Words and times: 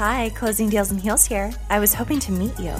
Hi, 0.00 0.30
Closing 0.30 0.70
Deals 0.70 0.90
in 0.90 0.96
Heels 0.96 1.26
here. 1.26 1.52
I 1.68 1.78
was 1.78 1.92
hoping 1.92 2.20
to 2.20 2.32
meet 2.32 2.58
you. 2.58 2.74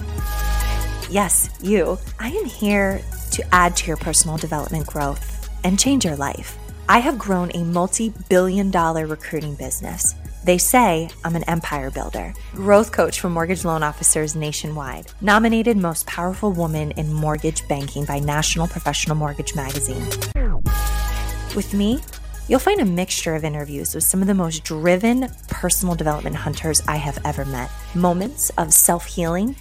Yes, 1.10 1.50
you. 1.60 1.98
I 2.18 2.30
am 2.30 2.46
here 2.46 3.02
to 3.32 3.44
add 3.54 3.76
to 3.76 3.88
your 3.88 3.98
personal 3.98 4.38
development 4.38 4.86
growth 4.86 5.50
and 5.62 5.78
change 5.78 6.06
your 6.06 6.16
life. 6.16 6.56
I 6.88 6.98
have 7.00 7.18
grown 7.18 7.50
a 7.52 7.62
multi 7.62 8.14
billion 8.30 8.70
dollar 8.70 9.06
recruiting 9.06 9.54
business. 9.54 10.14
They 10.44 10.56
say 10.56 11.10
I'm 11.22 11.36
an 11.36 11.44
empire 11.44 11.90
builder, 11.90 12.32
growth 12.54 12.90
coach 12.90 13.20
for 13.20 13.28
mortgage 13.28 13.66
loan 13.66 13.82
officers 13.82 14.34
nationwide, 14.34 15.12
nominated 15.20 15.76
most 15.76 16.06
powerful 16.06 16.52
woman 16.52 16.92
in 16.92 17.12
mortgage 17.12 17.68
banking 17.68 18.06
by 18.06 18.20
National 18.20 18.66
Professional 18.66 19.14
Mortgage 19.14 19.54
Magazine. 19.54 20.08
With 21.54 21.74
me, 21.74 22.00
You'll 22.50 22.58
find 22.58 22.80
a 22.80 22.84
mixture 22.84 23.36
of 23.36 23.44
interviews 23.44 23.94
with 23.94 24.02
some 24.02 24.22
of 24.22 24.26
the 24.26 24.34
most 24.34 24.64
driven 24.64 25.28
personal 25.46 25.94
development 25.94 26.34
hunters 26.34 26.82
I 26.88 26.96
have 26.96 27.16
ever 27.24 27.44
met. 27.44 27.70
Moments 27.94 28.50
of 28.58 28.74
self 28.74 29.06
healing, 29.06 29.54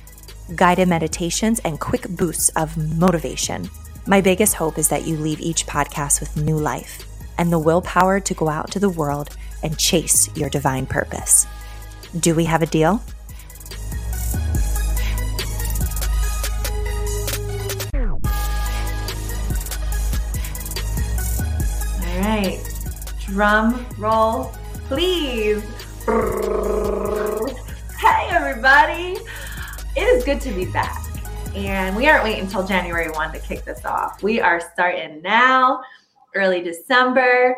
guided 0.55 0.87
meditations, 0.87 1.59
and 1.59 1.79
quick 1.79 2.09
boosts 2.09 2.49
of 2.55 2.75
motivation. 2.97 3.69
My 4.07 4.21
biggest 4.21 4.55
hope 4.55 4.79
is 4.79 4.87
that 4.87 5.05
you 5.05 5.17
leave 5.17 5.39
each 5.39 5.67
podcast 5.67 6.19
with 6.19 6.35
new 6.35 6.57
life 6.57 7.05
and 7.37 7.53
the 7.53 7.59
willpower 7.59 8.19
to 8.21 8.33
go 8.33 8.49
out 8.49 8.71
to 8.71 8.79
the 8.79 8.89
world 8.89 9.37
and 9.61 9.77
chase 9.77 10.35
your 10.35 10.49
divine 10.49 10.87
purpose. 10.87 11.45
Do 12.19 12.33
we 12.33 12.45
have 12.45 12.63
a 12.63 12.65
deal? 12.65 13.03
All 22.01 22.19
right. 22.19 22.68
Drum 23.29 23.85
roll, 23.99 24.51
please. 24.87 25.61
Hey, 27.99 28.27
everybody. 28.31 29.19
It 29.95 30.01
is 30.01 30.23
good 30.23 30.41
to 30.41 30.51
be 30.51 30.65
back. 30.65 31.05
And 31.55 31.95
we 31.95 32.07
aren't 32.07 32.23
waiting 32.23 32.45
until 32.45 32.65
January 32.65 33.11
1 33.11 33.31
to 33.33 33.39
kick 33.39 33.65
this 33.65 33.85
off. 33.85 34.23
We 34.23 34.41
are 34.41 34.59
starting 34.73 35.21
now, 35.21 35.81
early 36.33 36.61
December. 36.61 37.55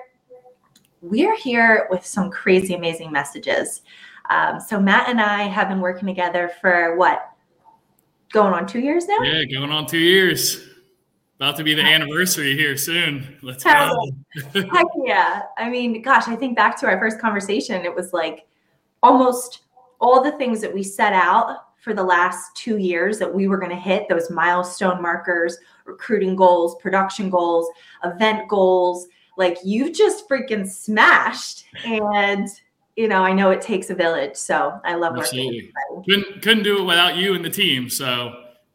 We're 0.99 1.37
here 1.37 1.87
with 1.89 2.05
some 2.05 2.29
crazy, 2.29 2.73
amazing 2.73 3.09
messages. 3.09 3.83
Um, 4.29 4.59
so, 4.59 4.77
Matt 4.77 5.07
and 5.07 5.21
I 5.21 5.43
have 5.43 5.69
been 5.69 5.79
working 5.79 6.05
together 6.05 6.51
for 6.59 6.97
what? 6.97 7.29
Going 8.33 8.53
on 8.53 8.67
two 8.67 8.79
years 8.79 9.05
now? 9.07 9.19
Yeah, 9.23 9.45
going 9.45 9.71
on 9.71 9.85
two 9.87 9.99
years. 9.99 10.67
About 11.41 11.57
to 11.57 11.63
be 11.63 11.73
the 11.73 11.81
anniversary 11.81 12.55
here 12.55 12.77
soon. 12.77 13.35
Let's 13.41 13.63
go. 13.63 14.11
Heck 14.53 14.85
yeah. 15.03 15.41
I 15.57 15.71
mean, 15.71 16.03
gosh, 16.03 16.27
I 16.27 16.35
think 16.35 16.55
back 16.55 16.79
to 16.81 16.85
our 16.85 16.99
first 16.99 17.19
conversation, 17.19 17.83
it 17.83 17.95
was 17.95 18.13
like 18.13 18.45
almost 19.01 19.61
all 19.99 20.23
the 20.23 20.33
things 20.33 20.61
that 20.61 20.71
we 20.71 20.83
set 20.83 21.13
out 21.13 21.73
for 21.79 21.95
the 21.95 22.03
last 22.03 22.55
two 22.55 22.77
years 22.77 23.17
that 23.17 23.33
we 23.33 23.47
were 23.47 23.57
going 23.57 23.71
to 23.71 23.75
hit 23.75 24.07
those 24.07 24.29
milestone 24.29 25.01
markers, 25.01 25.57
recruiting 25.85 26.35
goals, 26.35 26.75
production 26.79 27.31
goals, 27.31 27.67
event 28.03 28.47
goals. 28.47 29.07
Like 29.35 29.57
you've 29.63 29.95
just 29.95 30.29
freaking 30.29 30.69
smashed. 30.69 31.63
And, 31.83 32.47
you 32.95 33.07
know, 33.07 33.23
I 33.23 33.33
know 33.33 33.49
it 33.49 33.61
takes 33.61 33.89
a 33.89 33.95
village. 33.95 34.35
So 34.35 34.79
I 34.85 34.93
love 34.93 35.17
Absolutely. 35.17 35.71
working. 35.91 36.03
Couldn't, 36.07 36.41
couldn't 36.43 36.63
do 36.65 36.77
it 36.77 36.85
without 36.85 37.15
you 37.15 37.33
and 37.33 37.43
the 37.43 37.49
team. 37.49 37.89
So 37.89 38.31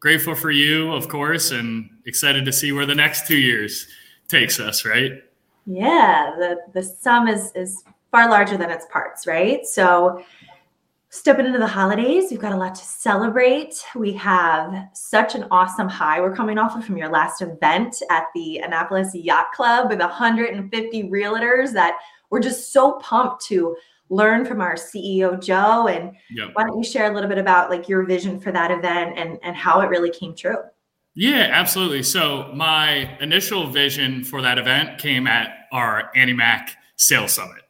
grateful 0.07 0.37
for 0.37 0.53
you, 0.53 0.93
of 0.93 1.09
course, 1.09 1.51
and 1.51 1.91
excited 2.07 2.45
to 2.45 2.53
see 2.53 2.71
where 2.71 2.87
the 2.87 2.95
next 2.95 3.27
two 3.27 3.37
years 3.37 3.89
takes 4.29 4.61
us, 4.61 4.85
right? 4.85 5.21
Yeah, 5.67 6.33
the 6.39 6.59
the 6.73 6.81
sum 6.81 7.27
is 7.27 7.51
is 7.57 7.83
far 8.13 8.31
larger 8.31 8.57
than 8.57 8.71
its 8.71 8.87
parts, 8.87 9.27
right? 9.27 9.67
So 9.67 10.25
stepping 11.09 11.45
into 11.45 11.59
the 11.59 11.67
holidays, 11.67 12.27
we've 12.31 12.39
got 12.39 12.53
a 12.53 12.57
lot 12.57 12.77
to 12.77 12.85
celebrate. 12.85 13.85
We 13.97 14.13
have 14.13 14.91
such 14.93 15.35
an 15.35 15.49
awesome 15.51 15.89
high. 15.89 16.21
We're 16.21 16.37
coming 16.37 16.57
off 16.57 16.77
of 16.77 16.85
from 16.85 16.97
your 16.97 17.09
last 17.09 17.43
event 17.43 18.01
at 18.09 18.27
the 18.33 18.59
Annapolis 18.59 19.13
Yacht 19.13 19.51
Club 19.57 19.91
with 19.91 19.99
150 19.99 21.03
realtors 21.11 21.73
that 21.73 21.99
we're 22.31 22.39
just 22.39 22.73
so 22.73 22.93
pumped 23.01 23.45
to 23.47 23.75
learn 24.09 24.45
from 24.45 24.61
our 24.61 24.75
CEO 24.75 25.43
Joe. 25.43 25.89
And 25.89 26.13
yep. 26.31 26.51
why 26.55 26.65
don't 26.65 26.79
you 26.79 26.85
share 26.85 27.11
a 27.11 27.15
little 27.15 27.29
bit 27.29 27.39
about 27.39 27.71
like 27.71 27.89
your 27.89 28.05
vision 28.05 28.39
for 28.41 28.53
that 28.53 28.71
event 28.71 29.19
and 29.19 29.39
and 29.43 29.57
how 29.57 29.81
it 29.81 29.87
really 29.87 30.11
came 30.11 30.35
true? 30.35 30.59
Yeah, 31.15 31.49
absolutely. 31.51 32.03
So 32.03 32.53
my 32.55 33.17
initial 33.21 33.67
vision 33.69 34.23
for 34.23 34.43
that 34.43 34.59
event 34.59 34.99
came 34.99 35.27
at 35.27 35.67
our 35.73 36.11
AnnieMac 36.15 36.71
Sales 36.97 37.33
Summit. 37.33 37.63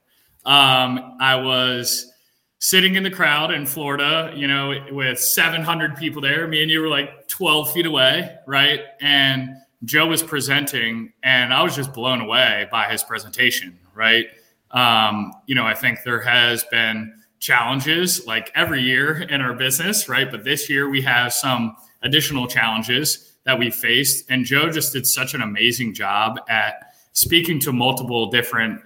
Um, 0.44 1.16
I 1.20 1.36
was 1.36 2.12
sitting 2.58 2.97
in 2.97 3.04
the 3.04 3.10
crowd 3.10 3.53
in 3.53 3.64
Florida, 3.64 4.32
you 4.34 4.48
know, 4.48 4.74
with 4.91 5.20
700 5.20 5.97
people 5.97 6.20
there. 6.20 6.48
Me 6.48 6.62
and 6.62 6.70
you 6.70 6.80
were 6.80 6.88
like 6.88 7.28
12 7.28 7.72
feet 7.72 7.86
away, 7.86 8.36
right? 8.48 8.80
And 9.00 9.50
Joe 9.84 10.06
was 10.06 10.22
presenting, 10.22 11.12
and 11.22 11.54
I 11.54 11.62
was 11.62 11.76
just 11.76 11.92
blown 11.92 12.20
away 12.20 12.66
by 12.72 12.91
his 12.91 13.04
presentation, 13.04 13.78
right? 13.94 14.26
Um, 14.71 15.32
you 15.47 15.54
know, 15.54 15.66
I 15.66 15.75
think 15.75 16.00
there 16.04 16.21
has 16.21 16.65
been 16.65 17.15
challenges 17.38 18.27
like 18.27 18.50
every 18.54 18.82
year 18.82 19.22
in 19.22 19.41
our 19.41 19.54
business, 19.54 20.09
right? 20.09 20.31
But 20.31 20.44
this 20.44 20.69
year 20.69 20.88
we 20.88 21.03
have 21.03 21.32
some 21.32 21.77
additional 22.03 22.47
challenges 22.47 23.37
that 23.44 23.59
we 23.59 23.71
faced. 23.71 24.31
And 24.31 24.44
Joe 24.44 24.71
just 24.71 24.93
did 24.93 25.06
such 25.06 25.34
an 25.34 25.43
amazing 25.43 25.94
job 25.94 26.41
at 26.49 26.93
speaking 27.12 27.60
to 27.60 27.72
multiple 27.72 28.31
different 28.31 28.81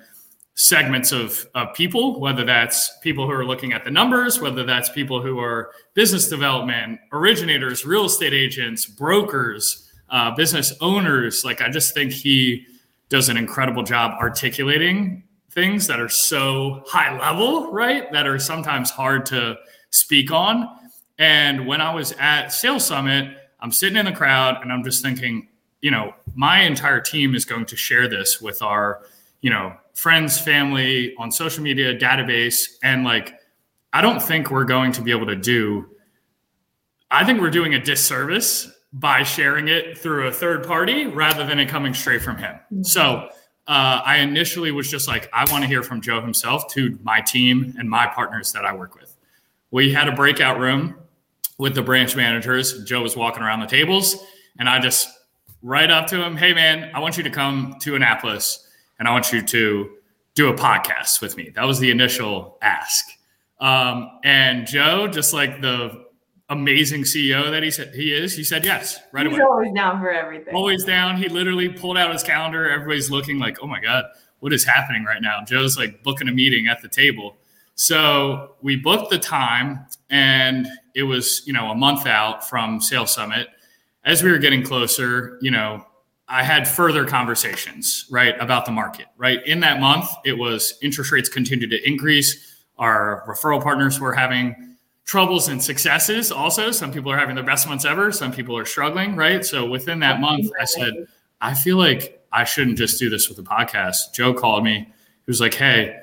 segments 0.55 1.11
of, 1.11 1.47
of 1.55 1.73
people, 1.75 2.21
whether 2.21 2.45
that's 2.45 2.91
people 3.03 3.25
who 3.27 3.33
are 3.33 3.47
looking 3.47 3.73
at 3.73 3.85
the 3.85 3.91
numbers, 3.91 4.41
whether 4.41 4.62
that's 4.65 4.91
people 4.91 5.23
who 5.23 5.39
are 5.39 5.71
business 5.95 6.29
development, 6.29 7.01
originators, 7.12 7.87
real 7.87 8.05
estate 8.05 8.35
agents, 8.35 8.85
brokers, 8.85 9.91
uh, 10.11 10.31
business 10.35 10.75
owners. 10.81 11.45
Like, 11.45 11.62
I 11.62 11.71
just 11.71 11.95
think 11.95 12.12
he 12.12 12.67
does 13.09 13.29
an 13.31 13.37
incredible 13.39 13.83
job 13.83 14.12
articulating 14.21 15.25
things 15.50 15.87
that 15.88 16.00
are 16.00 16.09
so 16.09 16.83
high 16.87 17.19
level, 17.19 17.72
right? 17.72 18.11
That 18.12 18.27
are 18.27 18.38
sometimes 18.38 18.91
hard 18.91 19.27
to 19.27 19.56
speak 19.91 20.31
on. 20.31 20.69
And 21.19 21.66
when 21.66 21.81
I 21.81 21.94
was 21.94 22.12
at 22.12 22.49
Sales 22.49 22.84
Summit, 22.84 23.37
I'm 23.61 23.72
sitting 23.72 23.97
in 23.97 24.06
the 24.06 24.12
crowd 24.12 24.62
and 24.62 24.72
I'm 24.72 24.84
just 24.84 25.03
thinking, 25.03 25.49
you 25.81 25.91
know, 25.91 26.15
my 26.34 26.61
entire 26.61 27.00
team 27.00 27.34
is 27.34 27.44
going 27.44 27.66
to 27.66 27.77
share 27.77 28.09
this 28.09 28.41
with 28.41 28.62
our, 28.62 29.03
you 29.41 29.50
know, 29.50 29.75
friends, 29.94 30.38
family, 30.38 31.15
on 31.19 31.31
social 31.31 31.62
media, 31.62 31.99
database. 31.99 32.56
And 32.82 33.05
like, 33.05 33.34
I 33.93 34.00
don't 34.00 34.22
think 34.22 34.50
we're 34.50 34.65
going 34.65 34.93
to 34.93 35.03
be 35.03 35.11
able 35.11 35.27
to 35.27 35.37
do, 35.37 35.91
I 37.11 37.25
think 37.25 37.41
we're 37.41 37.50
doing 37.50 37.75
a 37.75 37.82
disservice 37.82 38.71
by 38.93 39.22
sharing 39.22 39.69
it 39.69 39.99
through 39.99 40.28
a 40.28 40.32
third 40.32 40.67
party 40.67 41.06
rather 41.06 41.44
than 41.44 41.59
it 41.59 41.69
coming 41.69 41.94
straight 41.94 42.22
from 42.22 42.37
him. 42.37 42.55
Mm-hmm. 42.55 42.82
So, 42.82 43.28
uh, 43.70 44.03
I 44.04 44.16
initially 44.16 44.72
was 44.72 44.91
just 44.91 45.06
like, 45.06 45.31
I 45.32 45.48
want 45.48 45.62
to 45.62 45.69
hear 45.69 45.84
from 45.84 46.00
Joe 46.00 46.20
himself 46.20 46.66
to 46.72 46.98
my 47.04 47.20
team 47.20 47.72
and 47.78 47.88
my 47.88 48.08
partners 48.08 48.50
that 48.53 48.64
I 48.64 48.75
work 48.75 48.97
with. 48.97 49.16
We 49.70 49.92
had 49.92 50.08
a 50.08 50.12
breakout 50.12 50.58
room 50.58 50.97
with 51.56 51.76
the 51.76 51.82
branch 51.82 52.16
managers. 52.16 52.82
Joe 52.82 53.03
was 53.03 53.16
walking 53.16 53.44
around 53.44 53.60
the 53.60 53.69
tables, 53.69 54.16
and 54.58 54.69
I 54.69 54.81
just 54.81 55.08
right 55.62 55.88
up 55.88 56.08
to 56.08 56.20
him, 56.20 56.36
Hey, 56.36 56.53
man, 56.53 56.91
I 56.92 56.98
want 56.98 57.16
you 57.16 57.22
to 57.22 57.31
come 57.31 57.76
to 57.82 57.94
Annapolis 57.94 58.66
and 58.98 59.06
I 59.06 59.12
want 59.12 59.32
you 59.32 59.41
to 59.41 59.91
do 60.34 60.48
a 60.48 60.54
podcast 60.54 61.22
with 61.22 61.37
me. 61.37 61.52
That 61.54 61.64
was 61.64 61.78
the 61.78 61.92
initial 61.92 62.58
ask. 62.62 63.06
Um, 63.60 64.19
and 64.25 64.66
Joe, 64.66 65.06
just 65.06 65.32
like 65.32 65.60
the 65.60 66.06
amazing 66.50 67.03
CEO 67.03 67.50
that 67.50 67.62
he 67.62 67.71
said 67.71 67.94
he 67.94 68.12
is, 68.12 68.37
he 68.37 68.44
said 68.44 68.65
yes 68.65 68.99
right 69.12 69.27
He's 69.27 69.37
away. 69.37 69.44
always 69.44 69.72
down 69.72 70.00
for 70.00 70.11
everything. 70.11 70.55
Always 70.55 70.84
down. 70.84 71.16
He 71.16 71.28
literally 71.28 71.69
pulled 71.69 71.97
out 71.97 72.12
his 72.12 72.22
calendar. 72.22 72.69
Everybody's 72.69 73.11
looking 73.11 73.38
like, 73.38 73.59
oh 73.62 73.66
my 73.66 73.81
God, 73.81 74.05
what 74.41 74.53
is 74.53 74.65
happening 74.65 75.05
right 75.05 75.22
now? 75.22 75.38
Joe's 75.47 75.78
like 75.78 76.03
booking 76.03 76.28
a 76.28 76.33
meeting 76.33 76.67
at 76.67 76.82
the 76.82 76.88
table. 76.88 77.37
So 77.76 78.56
we 78.61 78.76
booked 78.76 79.11
the 79.11 79.19
time 79.19 79.87
and 80.11 80.67
it 80.94 81.05
was, 81.05 81.43
you 81.47 81.52
know, 81.52 81.70
a 81.70 81.75
month 81.75 82.06
out 82.06 82.47
from 82.47 82.81
Sales 82.81 83.12
Summit. 83.12 83.49
As 84.05 84.23
we 84.23 84.31
were 84.31 84.38
getting 84.38 84.62
closer, 84.62 85.38
you 85.41 85.50
know, 85.50 85.87
I 86.29 86.43
had 86.43 86.67
further 86.69 87.05
conversations, 87.05 88.06
right, 88.11 88.35
about 88.41 88.67
the 88.67 88.73
market, 88.73 89.06
right? 89.17 89.44
In 89.47 89.61
that 89.61 89.81
month, 89.81 90.08
it 90.25 90.37
was 90.37 90.79
interest 90.82 91.11
rates 91.11 91.29
continued 91.29 91.70
to 91.70 91.88
increase. 91.88 92.56
Our 92.79 93.25
referral 93.29 93.62
partners 93.62 93.99
were 94.00 94.12
having 94.12 94.69
troubles 95.11 95.49
and 95.49 95.61
successes 95.61 96.31
also. 96.31 96.71
Some 96.71 96.93
people 96.93 97.11
are 97.11 97.19
having 97.19 97.35
their 97.35 97.43
best 97.43 97.67
months 97.67 97.85
ever, 97.85 98.12
some 98.12 98.31
people 98.31 98.57
are 98.57 98.65
struggling, 98.65 99.17
right? 99.17 99.45
So 99.45 99.69
within 99.69 99.99
that 99.99 100.21
month, 100.21 100.49
I 100.61 100.65
said, 100.65 101.09
I 101.41 101.53
feel 101.53 101.79
like 101.79 102.25
I 102.31 102.45
shouldn't 102.45 102.79
just 102.79 102.97
do 103.01 103.11
this 103.11 103.29
with 103.29 103.37
a 103.41 103.43
podcast. 103.43 104.15
Joe 104.15 104.33
called 104.33 104.62
me. 104.62 104.87
He 104.87 105.27
was 105.27 105.41
like, 105.41 105.55
Hey, 105.55 105.99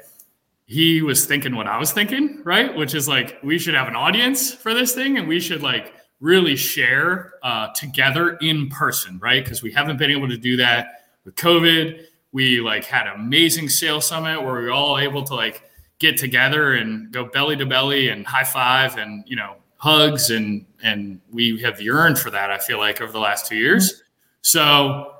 he 0.66 1.02
was 1.02 1.26
thinking 1.26 1.56
what 1.56 1.68
I 1.68 1.78
was 1.78 1.94
thinking, 1.94 2.42
right? 2.44 2.76
Which 2.76 2.94
is 2.94 3.08
like, 3.08 3.38
we 3.44 3.58
should 3.58 3.76
have 3.76 3.88
an 3.88 3.96
audience 3.96 4.54
for 4.54 4.74
this 4.74 4.94
thing 4.94 5.18
and 5.18 5.26
we 5.26 5.40
should 5.40 5.64
like 5.64 5.94
really 6.20 6.58
share 6.58 7.36
uh, 7.44 7.70
together 7.76 8.32
in 8.42 8.68
person, 8.68 9.20
right? 9.20 9.42
Because 9.42 9.64
we 9.64 9.72
haven't 9.72 9.96
been 9.96 10.12
able 10.12 10.28
to 10.28 10.38
do 10.38 10.58
that 10.58 11.06
with 11.24 11.36
COVID. 11.36 12.04
We 12.34 12.60
like 12.60 12.84
had 12.84 13.08
an 13.08 13.14
amazing 13.22 13.70
sales 13.70 14.06
summit 14.06 14.44
where 14.44 14.56
we 14.56 14.64
were 14.64 14.72
all 14.72 14.98
able 14.98 15.24
to 15.24 15.34
like 15.34 15.64
get 16.00 16.18
together 16.18 16.74
and 16.74 17.12
go 17.12 17.26
belly 17.26 17.56
to 17.56 17.66
belly 17.66 18.10
and 18.10 18.26
high 18.26 18.44
five 18.44 18.98
and 18.98 19.24
you 19.28 19.36
know 19.36 19.56
hugs 19.78 20.30
and 20.30 20.66
and 20.84 21.20
we 21.32 21.62
have 21.62 21.82
yearned 21.82 22.20
for 22.20 22.30
that. 22.32 22.52
I 22.52 22.60
feel 22.60 22.78
like 22.78 23.02
over 23.02 23.12
the 23.12 23.20
last 23.20 23.46
two 23.46 23.56
years. 23.56 24.04
So 24.42 25.14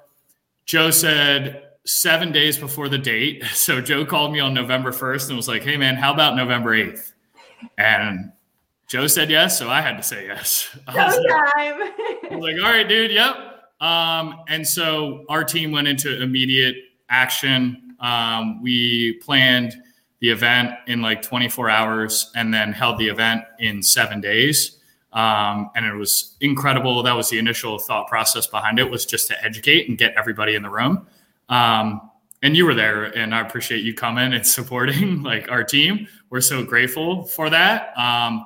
Joe 0.66 0.92
said 0.92 1.64
seven 1.86 2.32
days 2.32 2.58
before 2.58 2.90
the 2.90 2.98
date. 2.98 3.44
So 3.54 3.82
Joe 3.82 4.06
called 4.06 4.34
me 4.34 4.40
on 4.40 4.54
November 4.54 4.92
1st 4.92 5.30
and 5.30 5.38
was 5.38 5.48
like, 5.48 5.64
Hey 5.64 5.78
man, 5.78 5.96
how 5.96 6.14
about 6.14 6.36
November 6.36 6.76
8th? 6.76 7.14
And 7.78 8.32
Joe 8.88 9.08
said 9.08 9.30
yes. 9.30 9.58
So 9.58 9.70
I 9.70 9.82
had 9.82 9.98
to 9.98 10.04
say 10.04 10.28
yes. 10.28 10.78
I 10.88 11.06
was, 11.06 11.18
like, 11.18 12.32
I 12.32 12.36
was 12.36 12.40
like, 12.40 12.56
all 12.64 12.72
right, 12.72 12.88
dude. 12.88 13.12
Yep. 13.12 13.36
Um, 13.80 14.42
and 14.48 14.68
so 14.68 15.26
our 15.30 15.44
team 15.44 15.72
went 15.72 15.88
into 15.88 16.22
immediate 16.22 16.76
action. 17.10 17.96
Um, 18.00 18.62
we 18.62 19.14
planned 19.24 19.76
the 20.20 20.30
event 20.30 20.72
in 20.88 21.02
like 21.02 21.22
24 21.22 21.70
hours 21.70 22.32
and 22.36 22.54
then 22.54 22.72
held 22.72 22.98
the 22.98 23.08
event 23.08 23.44
in 23.60 23.84
seven 23.84 24.20
days. 24.20 24.80
Um, 25.14 25.70
and 25.76 25.86
it 25.86 25.94
was 25.94 26.36
incredible. 26.42 27.02
That 27.04 27.16
was 27.16 27.30
the 27.30 27.40
initial 27.40 27.80
thought 27.80 28.08
process 28.08 28.48
behind 28.48 28.80
it 28.80 28.90
was 28.90 29.06
just 29.06 29.28
to 29.28 29.44
educate 29.44 29.88
and 29.88 29.98
get 29.98 30.14
everybody 30.18 30.56
in 30.56 30.64
the 30.64 30.70
room. 30.70 31.08
Um, 31.50 32.10
and 32.44 32.56
you 32.56 32.66
were 32.66 32.74
there 32.74 33.06
and 33.06 33.34
I 33.34 33.42
appreciate 33.42 33.84
you 33.84 33.94
coming 33.94 34.34
and 34.34 34.46
supporting 34.58 35.24
like 35.24 35.50
our 35.50 35.64
team. 35.64 36.08
We're 36.30 36.42
so 36.42 36.64
grateful 36.64 37.24
for 37.24 37.50
that. 37.50 37.98
Um, 37.98 38.46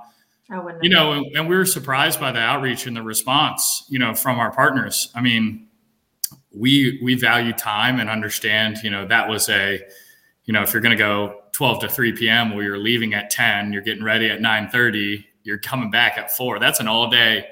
you 0.82 0.90
know, 0.90 1.14
and, 1.14 1.26
and 1.36 1.48
we 1.48 1.56
were 1.56 1.66
surprised 1.66 2.20
by 2.20 2.34
the 2.34 2.40
outreach 2.40 2.86
and 2.86 2.96
the 2.96 3.02
response, 3.02 3.86
you 3.90 3.98
know, 3.98 4.14
from 4.14 4.38
our 4.38 4.52
partners. 4.52 5.10
I 5.16 5.22
mean, 5.22 5.68
we 6.54 7.00
we 7.02 7.16
value 7.16 7.54
time 7.54 8.02
and 8.02 8.10
understand, 8.10 8.80
you 8.84 8.90
know, 8.90 9.08
that 9.08 9.30
was 9.30 9.48
a, 9.48 9.80
you 10.46 10.54
know, 10.54 10.64
if 10.64 10.74
you're 10.74 10.82
going 10.82 10.98
to 10.98 11.02
go 11.02 11.42
12 11.54 11.82
to 11.82 11.90
3 11.90 12.14
p.m. 12.14 12.56
where 12.56 12.64
you're 12.64 12.78
leaving 12.78 13.14
at 13.14 13.30
10, 13.30 13.74
you're 13.74 13.82
getting 13.82 14.04
ready 14.04 14.30
at 14.30 14.40
9:30, 14.40 15.24
you're 15.44 15.60
coming 15.60 15.92
back 15.92 16.18
at 16.18 16.32
4. 16.36 16.60
That's 16.60 16.80
an 16.80 16.88
all 16.88 17.10
day 17.10 17.46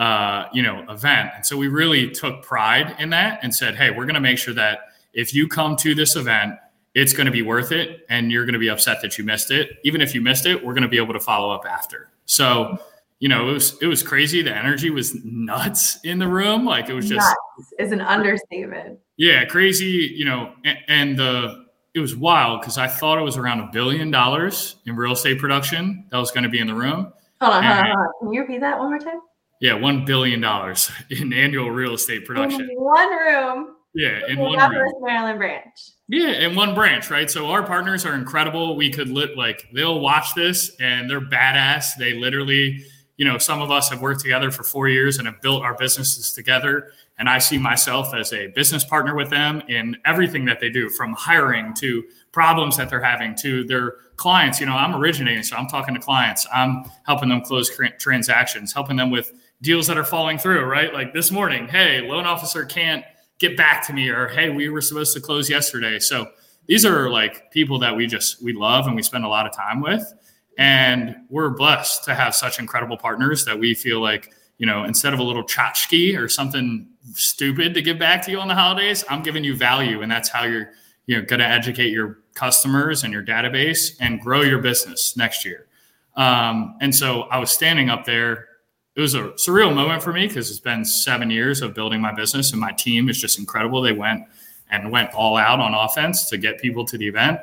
uh, 0.00 0.48
you 0.54 0.62
know, 0.62 0.82
event. 0.88 1.30
And 1.36 1.44
so 1.44 1.58
we 1.58 1.68
really 1.68 2.10
took 2.10 2.42
pride 2.42 2.96
in 2.98 3.10
that 3.10 3.40
and 3.42 3.54
said, 3.54 3.76
"Hey, 3.76 3.90
we're 3.90 4.06
going 4.06 4.14
to 4.14 4.20
make 4.20 4.38
sure 4.38 4.54
that 4.54 4.78
if 5.12 5.34
you 5.34 5.46
come 5.46 5.76
to 5.76 5.94
this 5.94 6.16
event, 6.16 6.54
it's 6.94 7.12
going 7.12 7.26
to 7.26 7.32
be 7.32 7.42
worth 7.42 7.70
it 7.70 8.06
and 8.08 8.32
you're 8.32 8.44
going 8.44 8.54
to 8.54 8.58
be 8.58 8.68
upset 8.68 9.02
that 9.02 9.18
you 9.18 9.24
missed 9.24 9.50
it. 9.50 9.72
Even 9.84 10.00
if 10.00 10.14
you 10.14 10.22
missed 10.22 10.46
it, 10.46 10.64
we're 10.64 10.72
going 10.72 10.82
to 10.82 10.88
be 10.88 10.96
able 10.96 11.12
to 11.12 11.20
follow 11.20 11.54
up 11.54 11.66
after." 11.66 12.08
So, 12.24 12.78
you 13.18 13.28
know, 13.28 13.50
it 13.50 13.52
was 13.52 13.76
it 13.82 13.88
was 13.88 14.02
crazy. 14.02 14.40
The 14.40 14.56
energy 14.56 14.88
was 14.88 15.14
nuts 15.22 16.00
in 16.02 16.18
the 16.18 16.28
room. 16.28 16.64
Like 16.64 16.88
it 16.88 16.94
was 16.94 17.06
just 17.06 17.28
nuts 17.58 17.72
is 17.78 17.92
an 17.92 18.00
understatement. 18.00 18.98
Yeah, 19.18 19.44
crazy, 19.44 20.14
you 20.16 20.24
know, 20.24 20.54
and, 20.64 20.78
and 20.88 21.18
the 21.18 21.66
it 21.94 22.00
was 22.00 22.14
wild 22.14 22.60
because 22.60 22.78
I 22.78 22.86
thought 22.86 23.18
it 23.18 23.22
was 23.22 23.36
around 23.36 23.60
a 23.60 23.70
billion 23.72 24.10
dollars 24.10 24.76
in 24.86 24.96
real 24.96 25.12
estate 25.12 25.38
production 25.38 26.06
that 26.10 26.18
was 26.18 26.30
going 26.30 26.44
to 26.44 26.48
be 26.48 26.60
in 26.60 26.66
the 26.66 26.74
room. 26.74 27.12
Hold 27.40 27.54
on, 27.54 27.64
hold 27.64 27.78
on, 27.78 27.84
hold 27.86 27.96
on. 27.96 28.12
Can 28.20 28.32
you 28.32 28.40
repeat 28.42 28.60
that 28.60 28.78
one 28.78 28.90
more 28.90 28.98
time? 28.98 29.20
Yeah, 29.60 29.74
one 29.74 30.04
billion 30.04 30.40
dollars 30.40 30.90
in 31.10 31.32
annual 31.32 31.70
real 31.70 31.94
estate 31.94 32.24
production. 32.26 32.62
In 32.62 32.80
one 32.80 33.10
room. 33.10 33.76
Yeah, 33.92 34.20
in 34.28 34.38
one 34.38 34.70
room. 34.70 34.92
Maryland 35.00 35.38
branch. 35.38 35.90
Yeah, 36.06 36.46
in 36.46 36.54
one 36.54 36.74
branch, 36.74 37.10
right? 37.10 37.28
So 37.28 37.48
our 37.48 37.64
partners 37.64 38.06
are 38.06 38.14
incredible. 38.14 38.76
We 38.76 38.90
could 38.90 39.08
lit 39.08 39.36
like 39.36 39.66
they'll 39.74 40.00
watch 40.00 40.34
this 40.34 40.76
and 40.78 41.10
they're 41.10 41.20
badass. 41.20 41.96
They 41.98 42.14
literally, 42.14 42.84
you 43.16 43.24
know, 43.24 43.36
some 43.36 43.60
of 43.60 43.72
us 43.72 43.90
have 43.90 44.00
worked 44.00 44.20
together 44.20 44.52
for 44.52 44.62
four 44.62 44.88
years 44.88 45.18
and 45.18 45.26
have 45.26 45.40
built 45.40 45.62
our 45.62 45.74
businesses 45.74 46.32
together 46.32 46.92
and 47.20 47.28
I 47.28 47.38
see 47.38 47.58
myself 47.58 48.14
as 48.14 48.32
a 48.32 48.46
business 48.48 48.82
partner 48.82 49.14
with 49.14 49.28
them 49.28 49.62
in 49.68 49.98
everything 50.06 50.46
that 50.46 50.58
they 50.58 50.70
do, 50.70 50.88
from 50.88 51.12
hiring 51.12 51.74
to 51.74 52.02
problems 52.32 52.78
that 52.78 52.88
they're 52.88 53.04
having 53.04 53.34
to 53.42 53.62
their 53.64 53.96
clients. 54.16 54.58
You 54.58 54.64
know, 54.64 54.72
I'm 54.72 54.94
originating, 54.94 55.42
so 55.42 55.54
I'm 55.54 55.66
talking 55.66 55.94
to 55.94 56.00
clients. 56.00 56.46
I'm 56.52 56.82
helping 57.04 57.28
them 57.28 57.42
close 57.42 57.70
transactions, 57.98 58.72
helping 58.72 58.96
them 58.96 59.10
with 59.10 59.32
deals 59.60 59.86
that 59.88 59.98
are 59.98 60.04
falling 60.04 60.38
through, 60.38 60.64
right? 60.64 60.94
Like 60.94 61.12
this 61.12 61.30
morning, 61.30 61.68
hey, 61.68 62.00
loan 62.00 62.24
officer 62.24 62.64
can't 62.64 63.04
get 63.38 63.54
back 63.54 63.86
to 63.88 63.92
me, 63.92 64.08
or 64.08 64.28
hey, 64.28 64.48
we 64.48 64.70
were 64.70 64.80
supposed 64.80 65.12
to 65.12 65.20
close 65.20 65.50
yesterday. 65.50 65.98
So 65.98 66.30
these 66.68 66.86
are 66.86 67.10
like 67.10 67.50
people 67.50 67.78
that 67.80 67.94
we 67.94 68.06
just 68.06 68.42
we 68.42 68.54
love 68.54 68.86
and 68.86 68.96
we 68.96 69.02
spend 69.02 69.26
a 69.26 69.28
lot 69.28 69.46
of 69.46 69.52
time 69.52 69.82
with. 69.82 70.10
And 70.56 71.16
we're 71.28 71.50
blessed 71.50 72.04
to 72.04 72.14
have 72.14 72.34
such 72.34 72.58
incredible 72.58 72.96
partners 72.96 73.44
that 73.44 73.58
we 73.58 73.74
feel 73.74 74.00
like 74.00 74.32
you 74.60 74.66
know, 74.66 74.84
instead 74.84 75.14
of 75.14 75.20
a 75.20 75.22
little 75.22 75.42
tchotchke 75.42 76.18
or 76.18 76.28
something 76.28 76.86
stupid 77.14 77.72
to 77.72 77.80
give 77.80 77.98
back 77.98 78.22
to 78.26 78.30
you 78.30 78.38
on 78.38 78.46
the 78.46 78.54
holidays, 78.54 79.02
I'm 79.08 79.22
giving 79.22 79.42
you 79.42 79.56
value. 79.56 80.02
And 80.02 80.12
that's 80.12 80.28
how 80.28 80.44
you're, 80.44 80.70
you 81.06 81.16
know, 81.16 81.24
going 81.24 81.40
to 81.40 81.46
educate 81.46 81.88
your 81.88 82.18
customers 82.34 83.02
and 83.02 83.10
your 83.10 83.24
database 83.24 83.96
and 84.00 84.20
grow 84.20 84.42
your 84.42 84.58
business 84.58 85.16
next 85.16 85.46
year. 85.46 85.66
Um, 86.14 86.76
and 86.82 86.94
so 86.94 87.22
I 87.22 87.38
was 87.38 87.50
standing 87.50 87.88
up 87.88 88.04
there. 88.04 88.48
It 88.96 89.00
was 89.00 89.14
a 89.14 89.30
surreal 89.30 89.74
moment 89.74 90.02
for 90.02 90.12
me 90.12 90.28
because 90.28 90.50
it's 90.50 90.60
been 90.60 90.84
seven 90.84 91.30
years 91.30 91.62
of 91.62 91.72
building 91.72 92.02
my 92.02 92.12
business 92.12 92.52
and 92.52 92.60
my 92.60 92.72
team 92.72 93.08
is 93.08 93.18
just 93.18 93.38
incredible. 93.38 93.80
They 93.80 93.92
went 93.92 94.24
and 94.70 94.92
went 94.92 95.14
all 95.14 95.38
out 95.38 95.58
on 95.58 95.72
offense 95.72 96.28
to 96.28 96.36
get 96.36 96.60
people 96.60 96.84
to 96.84 96.98
the 96.98 97.08
event. 97.08 97.40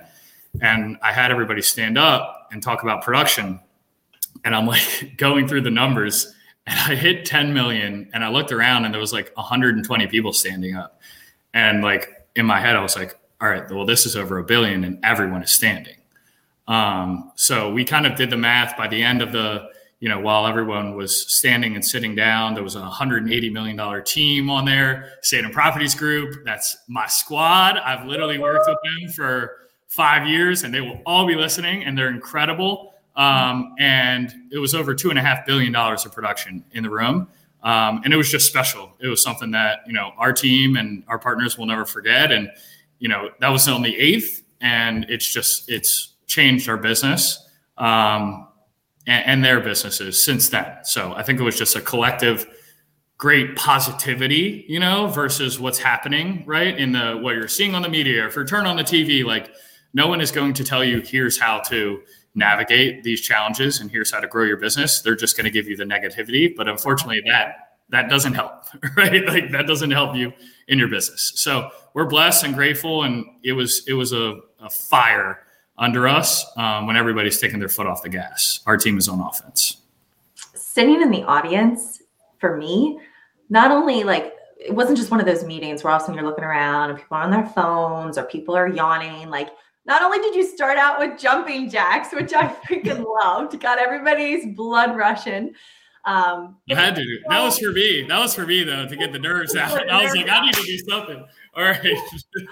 And 0.61 0.97
I 1.01 1.13
had 1.13 1.31
everybody 1.31 1.63
stand 1.63 1.97
up 1.97 2.49
and 2.51 2.61
talk 2.61 2.83
about 2.83 3.01
production. 3.01 3.59
And 4.45 4.55
I'm 4.55 4.67
like 4.67 5.13
going 5.17 5.47
through 5.47 5.61
the 5.61 5.71
numbers 5.71 6.35
and 6.67 6.79
I 6.79 6.95
hit 6.95 7.25
10 7.25 7.53
million 7.53 8.09
and 8.13 8.23
I 8.23 8.29
looked 8.29 8.51
around 8.51 8.83
and 8.85 8.93
there 8.93 9.01
was 9.01 9.13
like 9.13 9.31
120 9.35 10.07
people 10.07 10.33
standing 10.33 10.75
up. 10.75 10.99
And 11.53 11.81
like 11.81 12.09
in 12.35 12.45
my 12.45 12.59
head, 12.59 12.75
I 12.75 12.81
was 12.81 12.95
like, 12.95 13.17
all 13.39 13.47
right, 13.47 13.69
well, 13.71 13.85
this 13.85 14.05
is 14.05 14.15
over 14.17 14.37
a 14.37 14.43
billion 14.43 14.83
and 14.83 14.99
everyone 15.03 15.41
is 15.41 15.51
standing. 15.51 15.95
Um, 16.67 17.31
so 17.35 17.71
we 17.71 17.85
kind 17.85 18.05
of 18.05 18.15
did 18.15 18.29
the 18.29 18.37
math 18.37 18.75
by 18.75 18.89
the 18.89 19.01
end 19.01 19.21
of 19.21 19.31
the, 19.31 19.69
you 20.01 20.09
know, 20.09 20.19
while 20.19 20.45
everyone 20.45 20.95
was 20.95 21.33
standing 21.33 21.75
and 21.75 21.83
sitting 21.83 22.15
down, 22.15 22.53
there 22.53 22.63
was 22.63 22.75
a 22.75 22.81
$180 22.81 23.51
million 23.51 24.03
team 24.03 24.49
on 24.49 24.65
there, 24.65 25.13
Satan 25.21 25.51
Properties 25.51 25.95
Group. 25.95 26.43
That's 26.43 26.75
my 26.89 27.07
squad. 27.07 27.77
I've 27.77 28.05
literally 28.05 28.39
worked 28.39 28.67
with 28.67 28.77
them 28.83 29.09
for 29.13 29.55
five 29.87 30.27
years 30.27 30.63
and 30.63 30.73
they 30.73 30.81
will 30.81 31.01
all 31.05 31.25
be 31.25 31.35
listening 31.35 31.85
and 31.85 31.97
they're 31.97 32.09
incredible. 32.09 32.93
Um, 33.17 33.73
and 33.79 34.33
it 34.51 34.59
was 34.59 34.75
over 34.75 34.93
two 34.93 35.09
and 35.09 35.17
a 35.17 35.21
half 35.21 35.45
billion 35.45 35.73
dollars 35.73 36.05
of 36.05 36.13
production 36.13 36.63
in 36.71 36.83
the 36.83 36.89
room. 36.89 37.27
Um, 37.63 38.01
and 38.05 38.13
it 38.13 38.17
was 38.17 38.29
just 38.29 38.45
special. 38.45 38.93
It 38.99 39.07
was 39.07 39.21
something 39.21 39.51
that, 39.51 39.79
you 39.87 39.93
know, 39.93 40.13
our 40.17 40.31
team 40.31 40.77
and 40.77 41.03
our 41.07 41.17
partners 41.17 41.57
will 41.57 41.65
never 41.65 41.85
forget. 41.85 42.31
And, 42.31 42.49
you 42.99 43.09
know, 43.09 43.31
that 43.39 43.49
was 43.49 43.67
on 43.67 43.81
the 43.81 43.97
eighth 43.97 44.43
and 44.61 45.05
it's 45.09 45.33
just, 45.33 45.69
it's 45.69 46.13
changed 46.27 46.69
our 46.69 46.77
business, 46.77 47.43
um, 47.77 48.47
and, 49.07 49.25
and 49.25 49.43
their 49.43 49.59
businesses 49.59 50.23
since 50.23 50.49
then. 50.49 50.77
So 50.83 51.13
I 51.13 51.23
think 51.23 51.39
it 51.39 51.43
was 51.43 51.57
just 51.57 51.75
a 51.75 51.81
collective, 51.81 52.45
great 53.17 53.55
positivity, 53.55 54.65
you 54.67 54.79
know, 54.79 55.07
versus 55.07 55.59
what's 55.59 55.79
happening, 55.79 56.43
right? 56.45 56.77
In 56.77 56.91
the 56.91 57.17
what 57.19 57.35
you're 57.35 57.47
seeing 57.47 57.73
on 57.73 57.81
the 57.81 57.89
media. 57.89 58.27
If 58.27 58.35
you 58.35 58.45
turn 58.45 58.67
on 58.67 58.77
the 58.77 58.83
TV, 58.83 59.25
like 59.25 59.51
no 59.93 60.07
one 60.07 60.21
is 60.21 60.31
going 60.31 60.53
to 60.53 60.63
tell 60.63 60.83
you 60.83 61.01
here's 61.01 61.39
how 61.39 61.59
to 61.61 62.01
navigate 62.37 63.03
these 63.03 63.19
challenges 63.19 63.81
and 63.81 63.89
here's 63.89 64.11
how 64.11 64.19
to 64.19 64.27
grow 64.27 64.43
your 64.43 64.57
business 64.57 65.01
they're 65.01 65.15
just 65.15 65.35
going 65.35 65.43
to 65.43 65.51
give 65.51 65.67
you 65.67 65.75
the 65.75 65.83
negativity. 65.83 66.55
But 66.55 66.67
unfortunately 66.67 67.21
that 67.27 67.55
that 67.89 68.09
doesn't 68.09 68.33
help 68.33 68.63
right? 68.95 69.25
Like 69.25 69.51
that 69.51 69.65
doesn't 69.65 69.91
help 69.91 70.15
you 70.15 70.31
in 70.67 70.77
your 70.77 70.87
business. 70.87 71.33
So 71.35 71.69
we're 71.93 72.05
blessed 72.05 72.43
and 72.45 72.53
grateful 72.53 73.03
and 73.03 73.25
it 73.43 73.53
was 73.53 73.83
it 73.87 73.93
was 73.93 74.13
a, 74.13 74.39
a 74.59 74.69
fire 74.69 75.39
under 75.79 76.07
us 76.07 76.45
um, 76.57 76.87
when 76.87 76.95
everybody's 76.95 77.39
taking 77.39 77.59
their 77.59 77.69
foot 77.69 77.87
off 77.87 78.03
the 78.03 78.09
gas. 78.09 78.61
Our 78.65 78.77
team 78.77 78.97
is 78.97 79.07
on 79.07 79.19
offense. 79.19 79.81
Sitting 80.53 81.01
in 81.01 81.09
the 81.09 81.23
audience 81.23 82.03
for 82.39 82.55
me 82.57 82.99
not 83.49 83.71
only 83.71 84.03
like 84.03 84.33
it 84.59 84.73
wasn't 84.73 84.97
just 84.97 85.09
one 85.09 85.19
of 85.19 85.25
those 85.25 85.43
meetings 85.43 85.83
where 85.83 85.91
all 85.91 85.97
of 85.97 86.03
a 86.03 86.05
sudden 86.05 86.19
you're 86.19 86.27
looking 86.27 86.43
around 86.43 86.91
and 86.91 86.99
people 86.99 87.17
are 87.17 87.23
on 87.23 87.31
their 87.31 87.45
phones 87.47 88.17
or 88.17 88.23
people 88.23 88.55
are 88.55 88.67
yawning 88.67 89.29
like 89.29 89.49
not 89.87 90.01
only 90.01 90.19
did 90.19 90.35
you 90.35 90.45
start 90.45 90.77
out 90.77 90.99
with 90.99 91.19
jumping 91.19 91.69
jacks, 91.69 92.13
which 92.13 92.33
I 92.33 92.47
freaking 92.69 93.05
loved, 93.23 93.59
got 93.59 93.79
everybody's 93.79 94.45
blood 94.55 94.95
rushing. 94.95 95.53
Um, 96.05 96.57
you 96.65 96.75
had 96.75 96.95
to. 96.95 97.01
Do. 97.01 97.19
That 97.29 97.43
was 97.43 97.59
for 97.59 97.71
me. 97.71 98.03
That 98.07 98.19
was 98.19 98.33
for 98.33 98.45
me 98.45 98.63
though 98.63 98.87
to 98.87 98.95
get 98.95 99.11
the 99.11 99.19
nerves 99.19 99.55
out. 99.57 99.89
I 99.89 100.03
was 100.03 100.15
like, 100.15 100.29
I 100.29 100.45
need 100.45 100.53
to 100.53 100.63
do 100.63 100.77
something. 100.79 101.25
All 101.55 101.63
right. 101.63 101.97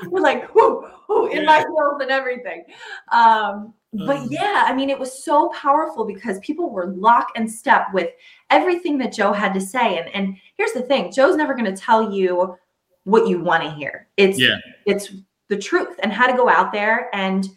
We're 0.08 0.22
like, 0.22 0.54
whoo, 0.56 0.86
whoo, 1.08 1.27
in 1.27 1.44
yeah. 1.44 1.46
my 1.46 1.58
heels 1.60 2.01
and 2.01 2.12
everything. 2.12 2.63
Um, 3.12 3.74
but 3.94 4.18
um. 4.18 4.27
yeah, 4.30 4.65
I 4.68 4.74
mean, 4.74 4.89
it 4.89 5.00
was 5.00 5.24
so 5.24 5.50
powerful 5.50 6.06
because 6.06 6.39
people 6.39 6.70
were 6.70 6.88
lock 6.88 7.30
and 7.36 7.50
step 7.50 7.88
with 7.94 8.10
everything 8.50 8.98
that 8.98 9.13
Joe 9.13 9.32
had 9.32 9.54
to 9.54 9.62
say. 9.62 10.00
And 10.00 10.10
and 10.13 10.38
here's 10.58 10.74
the 10.74 10.82
thing: 10.82 11.12
Joe's 11.13 11.36
never 11.36 11.54
going 11.54 11.74
to 11.74 11.82
tell 11.82 12.12
you 12.12 12.58
what 13.06 13.27
you 13.27 13.39
want 13.39 13.63
to 13.63 13.72
hear. 13.72 14.08
It's 14.18 14.39
yeah. 14.39 14.58
it's 14.86 15.13
the 15.48 15.58
truth 15.58 16.00
and 16.02 16.12
how 16.12 16.28
to 16.28 16.38
go 16.38 16.50
out 16.50 16.72
there 16.72 17.10
and 17.14 17.48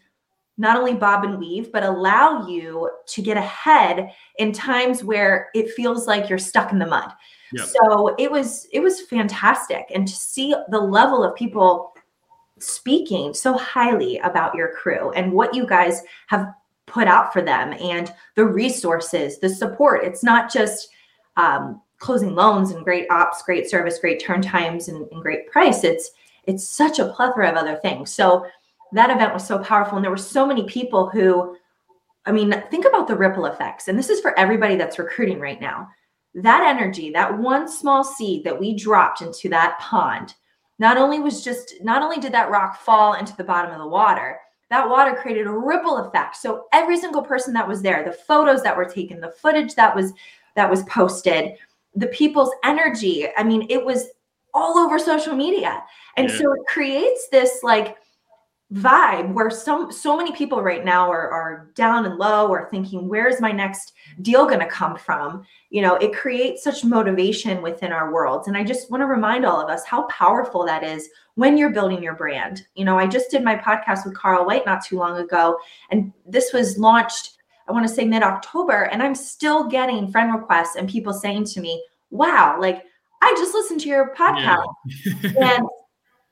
not 0.59 0.76
only 0.76 0.95
bob 0.95 1.25
and 1.25 1.38
weave, 1.38 1.71
but 1.73 1.85
allow 1.85 2.47
you 2.47 2.90
to 3.07 3.23
get 3.23 3.37
ahead 3.37 4.11
in 4.38 4.52
times 4.52 5.04
where 5.04 5.50
it 5.54 5.71
feels 5.71 6.07
like 6.07 6.28
you're 6.28 6.38
stuck 6.38 6.73
in 6.73 6.80
the 6.80 6.87
mud. 6.87 7.11
Yep. 7.52 7.66
So 7.66 8.14
it 8.18 8.30
was 8.30 8.66
it 8.73 8.80
was 8.80 9.00
fantastic, 9.02 9.87
and 9.95 10.07
to 10.07 10.12
see 10.12 10.54
the 10.71 10.80
level 10.80 11.25
of 11.25 11.35
people 11.35 11.95
speaking 12.59 13.33
so 13.33 13.57
highly 13.57 14.18
about 14.18 14.54
your 14.54 14.73
crew 14.73 15.12
and 15.12 15.33
what 15.33 15.54
you 15.54 15.64
guys 15.64 16.02
have 16.26 16.52
put 16.87 17.07
out 17.07 17.33
for 17.33 17.40
them 17.40 17.73
and 17.80 18.12
the 18.35 18.45
resources, 18.45 19.38
the 19.38 19.49
support. 19.49 20.04
It's 20.04 20.25
not 20.25 20.52
just 20.52 20.88
um, 21.37 21.80
closing 21.99 22.35
loans 22.35 22.73
and 22.73 22.85
great 22.85 23.07
ops, 23.11 23.42
great 23.42 23.71
service, 23.71 23.99
great 23.99 24.21
turn 24.21 24.42
times, 24.42 24.88
and, 24.88 25.07
and 25.12 25.23
great 25.23 25.47
price. 25.50 25.85
It's 25.85 26.11
it's 26.49 26.69
such 26.69 26.99
a 26.99 27.09
plethora 27.11 27.50
of 27.50 27.57
other 27.57 27.76
things. 27.76 28.11
So 28.11 28.47
that 28.93 29.11
event 29.11 29.35
was 29.35 29.47
so 29.47 29.59
powerful, 29.59 29.97
and 29.97 30.05
there 30.05 30.11
were 30.11 30.17
so 30.17 30.47
many 30.47 30.64
people 30.64 31.09
who, 31.09 31.57
I 32.26 32.33
mean, 32.33 32.64
think 32.71 32.87
about 32.87 33.07
the 33.07 33.17
ripple 33.17 33.47
effects. 33.47 33.87
And 33.87 33.99
this 33.99 34.09
is 34.09 34.21
for 34.21 34.37
everybody 34.38 34.75
that's 34.75 34.99
recruiting 34.99 35.38
right 35.38 35.61
now. 35.61 35.88
That 36.35 36.64
energy, 36.67 37.11
that 37.12 37.38
one 37.38 37.69
small 37.69 38.02
seed 38.02 38.45
that 38.45 38.59
we 38.59 38.75
dropped 38.75 39.21
into 39.21 39.49
that 39.50 39.78
pond, 39.78 40.35
not 40.78 40.97
only 40.97 41.21
was 41.21 41.45
just 41.45 41.75
not 41.83 42.02
only 42.02 42.19
did 42.19 42.33
that 42.33 42.50
rock 42.50 42.81
fall 42.81 43.14
into 43.14 43.37
the 43.37 43.45
bottom 43.45 43.73
of 43.73 43.78
the 43.78 43.87
water 43.87 44.38
that 44.71 44.88
water 44.88 45.14
created 45.14 45.47
a 45.47 45.50
ripple 45.50 45.99
effect 45.99 46.37
so 46.37 46.67
every 46.73 46.97
single 46.97 47.23
person 47.23 47.52
that 47.52 47.67
was 47.67 47.83
there 47.83 48.05
the 48.05 48.12
photos 48.12 48.62
that 48.62 48.76
were 48.76 48.85
taken 48.85 49.21
the 49.21 49.31
footage 49.31 49.75
that 49.75 49.95
was 49.95 50.12
that 50.55 50.71
was 50.71 50.83
posted 50.85 51.55
the 51.95 52.07
people's 52.09 52.50
energy 52.64 53.26
i 53.37 53.43
mean 53.43 53.67
it 53.69 53.85
was 53.85 54.09
all 54.58 54.78
over 54.78 54.98
social 54.98 55.34
media. 55.34 55.82
And 56.16 56.28
yeah. 56.28 56.38
so 56.38 56.52
it 56.52 56.66
creates 56.66 57.28
this 57.30 57.60
like 57.62 57.96
vibe 58.74 59.32
where 59.32 59.48
some 59.48 59.90
so 59.90 60.14
many 60.14 60.30
people 60.32 60.60
right 60.62 60.84
now 60.84 61.10
are, 61.10 61.30
are 61.30 61.70
down 61.74 62.04
and 62.04 62.16
low 62.16 62.48
or 62.48 62.68
thinking 62.70 63.08
where's 63.08 63.40
my 63.40 63.50
next 63.50 63.94
deal 64.20 64.44
going 64.44 64.60
to 64.60 64.66
come 64.66 64.96
from? 64.96 65.44
You 65.70 65.80
know 65.82 65.94
it 65.96 66.14
creates 66.14 66.64
such 66.64 66.84
motivation 66.84 67.62
within 67.62 67.92
our 67.92 68.12
worlds. 68.12 68.46
And 68.46 68.56
i 68.56 68.64
just 68.64 68.90
want 68.90 69.00
to 69.00 69.06
remind 69.06 69.46
all 69.46 69.60
of 69.60 69.70
us 69.70 69.86
how 69.86 70.02
powerful 70.08 70.66
that 70.66 70.84
is 70.84 71.08
when 71.36 71.56
you're 71.56 71.70
building 71.70 72.02
your 72.02 72.14
brand. 72.14 72.66
You 72.74 72.84
know 72.84 72.98
i 72.98 73.06
just 73.06 73.30
did 73.30 73.42
my 73.42 73.56
podcast 73.56 74.04
with 74.04 74.16
carl 74.16 74.44
white 74.44 74.66
not 74.66 74.84
too 74.84 74.98
long 74.98 75.16
ago 75.16 75.58
and 75.90 76.12
this 76.26 76.52
was 76.52 76.76
launched 76.76 77.38
i 77.68 77.72
want 77.72 77.88
to 77.88 77.94
say 77.94 78.04
mid-october 78.04 78.82
and 78.92 79.02
i'm 79.02 79.14
still 79.14 79.64
getting 79.64 80.10
friend 80.10 80.34
requests 80.34 80.76
and 80.76 80.88
people 80.88 81.12
saying 81.14 81.44
to 81.44 81.60
me 81.60 81.82
wow 82.10 82.58
like 82.60 82.84
i 83.22 83.34
just 83.38 83.54
listened 83.54 83.80
to 83.80 83.88
your 83.88 84.14
podcast 84.14 84.64
yeah. 85.22 85.56
and 85.56 85.68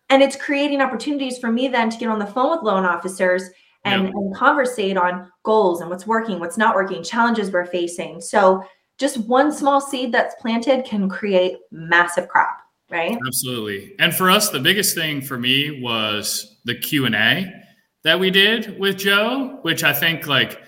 and 0.09 0.23
it's 0.23 0.37
creating 0.37 0.81
opportunities 0.81 1.39
for 1.39 1.51
me 1.51 1.69
then 1.69 1.91
to 1.91 1.99
get 1.99 2.09
on 2.09 2.19
the 2.19 2.27
phone 2.27 2.51
with 2.51 2.63
loan 2.63 2.85
officers 2.85 3.51
and, 3.85 4.05
yep. 4.05 4.15
and 4.15 4.35
conversate 4.35 4.97
on 4.97 5.31
goals 5.45 5.81
and 5.81 5.89
what's 5.89 6.07
working, 6.07 6.41
what's 6.41 6.59
not 6.59 6.75
working, 6.75 7.03
challenges 7.03 7.51
we're 7.51 7.67
facing. 7.67 8.21
So 8.21 8.63
just 8.99 9.19
one 9.19 9.53
small 9.53 9.81
seed 9.81 10.13
that's 10.13 10.35
planted 10.41 10.85
can 10.85 11.09
create 11.09 11.59
massive 11.71 12.29
crop, 12.29 12.59
right? 12.91 13.17
Absolutely. 13.27 13.95
And 13.99 14.15
for 14.15 14.31
us, 14.31 14.51
the 14.51 14.61
biggest 14.61 14.95
thing 14.95 15.21
for 15.21 15.39
me 15.39 15.81
was 15.81 16.59
the 16.65 16.75
Q&A 16.75 17.53
that 18.03 18.19
we 18.19 18.31
did 18.31 18.79
with 18.79 18.97
Joe, 18.97 19.59
which 19.63 19.85
I 19.85 19.93
think 19.93 20.27
like, 20.27 20.61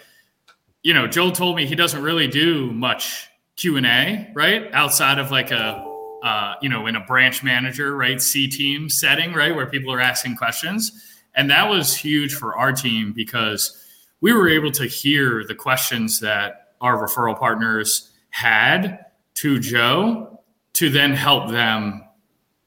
you 0.83 0.95
know, 0.95 1.07
Joel 1.07 1.33
told 1.33 1.57
me 1.57 1.67
he 1.67 1.75
doesn't 1.75 2.03
really 2.03 2.29
do 2.29 2.73
much 2.73 3.29
Q&A, 3.57 4.31
right? 4.35 4.71
Outside 4.73 5.19
of 5.19 5.31
like 5.31 5.51
a 5.51 5.88
uh, 6.23 6.55
you 6.61 6.69
know, 6.69 6.87
in 6.87 6.97
a 6.97 7.01
branch 7.01 7.43
manager, 7.43 7.97
right, 7.97 8.21
C 8.21 8.49
team 8.49 8.89
setting, 8.89 9.33
right, 9.33 9.55
where 9.55 9.67
people 9.67 9.93
are 9.93 10.01
asking 10.01 10.37
questions. 10.37 10.93
And 11.35 11.51
that 11.51 11.69
was 11.69 11.97
huge 11.97 12.35
for 12.35 12.57
our 12.57 12.73
team 12.73 13.13
because 13.13 13.85
we 14.21 14.33
were 14.33 14.49
able 14.49 14.73
to 14.73 14.85
hear 14.85 15.45
the 15.45 15.55
questions 15.55 16.21
that 16.21 16.75
our 16.81 16.97
referral 16.97 17.39
partners 17.39 18.11
had 18.31 19.05
to 19.35 19.59
Joe 19.59 20.41
to 20.75 20.91
then 20.91 21.13
help 21.13 21.51
them 21.51 22.05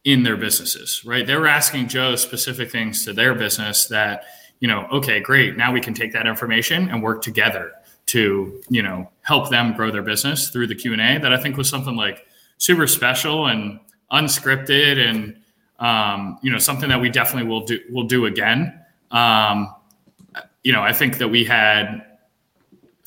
in 0.04 0.24
their 0.24 0.38
businesses, 0.38 1.04
right? 1.06 1.28
They 1.28 1.36
were 1.36 1.48
asking 1.48 1.90
Joe 1.90 2.16
specific 2.16 2.72
things 2.72 3.06
to 3.06 3.14
their 3.14 3.36
business 3.36 3.86
that, 3.88 4.24
you 4.60 4.68
know, 4.68 4.88
okay, 4.92 5.20
great. 5.20 5.58
Now 5.58 5.72
we 5.72 5.82
can 5.82 5.94
take 5.94 6.14
that 6.14 6.26
information 6.26 6.90
and 6.90 7.04
work 7.04 7.22
together 7.22 7.72
to, 8.08 8.62
you 8.70 8.82
know, 8.82 9.10
help 9.22 9.50
them 9.50 9.74
grow 9.74 9.92
their 9.92 10.02
business 10.02 10.50
through 10.50 10.68
the 10.68 10.76
Q&A 10.76 11.20
that 11.20 11.32
I 11.32 11.38
think 11.38 11.56
was 11.56 11.70
something 11.70 11.96
like 11.96 12.26
super 12.62 12.86
special 12.86 13.48
and 13.48 13.80
unscripted 14.12 15.04
and 15.04 15.36
um, 15.80 16.38
you 16.44 16.52
know 16.52 16.60
something 16.60 16.90
that 16.90 17.02
we 17.02 17.10
definitely 17.10 17.50
will 17.50 17.66
do 17.66 17.80
will 17.90 18.04
do 18.04 18.28
again. 18.28 18.80
Um, 19.10 19.74
you 20.64 20.72
know, 20.72 20.84
I 20.84 20.94
think 20.94 21.18
that 21.18 21.28
we 21.28 21.44
had 21.44 22.06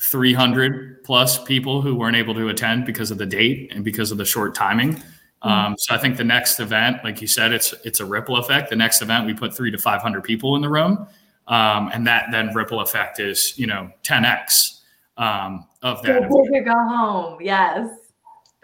300 0.01 1.05
plus 1.05 1.41
people 1.41 1.81
who 1.81 1.95
weren't 1.95 2.17
able 2.17 2.33
to 2.33 2.49
attend 2.49 2.85
because 2.85 3.11
of 3.11 3.17
the 3.17 3.25
date 3.25 3.71
and 3.73 3.83
because 3.83 4.11
of 4.11 4.17
the 4.17 4.25
short 4.25 4.53
timing. 4.55 4.95
Mm-hmm. 4.95 5.47
Um, 5.47 5.75
so 5.77 5.95
I 5.95 5.99
think 5.99 6.17
the 6.17 6.25
next 6.25 6.59
event, 6.59 6.97
like 7.05 7.21
you 7.21 7.27
said, 7.27 7.53
it's 7.53 7.73
it's 7.85 8.01
a 8.01 8.05
ripple 8.05 8.35
effect. 8.35 8.69
The 8.69 8.75
next 8.75 9.01
event, 9.01 9.25
we 9.25 9.33
put 9.33 9.55
three 9.55 9.71
to 9.71 9.77
500 9.77 10.21
people 10.21 10.57
in 10.57 10.61
the 10.61 10.69
room, 10.69 11.07
um, 11.47 11.89
and 11.93 12.05
that 12.07 12.27
then 12.31 12.53
ripple 12.53 12.81
effect 12.81 13.21
is 13.21 13.57
you 13.57 13.67
know 13.67 13.89
10x 14.03 14.81
um, 15.15 15.65
of 15.81 16.01
that. 16.03 16.29
Go, 16.29 16.43
go 16.65 16.73
home, 16.73 17.37
yes 17.41 18.04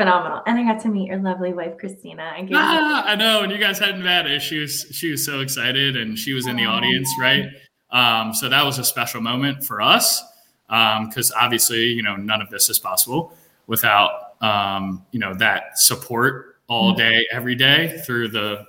phenomenal. 0.02 0.42
And 0.48 0.58
I 0.58 0.64
got 0.64 0.82
to 0.82 0.90
meet 0.90 1.08
your 1.08 1.20
lovely 1.20 1.54
wife, 1.54 1.78
Christina. 1.78 2.24
I, 2.24 2.48
ah, 2.54 3.04
I 3.06 3.16
know. 3.16 3.42
And 3.42 3.52
you 3.52 3.58
guys 3.58 3.78
hadn't 3.78 4.04
met 4.04 4.26
it. 4.26 4.42
She 4.42 4.58
was 4.58 4.88
she 4.92 5.12
was 5.12 5.24
so 5.24 5.42
excited, 5.42 5.96
and 5.96 6.18
she 6.18 6.34
was 6.34 6.48
in 6.48 6.56
the 6.56 6.66
audience, 6.66 7.10
right? 7.20 7.46
Um, 7.92 8.34
so 8.34 8.50
that 8.50 8.66
was 8.66 8.80
a 8.80 8.84
special 8.84 9.22
moment 9.22 9.64
for 9.64 9.82
us 9.82 10.24
because 10.68 11.32
um, 11.32 11.38
obviously, 11.40 11.88
you 11.88 12.02
know, 12.02 12.16
none 12.16 12.42
of 12.42 12.50
this 12.50 12.70
is 12.70 12.80
possible 12.80 13.34
without 13.68 14.42
um, 14.42 15.06
you 15.12 15.20
know 15.20 15.34
that 15.36 15.78
support 15.78 16.58
all 16.68 16.94
mm-hmm. 16.94 16.98
day, 16.98 17.28
every 17.32 17.56
day 17.56 18.02
through 18.06 18.30
the 18.30 18.66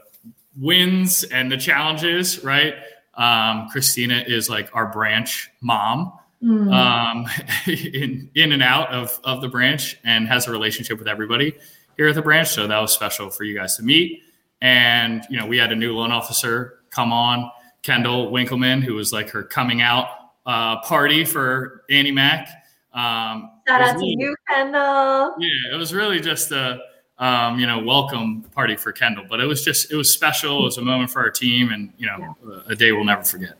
wins 0.58 1.24
and 1.24 1.50
the 1.50 1.56
challenges, 1.56 2.44
right? 2.44 2.74
Um, 3.14 3.68
Christina 3.70 4.24
is 4.26 4.50
like 4.50 4.68
our 4.74 4.86
branch 4.86 5.50
mom 5.60 6.12
mm. 6.42 6.72
um, 6.72 7.26
in 7.66 8.30
in 8.34 8.52
and 8.52 8.62
out 8.62 8.90
of 8.92 9.20
of 9.24 9.40
the 9.40 9.48
branch 9.48 9.98
and 10.04 10.28
has 10.28 10.48
a 10.48 10.50
relationship 10.50 10.98
with 10.98 11.08
everybody 11.08 11.56
here 11.96 12.08
at 12.08 12.14
the 12.14 12.22
branch. 12.22 12.48
So 12.48 12.66
that 12.66 12.78
was 12.78 12.92
special 12.92 13.30
for 13.30 13.44
you 13.44 13.56
guys 13.56 13.76
to 13.76 13.82
meet. 13.82 14.22
And 14.60 15.24
you 15.28 15.38
know, 15.38 15.46
we 15.46 15.58
had 15.58 15.72
a 15.72 15.76
new 15.76 15.94
loan 15.94 16.12
officer 16.12 16.78
come 16.90 17.12
on, 17.12 17.50
Kendall 17.82 18.30
Winkleman, 18.30 18.82
who 18.82 18.94
was 18.94 19.12
like 19.12 19.30
her 19.30 19.42
coming 19.42 19.80
out 19.80 20.06
uh, 20.46 20.80
party 20.82 21.24
for 21.24 21.82
AnnieMac. 21.90 22.46
Um, 22.92 23.50
Shout 23.66 23.80
out 23.80 23.96
really, 23.96 24.16
to 24.16 24.22
you, 24.22 24.36
Kendall. 24.48 25.34
Yeah, 25.38 25.74
it 25.74 25.78
was 25.78 25.94
really 25.94 26.20
just 26.20 26.52
a 26.52 26.78
um, 27.18 27.58
you 27.58 27.66
know 27.66 27.78
welcome 27.78 28.42
party 28.54 28.76
for 28.76 28.92
Kendall, 28.92 29.24
but 29.28 29.40
it 29.40 29.46
was 29.46 29.64
just 29.64 29.90
it 29.90 29.96
was 29.96 30.12
special. 30.12 30.60
It 30.60 30.64
was 30.64 30.78
a 30.78 30.82
moment 30.82 31.10
for 31.10 31.20
our 31.20 31.30
team, 31.30 31.70
and 31.70 31.92
you 31.96 32.06
know, 32.06 32.36
yeah. 32.46 32.60
a 32.68 32.74
day 32.74 32.92
we'll 32.92 33.04
never 33.04 33.24
forget. 33.24 33.54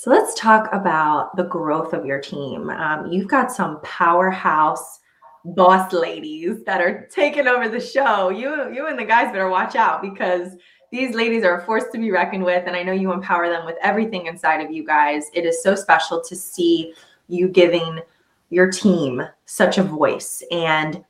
So 0.00 0.08
let's 0.08 0.32
talk 0.32 0.72
about 0.72 1.36
the 1.36 1.42
growth 1.42 1.92
of 1.92 2.06
your 2.06 2.22
team. 2.22 2.70
Um, 2.70 3.12
you've 3.12 3.28
got 3.28 3.52
some 3.52 3.82
powerhouse 3.82 5.00
boss 5.44 5.92
ladies 5.92 6.64
that 6.64 6.80
are 6.80 7.06
taking 7.12 7.46
over 7.46 7.68
the 7.68 7.80
show. 7.80 8.30
You, 8.30 8.72
you 8.72 8.86
and 8.86 8.98
the 8.98 9.04
guys 9.04 9.30
better 9.30 9.50
watch 9.50 9.76
out 9.76 10.00
because 10.00 10.52
these 10.90 11.14
ladies 11.14 11.44
are 11.44 11.60
a 11.60 11.66
force 11.66 11.84
to 11.92 11.98
be 11.98 12.10
reckoned 12.10 12.42
with, 12.42 12.66
and 12.66 12.74
I 12.74 12.82
know 12.82 12.92
you 12.92 13.12
empower 13.12 13.50
them 13.50 13.66
with 13.66 13.76
everything 13.82 14.24
inside 14.24 14.64
of 14.64 14.70
you 14.70 14.86
guys. 14.86 15.26
It 15.34 15.44
is 15.44 15.62
so 15.62 15.74
special 15.74 16.22
to 16.22 16.34
see 16.34 16.94
you 17.28 17.48
giving 17.48 18.00
your 18.48 18.70
team 18.70 19.20
such 19.44 19.76
a 19.76 19.82
voice. 19.82 20.42
And 20.50 21.04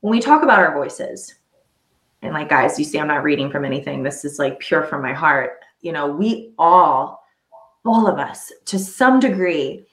when 0.00 0.10
we 0.10 0.18
talk 0.18 0.42
about 0.42 0.58
our 0.58 0.74
voices, 0.74 1.36
and 2.22 2.34
like 2.34 2.48
guys, 2.48 2.80
you 2.80 2.84
see, 2.84 2.98
I'm 2.98 3.06
not 3.06 3.22
reading 3.22 3.48
from 3.48 3.64
anything. 3.64 4.02
This 4.02 4.24
is 4.24 4.40
like 4.40 4.58
pure 4.58 4.82
from 4.82 5.02
my 5.02 5.12
heart. 5.12 5.60
You 5.82 5.92
know, 5.92 6.08
we 6.08 6.52
all 6.58 7.23
all 7.84 8.06
of 8.06 8.18
us 8.18 8.52
to 8.66 8.78
some 8.78 9.20
degree 9.20 9.84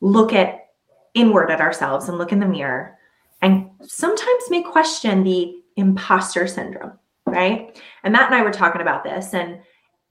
look 0.00 0.32
at 0.32 0.70
inward 1.14 1.50
at 1.50 1.60
ourselves 1.60 2.08
and 2.08 2.18
look 2.18 2.32
in 2.32 2.40
the 2.40 2.46
mirror 2.46 2.98
and 3.44 3.68
sometimes 3.82 4.44
may 4.48 4.62
question 4.62 5.22
the 5.22 5.56
imposter 5.76 6.46
syndrome, 6.46 6.98
right? 7.26 7.78
And 8.02 8.12
Matt 8.12 8.26
and 8.26 8.34
I 8.34 8.42
were 8.42 8.50
talking 8.50 8.80
about 8.80 9.04
this. 9.04 9.34
And 9.34 9.60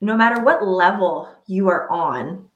no 0.00 0.16
matter 0.16 0.40
what 0.40 0.64
level 0.64 1.34
you 1.48 1.68
are 1.68 1.90
on, 1.90 2.48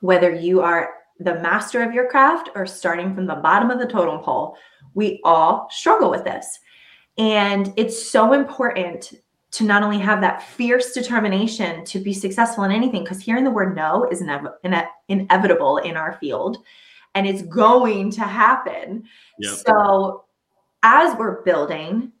whether 0.00 0.34
you 0.34 0.62
are 0.62 0.94
the 1.20 1.40
master 1.40 1.82
of 1.82 1.92
your 1.92 2.08
craft 2.08 2.48
or 2.54 2.64
starting 2.64 3.14
from 3.14 3.26
the 3.26 3.34
bottom 3.34 3.70
of 3.70 3.78
the 3.78 3.86
totem 3.86 4.20
pole, 4.20 4.56
we 4.94 5.20
all 5.24 5.68
struggle 5.70 6.10
with 6.10 6.24
this. 6.24 6.58
And 7.18 7.72
it's 7.76 8.10
so 8.10 8.32
important 8.32 9.12
to 9.52 9.64
not 9.64 9.82
only 9.82 9.98
have 9.98 10.20
that 10.20 10.42
fierce 10.42 10.92
determination 10.92 11.84
to 11.84 11.98
be 11.98 12.12
successful 12.12 12.64
in 12.64 12.72
anything, 12.72 13.04
because 13.04 13.20
hearing 13.20 13.44
the 13.44 13.50
word 13.50 13.76
no 13.76 14.04
is 14.10 14.22
inev- 14.22 14.54
ine- 14.64 14.88
inevitable 15.08 15.78
in 15.78 15.96
our 15.96 16.14
field 16.14 16.58
and 17.14 17.26
it's 17.26 17.42
going 17.42 18.10
to 18.10 18.22
happen. 18.22 19.04
Yep. 19.38 19.54
So, 19.66 20.24
as 20.82 21.16
we're 21.16 21.42
building 21.42 22.12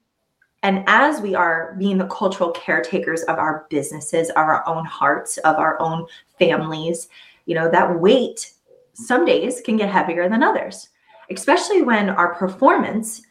and 0.62 0.84
as 0.86 1.20
we 1.20 1.34
are 1.34 1.74
being 1.78 1.98
the 1.98 2.06
cultural 2.06 2.52
caretakers 2.52 3.22
of 3.22 3.38
our 3.38 3.66
businesses, 3.70 4.30
of 4.30 4.36
our 4.36 4.66
own 4.68 4.84
hearts, 4.84 5.38
of 5.38 5.56
our 5.56 5.80
own 5.80 6.06
families, 6.38 7.08
you 7.46 7.54
know, 7.54 7.68
that 7.70 7.98
weight 7.98 8.52
some 8.92 9.24
days 9.24 9.60
can 9.64 9.76
get 9.76 9.88
heavier 9.88 10.28
than 10.28 10.42
others, 10.42 10.90
especially 11.30 11.82
when 11.82 12.10
our 12.10 12.34
performance, 12.34 13.22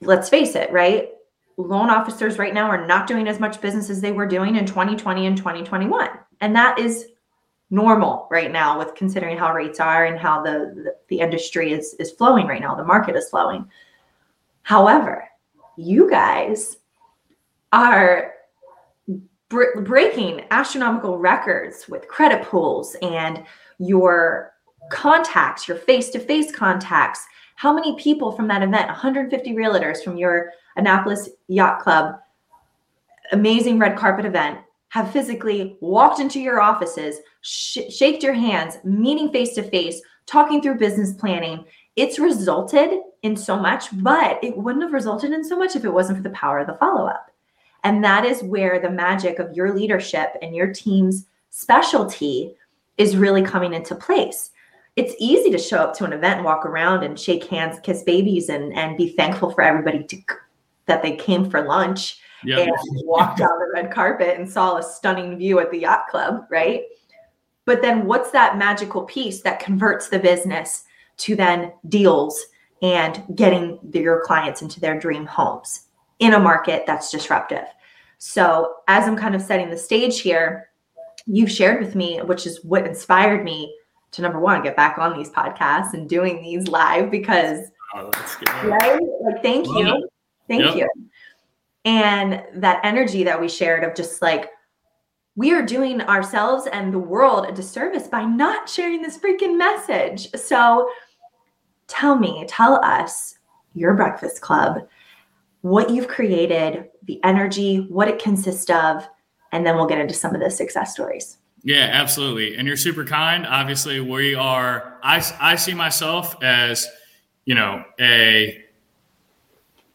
let's 0.00 0.28
face 0.28 0.54
it, 0.54 0.70
right? 0.70 1.08
Loan 1.56 1.90
officers 1.90 2.38
right 2.38 2.54
now 2.54 2.66
are 2.66 2.86
not 2.86 3.06
doing 3.06 3.28
as 3.28 3.38
much 3.38 3.60
business 3.60 3.90
as 3.90 4.00
they 4.00 4.12
were 4.12 4.26
doing 4.26 4.56
in 4.56 4.66
2020 4.66 5.26
and 5.26 5.36
2021. 5.36 6.08
And 6.40 6.56
that 6.56 6.78
is 6.78 7.06
normal 7.70 8.28
right 8.30 8.52
now 8.52 8.78
with 8.78 8.94
considering 8.94 9.36
how 9.36 9.52
rates 9.52 9.80
are 9.80 10.04
and 10.04 10.18
how 10.18 10.42
the, 10.42 10.94
the, 11.08 11.18
industry 11.18 11.72
is 11.72 11.94
is 11.98 12.12
flowing 12.12 12.46
right 12.46 12.60
now 12.60 12.74
the 12.74 12.84
market 12.84 13.16
is 13.16 13.28
flowing 13.30 13.66
however 14.62 15.24
you 15.76 16.08
guys 16.10 16.76
are 17.72 18.34
br- 19.48 19.80
breaking 19.82 20.44
astronomical 20.50 21.18
records 21.18 21.88
with 21.88 22.06
credit 22.06 22.44
pulls 22.44 22.96
and 23.02 23.42
your 23.78 24.52
contacts 24.90 25.66
your 25.66 25.76
face-to-face 25.76 26.54
contacts 26.54 27.24
how 27.56 27.72
many 27.72 27.96
people 27.98 28.30
from 28.30 28.46
that 28.46 28.62
event 28.62 28.86
150 28.86 29.52
realtors 29.52 30.04
from 30.04 30.16
your 30.16 30.52
annapolis 30.76 31.28
yacht 31.48 31.80
club 31.80 32.16
amazing 33.32 33.78
red 33.78 33.96
carpet 33.96 34.24
event 34.24 34.58
have 34.94 35.10
physically 35.10 35.76
walked 35.80 36.20
into 36.20 36.40
your 36.40 36.60
offices, 36.60 37.16
sh- 37.40 37.90
shaked 37.90 38.22
your 38.22 38.32
hands, 38.32 38.78
meeting 38.84 39.28
face 39.32 39.52
to 39.54 39.62
face, 39.64 40.00
talking 40.24 40.62
through 40.62 40.78
business 40.78 41.12
planning. 41.14 41.64
It's 41.96 42.20
resulted 42.20 43.00
in 43.22 43.36
so 43.36 43.58
much, 43.58 43.86
but 44.04 44.38
it 44.42 44.56
wouldn't 44.56 44.84
have 44.84 44.92
resulted 44.92 45.32
in 45.32 45.42
so 45.42 45.58
much 45.58 45.74
if 45.74 45.84
it 45.84 45.92
wasn't 45.92 46.18
for 46.18 46.22
the 46.22 46.30
power 46.30 46.60
of 46.60 46.68
the 46.68 46.74
follow 46.74 47.06
up. 47.08 47.32
And 47.82 48.04
that 48.04 48.24
is 48.24 48.44
where 48.44 48.78
the 48.78 48.88
magic 48.88 49.40
of 49.40 49.52
your 49.52 49.74
leadership 49.74 50.36
and 50.40 50.54
your 50.54 50.72
team's 50.72 51.26
specialty 51.50 52.54
is 52.96 53.16
really 53.16 53.42
coming 53.42 53.74
into 53.74 53.96
place. 53.96 54.50
It's 54.94 55.14
easy 55.18 55.50
to 55.50 55.58
show 55.58 55.78
up 55.78 55.94
to 55.96 56.04
an 56.04 56.12
event 56.12 56.36
and 56.36 56.44
walk 56.44 56.64
around 56.64 57.02
and 57.02 57.18
shake 57.18 57.46
hands, 57.46 57.80
kiss 57.82 58.04
babies, 58.04 58.48
and, 58.48 58.72
and 58.74 58.96
be 58.96 59.08
thankful 59.08 59.50
for 59.50 59.62
everybody 59.62 60.04
to, 60.04 60.16
that 60.86 61.02
they 61.02 61.16
came 61.16 61.48
for 61.50 61.66
lunch 61.66 62.18
yep. 62.44 62.66
and 62.66 62.72
walked 63.04 63.38
down 63.38 63.58
the 63.58 63.70
red 63.74 63.90
carpet 63.90 64.38
and 64.38 64.48
saw 64.48 64.76
a 64.76 64.82
stunning 64.82 65.38
view 65.38 65.58
at 65.60 65.70
the 65.70 65.78
yacht 65.78 66.06
club, 66.08 66.44
right? 66.50 66.82
But 67.64 67.82
then 67.82 68.06
what's 68.06 68.30
that 68.32 68.58
magical 68.58 69.02
piece 69.02 69.42
that 69.42 69.60
converts 69.60 70.08
the 70.08 70.18
business 70.18 70.84
to 71.18 71.34
then 71.36 71.72
deals 71.88 72.44
and 72.82 73.22
getting 73.34 73.78
your 73.92 74.22
clients 74.24 74.60
into 74.60 74.80
their 74.80 74.98
dream 74.98 75.24
homes 75.24 75.86
in 76.18 76.34
a 76.34 76.38
market 76.38 76.84
that's 76.86 77.10
disruptive? 77.10 77.64
So, 78.18 78.76
as 78.88 79.06
I'm 79.06 79.16
kind 79.16 79.34
of 79.34 79.42
setting 79.42 79.70
the 79.70 79.76
stage 79.76 80.20
here, 80.20 80.70
you've 81.26 81.50
shared 81.50 81.82
with 81.82 81.94
me, 81.94 82.20
which 82.20 82.46
is 82.46 82.62
what 82.64 82.86
inspired 82.86 83.44
me 83.44 83.74
to 84.12 84.22
number 84.22 84.38
one, 84.38 84.62
get 84.62 84.76
back 84.76 84.96
on 84.98 85.16
these 85.16 85.30
podcasts 85.30 85.92
and 85.92 86.08
doing 86.08 86.40
these 86.40 86.68
live 86.68 87.10
because, 87.10 87.66
oh, 87.94 88.10
right? 88.64 89.00
Like, 89.22 89.42
thank 89.42 89.66
Love 89.66 89.76
you. 89.76 89.94
It. 89.96 90.04
Thank 90.48 90.64
yep. 90.64 90.76
you 90.76 91.08
and 91.84 92.42
that 92.54 92.80
energy 92.82 93.24
that 93.24 93.40
we 93.40 93.48
shared 93.48 93.84
of 93.84 93.94
just 93.94 94.22
like 94.22 94.50
we 95.36 95.52
are 95.52 95.62
doing 95.62 96.00
ourselves 96.02 96.66
and 96.72 96.92
the 96.92 96.98
world 96.98 97.46
a 97.46 97.52
disservice 97.52 98.06
by 98.08 98.24
not 98.24 98.68
sharing 98.68 99.02
this 99.02 99.18
freaking 99.18 99.58
message. 99.58 100.30
So 100.32 100.88
tell 101.88 102.16
me, 102.16 102.44
tell 102.48 102.82
us 102.84 103.36
your 103.74 103.94
breakfast 103.94 104.40
club, 104.40 104.86
what 105.62 105.90
you've 105.90 106.08
created, 106.08 106.88
the 107.02 107.22
energy, 107.24 107.78
what 107.88 108.08
it 108.08 108.22
consists 108.22 108.70
of, 108.70 109.06
and 109.52 109.66
then 109.66 109.76
we'll 109.76 109.86
get 109.86 109.98
into 109.98 110.14
some 110.14 110.34
of 110.34 110.40
the 110.40 110.50
success 110.50 110.92
stories. 110.92 111.38
Yeah, 111.64 111.88
absolutely. 111.92 112.56
And 112.56 112.68
you're 112.68 112.76
super 112.76 113.04
kind. 113.04 113.46
Obviously, 113.46 114.00
we 114.00 114.34
are 114.34 114.98
I 115.02 115.24
I 115.40 115.56
see 115.56 115.74
myself 115.74 116.36
as, 116.42 116.86
you 117.46 117.54
know, 117.54 117.82
a 117.98 118.63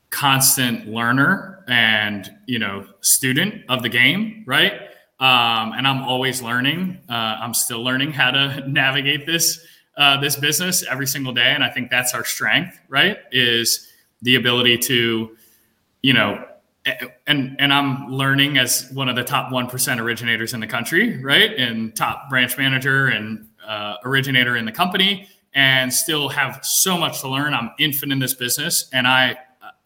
constant 0.09 0.87
learner 0.87 1.63
and 1.67 2.31
you 2.47 2.57
know 2.57 2.85
student 3.01 3.63
of 3.69 3.83
the 3.83 3.89
game 3.89 4.43
right? 4.47 4.73
Um, 5.19 5.73
and 5.73 5.87
i'm 5.87 6.01
always 6.03 6.41
learning. 6.41 6.99
Uh, 7.09 7.13
i'm 7.13 7.53
still 7.53 7.83
learning 7.83 8.11
how 8.11 8.31
to 8.31 8.67
navigate 8.67 9.25
this 9.25 9.65
uh, 9.97 10.19
this 10.19 10.37
business 10.37 10.83
every 10.89 11.07
single 11.07 11.33
day. 11.33 11.51
And 11.53 11.63
i 11.63 11.69
think 11.69 11.89
that's 11.89 12.13
our 12.13 12.25
strength 12.25 12.79
right? 12.89 13.17
Is 13.31 13.87
the 14.21 14.35
ability 14.35 14.77
to 14.77 15.35
you 16.01 16.13
know 16.13 16.43
and 17.27 17.55
and 17.59 17.73
i'm 17.73 18.07
learning 18.07 18.57
as 18.57 18.89
one 18.93 19.09
of 19.09 19.15
the 19.15 19.23
top 19.23 19.51
1% 19.51 19.99
originators 19.99 20.53
in 20.53 20.59
the 20.59 20.67
country 20.67 21.23
right? 21.23 21.53
And 21.53 21.95
top 21.95 22.29
branch 22.29 22.57
manager 22.57 23.07
and 23.07 23.47
uh, 23.65 23.95
originator 24.03 24.55
in 24.55 24.65
the 24.65 24.71
company 24.71 25.27
and 25.53 25.93
still 25.93 26.29
have 26.29 26.59
so 26.63 26.97
much 26.97 27.21
to 27.21 27.27
learn. 27.27 27.53
I'm 27.53 27.71
infant 27.79 28.11
in 28.11 28.19
this 28.19 28.33
business 28.33 28.89
and 28.93 29.07
i 29.07 29.37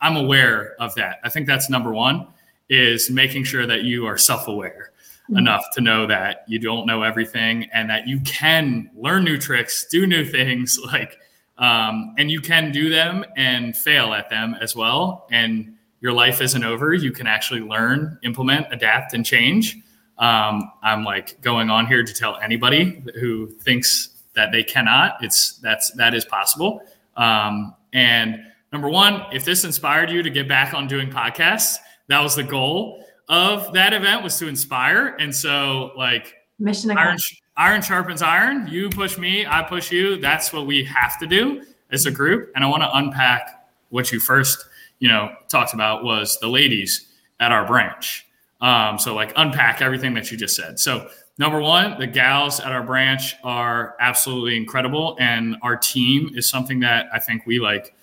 I'm 0.04 0.16
aware 0.16 0.76
of 0.80 0.94
that. 0.96 1.20
I 1.24 1.30
think 1.30 1.48
that's 1.48 1.70
number 1.70 1.92
one 1.92 2.28
is 2.70 3.10
making 3.10 3.46
sure 3.46 3.66
that 3.66 3.84
you 3.84 4.06
are 4.06 4.18
self-aware 4.18 4.92
mm-hmm. 5.24 5.38
enough 5.38 5.66
to 5.74 5.82
know 5.82 6.06
that 6.08 6.44
you 6.48 6.60
don't 6.60 6.86
know 6.86 7.02
everything 7.02 7.70
and 7.74 7.90
that 7.90 8.08
you 8.08 8.20
can 8.22 8.92
learn 8.96 9.24
new 9.24 9.38
tricks, 9.38 9.88
do 9.90 10.06
new 10.06 10.26
things 10.26 10.78
like 10.86 11.18
um, 11.58 12.16
and 12.18 12.32
you 12.32 12.42
can 12.42 12.72
do 12.72 12.90
them 12.90 13.24
and 13.38 13.76
fail 13.78 14.14
at 14.14 14.30
them 14.30 14.56
as 14.60 14.76
well. 14.76 15.28
And 15.32 15.76
your 16.02 16.12
life 16.12 16.42
isn't 16.42 16.64
over. 16.64 16.94
You 16.94 17.12
can 17.12 17.28
actually 17.28 17.62
learn, 17.62 18.20
implement, 18.24 18.68
adapt, 18.72 19.14
and 19.14 19.26
change. 19.26 19.78
Um, 20.18 20.72
I'm 20.82 21.04
like 21.04 21.40
going 21.42 21.70
on 21.70 21.88
here 21.88 22.04
to 22.04 22.14
tell 22.14 22.38
anybody 22.38 23.04
who 23.20 23.48
thinks 23.48 24.10
that 24.36 24.52
they 24.52 24.64
cannot. 24.64 25.24
It's 25.24 25.58
that's 25.60 25.92
that 25.92 26.14
is 26.14 26.26
possible. 26.26 26.82
Um, 27.16 27.76
and 27.94 28.44
Number 28.74 28.90
one, 28.90 29.24
if 29.32 29.46
this 29.46 29.64
inspired 29.64 30.10
you 30.10 30.24
to 30.24 30.32
get 30.32 30.48
back 30.48 30.74
on 30.74 30.88
doing 30.88 31.12
podcasts, 31.12 31.78
that 32.08 32.20
was 32.20 32.36
the 32.36 32.44
goal 32.44 33.06
of 33.30 33.72
that 33.74 33.94
event 33.94 34.24
was 34.24 34.38
to 34.40 34.48
inspire. 34.48 35.16
And 35.20 35.34
so, 35.34 35.92
like, 35.96 36.34
mission 36.58 36.90
iron, 36.98 37.18
iron 37.56 37.84
sharpens 37.84 38.24
iron. 38.24 38.68
You 38.68 38.90
push 38.90 39.18
me, 39.20 39.46
I 39.46 39.62
push 39.62 39.92
you. 39.92 40.18
That's 40.18 40.52
what 40.52 40.66
we 40.66 40.84
have 40.86 41.20
to 41.20 41.28
do 41.28 41.64
as 41.92 42.08
a 42.08 42.12
group. 42.12 42.52
And 42.56 42.64
I 42.64 42.68
want 42.68 42.82
to 42.82 42.90
unpack 42.98 43.68
what 43.90 44.12
you 44.12 44.20
first, 44.20 44.66
you 44.98 45.08
know, 45.08 45.32
talked 45.50 45.76
about 45.76 46.04
was 46.04 46.40
the 46.42 46.48
ladies 46.48 47.10
at 47.40 47.52
our 47.52 47.68
branch. 47.68 48.26
Um, 48.60 48.98
so, 48.98 49.14
like, 49.14 49.34
unpack 49.36 49.84
everything 49.84 50.16
that 50.16 50.32
you 50.32 50.38
just 50.38 50.56
said. 50.56 50.80
So, 50.80 51.10
number 51.38 51.62
one, 51.62 52.00
the 52.00 52.08
gals 52.08 52.60
at 52.60 52.72
our 52.72 52.84
branch 52.84 53.36
are 53.44 53.96
absolutely 54.00 54.58
incredible, 54.58 55.16
and 55.20 55.58
our 55.62 55.78
team 55.78 56.32
is 56.34 56.50
something 56.50 56.80
that 56.80 57.06
I 57.14 57.20
think 57.20 57.46
we 57.46 57.60
like 57.60 57.94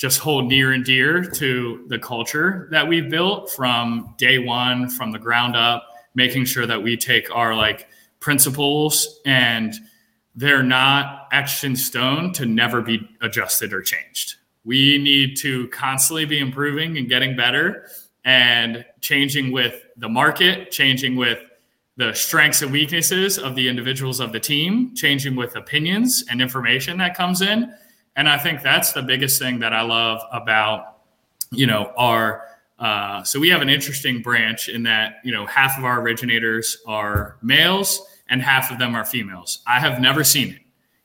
just 0.00 0.18
hold 0.18 0.48
near 0.48 0.72
and 0.72 0.82
dear 0.82 1.22
to 1.22 1.84
the 1.88 1.98
culture 1.98 2.66
that 2.70 2.88
we've 2.88 3.10
built 3.10 3.50
from 3.50 4.14
day 4.16 4.38
one, 4.38 4.88
from 4.88 5.12
the 5.12 5.18
ground 5.18 5.54
up, 5.54 5.86
making 6.14 6.46
sure 6.46 6.64
that 6.64 6.82
we 6.82 6.96
take 6.96 7.30
our 7.36 7.54
like 7.54 7.86
principles 8.18 9.20
and 9.26 9.74
they're 10.34 10.62
not 10.62 11.28
etched 11.32 11.64
in 11.64 11.76
stone 11.76 12.32
to 12.32 12.46
never 12.46 12.80
be 12.80 13.06
adjusted 13.20 13.74
or 13.74 13.82
changed. 13.82 14.36
We 14.64 14.96
need 14.96 15.36
to 15.42 15.68
constantly 15.68 16.24
be 16.24 16.38
improving 16.38 16.96
and 16.96 17.06
getting 17.06 17.36
better 17.36 17.86
and 18.24 18.86
changing 19.02 19.52
with 19.52 19.84
the 19.98 20.08
market, 20.08 20.70
changing 20.70 21.16
with 21.16 21.40
the 21.98 22.14
strengths 22.14 22.62
and 22.62 22.72
weaknesses 22.72 23.38
of 23.38 23.54
the 23.54 23.68
individuals 23.68 24.18
of 24.18 24.32
the 24.32 24.40
team, 24.40 24.94
changing 24.94 25.36
with 25.36 25.56
opinions 25.56 26.24
and 26.30 26.40
information 26.40 26.96
that 26.96 27.14
comes 27.14 27.42
in 27.42 27.70
and 28.16 28.28
I 28.28 28.38
think 28.38 28.62
that's 28.62 28.92
the 28.92 29.02
biggest 29.02 29.38
thing 29.38 29.60
that 29.60 29.72
I 29.72 29.82
love 29.82 30.20
about, 30.32 30.98
you 31.50 31.66
know, 31.66 31.92
our, 31.96 32.46
uh, 32.78 33.22
so 33.22 33.38
we 33.38 33.48
have 33.50 33.62
an 33.62 33.68
interesting 33.68 34.22
branch 34.22 34.68
in 34.68 34.82
that, 34.84 35.16
you 35.24 35.32
know, 35.32 35.46
half 35.46 35.78
of 35.78 35.84
our 35.84 36.00
originators 36.00 36.78
are 36.86 37.36
males 37.42 38.04
and 38.28 38.42
half 38.42 38.70
of 38.70 38.78
them 38.78 38.94
are 38.94 39.04
females. 39.04 39.60
I 39.66 39.80
have 39.80 40.00
never 40.00 40.24
seen 40.24 40.54
it 40.54 40.60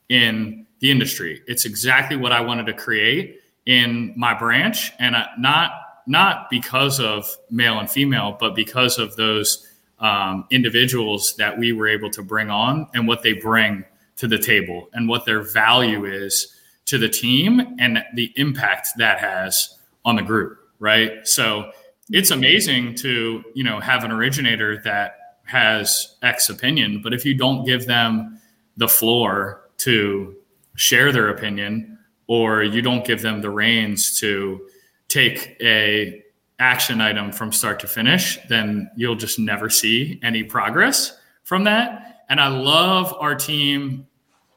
in 0.08 0.66
the 0.80 0.90
industry. 0.90 1.42
It's 1.46 1.64
exactly 1.64 2.16
what 2.16 2.32
I 2.32 2.40
wanted 2.40 2.66
to 2.66 2.72
create 2.72 3.40
in 3.66 4.14
my 4.16 4.34
branch. 4.34 4.92
And 4.98 5.16
not, 5.38 5.72
not 6.06 6.48
because 6.50 7.00
of 7.00 7.36
male 7.50 7.78
and 7.78 7.90
female, 7.90 8.36
but 8.38 8.54
because 8.54 8.98
of 8.98 9.16
those 9.16 9.66
um, 9.98 10.46
individuals 10.50 11.34
that 11.36 11.58
we 11.58 11.72
were 11.72 11.88
able 11.88 12.10
to 12.10 12.22
bring 12.22 12.50
on 12.50 12.88
and 12.94 13.08
what 13.08 13.22
they 13.22 13.32
bring 13.32 13.84
to 14.16 14.26
the 14.26 14.38
table 14.38 14.88
and 14.92 15.08
what 15.08 15.24
their 15.24 15.42
value 15.42 16.04
is 16.04 16.55
to 16.86 16.98
the 16.98 17.08
team 17.08 17.76
and 17.78 18.02
the 18.14 18.32
impact 18.36 18.88
that 18.96 19.18
has 19.18 19.76
on 20.04 20.16
the 20.16 20.22
group, 20.22 20.58
right? 20.78 21.26
So 21.26 21.70
it's 22.10 22.30
amazing 22.30 22.94
to, 22.96 23.42
you 23.54 23.64
know, 23.64 23.80
have 23.80 24.04
an 24.04 24.12
originator 24.12 24.80
that 24.82 25.40
has 25.44 26.16
X 26.22 26.48
opinion, 26.48 27.00
but 27.02 27.12
if 27.12 27.24
you 27.24 27.34
don't 27.34 27.64
give 27.64 27.86
them 27.86 28.40
the 28.76 28.88
floor 28.88 29.68
to 29.78 30.34
share 30.76 31.12
their 31.12 31.28
opinion 31.28 31.98
or 32.28 32.62
you 32.62 32.82
don't 32.82 33.04
give 33.04 33.22
them 33.22 33.40
the 33.40 33.50
reins 33.50 34.18
to 34.20 34.68
take 35.08 35.56
a 35.60 36.22
action 36.58 37.00
item 37.00 37.32
from 37.32 37.52
start 37.52 37.80
to 37.80 37.86
finish, 37.86 38.38
then 38.48 38.90
you'll 38.96 39.14
just 39.14 39.38
never 39.38 39.68
see 39.68 40.18
any 40.22 40.42
progress 40.42 41.16
from 41.44 41.64
that. 41.64 42.22
And 42.28 42.40
I 42.40 42.48
love 42.48 43.14
our 43.20 43.34
team, 43.34 44.06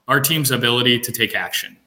our 0.07 0.19
team's 0.19 0.51
ability 0.51 0.99
to 0.99 1.11
take 1.11 1.35
action 1.35 1.77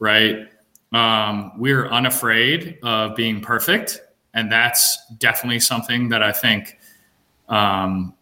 right? 0.00 0.48
Um, 0.92 1.52
we're 1.56 1.88
unafraid 1.88 2.78
of 2.82 3.14
being 3.14 3.40
perfect. 3.40 4.00
And 4.34 4.50
that's 4.50 4.98
definitely 5.18 5.60
something 5.60 6.08
that 6.08 6.22
I 6.22 6.32
think, 6.32 6.78
um, 7.48 8.14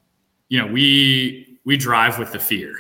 you 0.49 0.59
know, 0.59 0.67
we, 0.67 1.59
we 1.65 1.77
drive 1.77 2.19
with 2.19 2.33
the 2.33 2.39
fear, 2.39 2.75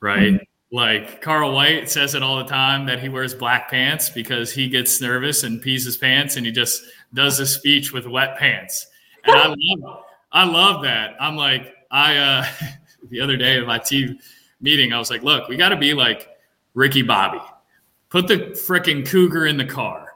right? 0.00 0.34
Mm-hmm. 0.34 0.44
Like 0.74 1.22
Carl 1.22 1.52
White 1.52 1.88
says 1.88 2.16
it 2.16 2.22
all 2.22 2.38
the 2.38 2.44
time 2.44 2.86
that 2.86 3.00
he 3.00 3.08
wears 3.08 3.32
black 3.32 3.70
pants 3.70 4.10
because 4.10 4.52
he 4.52 4.68
gets 4.68 5.00
nervous 5.00 5.44
and 5.44 5.62
pees 5.62 5.84
his 5.84 5.96
pants 5.96 6.36
and 6.36 6.44
he 6.44 6.50
just 6.50 6.82
does 7.12 7.38
a 7.38 7.46
speech 7.46 7.92
with 7.92 8.08
wet 8.08 8.36
pants. 8.36 8.88
And 9.22 9.36
I 9.36 9.46
love 9.56 10.04
I 10.32 10.44
love 10.44 10.82
that. 10.82 11.14
I'm 11.20 11.36
like, 11.36 11.72
I 11.92 12.16
uh 12.16 12.46
the 13.08 13.20
other 13.20 13.36
day 13.36 13.58
in 13.58 13.66
my 13.66 13.78
team 13.78 14.18
meeting, 14.60 14.92
I 14.92 14.98
was 14.98 15.10
like, 15.10 15.22
look, 15.22 15.48
we 15.48 15.56
gotta 15.56 15.76
be 15.76 15.94
like 15.94 16.28
Ricky 16.74 17.02
Bobby. 17.02 17.38
Put 18.14 18.28
the 18.28 18.36
freaking 18.52 19.04
cougar 19.04 19.44
in 19.44 19.56
the 19.56 19.64
car 19.64 20.06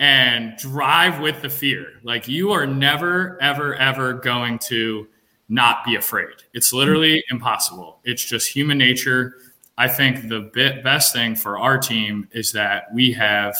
and 0.00 0.56
drive 0.56 1.20
with 1.20 1.42
the 1.42 1.50
fear. 1.50 1.86
Like 2.02 2.26
you 2.26 2.50
are 2.50 2.66
never, 2.66 3.36
ever, 3.42 3.74
ever 3.74 4.14
going 4.14 4.58
to 4.68 5.06
not 5.50 5.84
be 5.84 5.94
afraid. 5.96 6.32
It's 6.54 6.72
literally 6.72 7.22
impossible. 7.30 7.98
It's 8.04 8.24
just 8.24 8.48
human 8.48 8.78
nature. 8.78 9.34
I 9.76 9.88
think 9.88 10.30
the 10.30 10.50
bit, 10.54 10.82
best 10.82 11.12
thing 11.12 11.36
for 11.36 11.58
our 11.58 11.76
team 11.76 12.26
is 12.32 12.52
that 12.52 12.84
we 12.94 13.12
have 13.12 13.54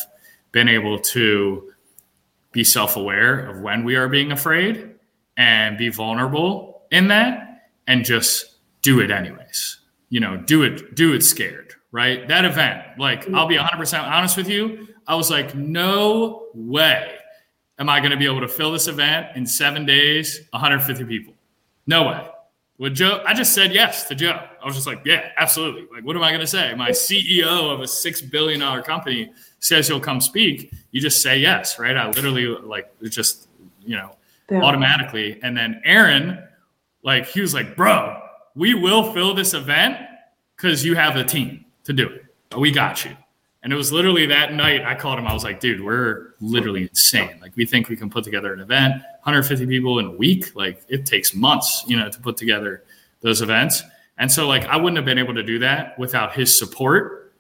been 0.52 0.68
able 0.68 0.98
to 0.98 1.70
be 2.50 2.64
self 2.64 2.96
aware 2.96 3.50
of 3.50 3.60
when 3.60 3.84
we 3.84 3.96
are 3.96 4.08
being 4.08 4.32
afraid 4.32 4.94
and 5.36 5.76
be 5.76 5.90
vulnerable 5.90 6.80
in 6.90 7.08
that 7.08 7.68
and 7.86 8.06
just 8.06 8.54
do 8.80 9.00
it 9.00 9.10
anyways. 9.10 9.80
You 10.08 10.20
know, 10.20 10.38
do 10.38 10.62
it, 10.62 10.94
do 10.94 11.12
it 11.12 11.22
scared, 11.22 11.71
right? 11.92 12.26
That 12.26 12.44
event, 12.44 12.98
like 12.98 13.28
I'll 13.32 13.46
be 13.46 13.56
100% 13.56 14.02
honest 14.02 14.36
with 14.36 14.48
you. 14.48 14.88
I 15.06 15.14
was 15.14 15.30
like, 15.30 15.54
no 15.54 16.46
way 16.54 17.12
am 17.78 17.88
I 17.88 18.00
going 18.00 18.10
to 18.10 18.16
be 18.16 18.26
able 18.26 18.40
to 18.40 18.48
fill 18.48 18.72
this 18.72 18.88
event 18.88 19.36
in 19.36 19.46
seven 19.46 19.86
days, 19.86 20.40
150 20.50 21.04
people. 21.04 21.34
No 21.86 22.08
way. 22.08 22.28
With 22.78 22.94
Joe, 22.94 23.22
I 23.26 23.34
just 23.34 23.52
said 23.52 23.72
yes 23.72 24.08
to 24.08 24.14
Joe. 24.14 24.40
I 24.60 24.66
was 24.66 24.74
just 24.74 24.86
like, 24.86 25.02
yeah, 25.04 25.30
absolutely. 25.36 25.86
Like, 25.92 26.04
what 26.04 26.16
am 26.16 26.22
I 26.22 26.30
going 26.30 26.40
to 26.40 26.46
say? 26.46 26.74
My 26.74 26.90
CEO 26.90 27.72
of 27.72 27.80
a 27.80 27.84
$6 27.84 28.30
billion 28.30 28.82
company 28.82 29.32
says 29.60 29.86
he'll 29.86 30.00
come 30.00 30.20
speak. 30.20 30.72
You 30.90 31.00
just 31.00 31.22
say 31.22 31.38
yes, 31.38 31.78
right? 31.78 31.96
I 31.96 32.06
literally, 32.08 32.46
like, 32.46 32.90
just, 33.02 33.48
you 33.84 33.96
know, 33.96 34.16
yeah. 34.50 34.62
automatically. 34.62 35.38
And 35.42 35.56
then 35.56 35.80
Aaron, 35.84 36.42
like, 37.04 37.26
he 37.26 37.40
was 37.40 37.52
like, 37.52 37.76
bro, 37.76 38.20
we 38.54 38.74
will 38.74 39.12
fill 39.12 39.34
this 39.34 39.54
event 39.54 39.98
because 40.56 40.84
you 40.84 40.94
have 40.94 41.16
a 41.16 41.24
team 41.24 41.64
to 41.84 41.92
do 41.92 42.08
it. 42.08 42.56
We 42.56 42.70
got 42.70 43.04
you. 43.04 43.16
And 43.62 43.72
it 43.72 43.76
was 43.76 43.92
literally 43.92 44.26
that 44.26 44.52
night 44.54 44.84
I 44.84 44.96
called 44.96 45.18
him. 45.18 45.26
I 45.26 45.32
was 45.32 45.44
like, 45.44 45.60
dude, 45.60 45.84
we're 45.84 46.34
literally 46.40 46.82
insane. 46.82 47.38
Like, 47.40 47.54
we 47.54 47.64
think 47.64 47.88
we 47.88 47.96
can 47.96 48.10
put 48.10 48.24
together 48.24 48.52
an 48.52 48.58
event, 48.58 48.94
150 49.22 49.66
people 49.66 50.00
in 50.00 50.06
a 50.06 50.10
week. 50.10 50.56
Like, 50.56 50.82
it 50.88 51.06
takes 51.06 51.32
months, 51.32 51.84
you 51.86 51.96
know, 51.96 52.08
to 52.08 52.20
put 52.20 52.36
together 52.36 52.82
those 53.20 53.40
events. 53.40 53.84
And 54.18 54.30
so, 54.30 54.48
like, 54.48 54.64
I 54.64 54.76
wouldn't 54.76 54.96
have 54.96 55.04
been 55.04 55.18
able 55.18 55.34
to 55.34 55.44
do 55.44 55.60
that 55.60 55.96
without 55.96 56.34
his 56.34 56.56
support. 56.56 57.34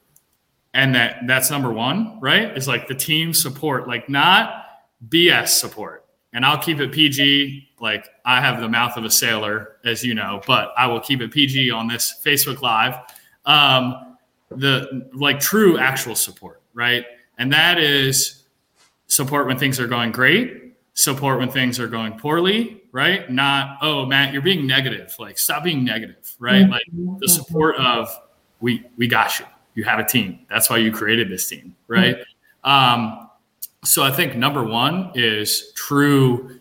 And 0.74 0.94
that 0.94 1.26
that's 1.26 1.50
number 1.50 1.72
one, 1.72 2.18
right? 2.20 2.56
Is 2.56 2.66
like 2.66 2.88
the 2.88 2.94
team 2.94 3.34
support, 3.34 3.86
like 3.86 4.08
not 4.08 4.64
BS 5.08 5.48
support. 5.48 6.06
And 6.32 6.46
I'll 6.46 6.56
keep 6.56 6.80
it 6.80 6.92
PG. 6.92 7.68
Like, 7.80 8.08
I 8.24 8.40
have 8.40 8.60
the 8.60 8.68
mouth 8.68 8.96
of 8.96 9.04
a 9.04 9.10
sailor, 9.10 9.76
as 9.84 10.04
you 10.04 10.14
know, 10.14 10.40
but 10.46 10.72
I 10.78 10.86
will 10.86 11.00
keep 11.00 11.20
it 11.20 11.32
PG 11.32 11.70
on 11.72 11.88
this 11.88 12.22
Facebook 12.24 12.62
Live. 12.62 12.94
Um, 13.44 14.11
the 14.56 15.10
like 15.14 15.40
true 15.40 15.78
actual 15.78 16.14
support, 16.14 16.60
right? 16.74 17.04
And 17.38 17.52
that 17.52 17.78
is 17.78 18.44
support 19.06 19.46
when 19.46 19.58
things 19.58 19.80
are 19.80 19.86
going 19.86 20.12
great, 20.12 20.74
support 20.94 21.38
when 21.38 21.50
things 21.50 21.78
are 21.80 21.88
going 21.88 22.18
poorly, 22.18 22.82
right? 22.92 23.30
Not, 23.30 23.78
oh, 23.82 24.06
Matt, 24.06 24.32
you're 24.32 24.42
being 24.42 24.66
negative. 24.66 25.14
Like, 25.18 25.38
stop 25.38 25.64
being 25.64 25.84
negative, 25.84 26.34
right? 26.38 26.68
Like 26.68 26.84
the 27.18 27.28
support 27.28 27.76
of 27.76 28.08
we 28.60 28.84
we 28.96 29.06
got 29.06 29.38
you. 29.38 29.46
You 29.74 29.84
have 29.84 29.98
a 29.98 30.04
team. 30.04 30.40
That's 30.50 30.68
why 30.68 30.78
you 30.78 30.92
created 30.92 31.30
this 31.30 31.48
team, 31.48 31.74
right? 31.88 32.16
Um, 32.62 33.30
so 33.84 34.02
I 34.02 34.10
think 34.10 34.36
number 34.36 34.62
one 34.62 35.10
is 35.14 35.72
true 35.74 36.60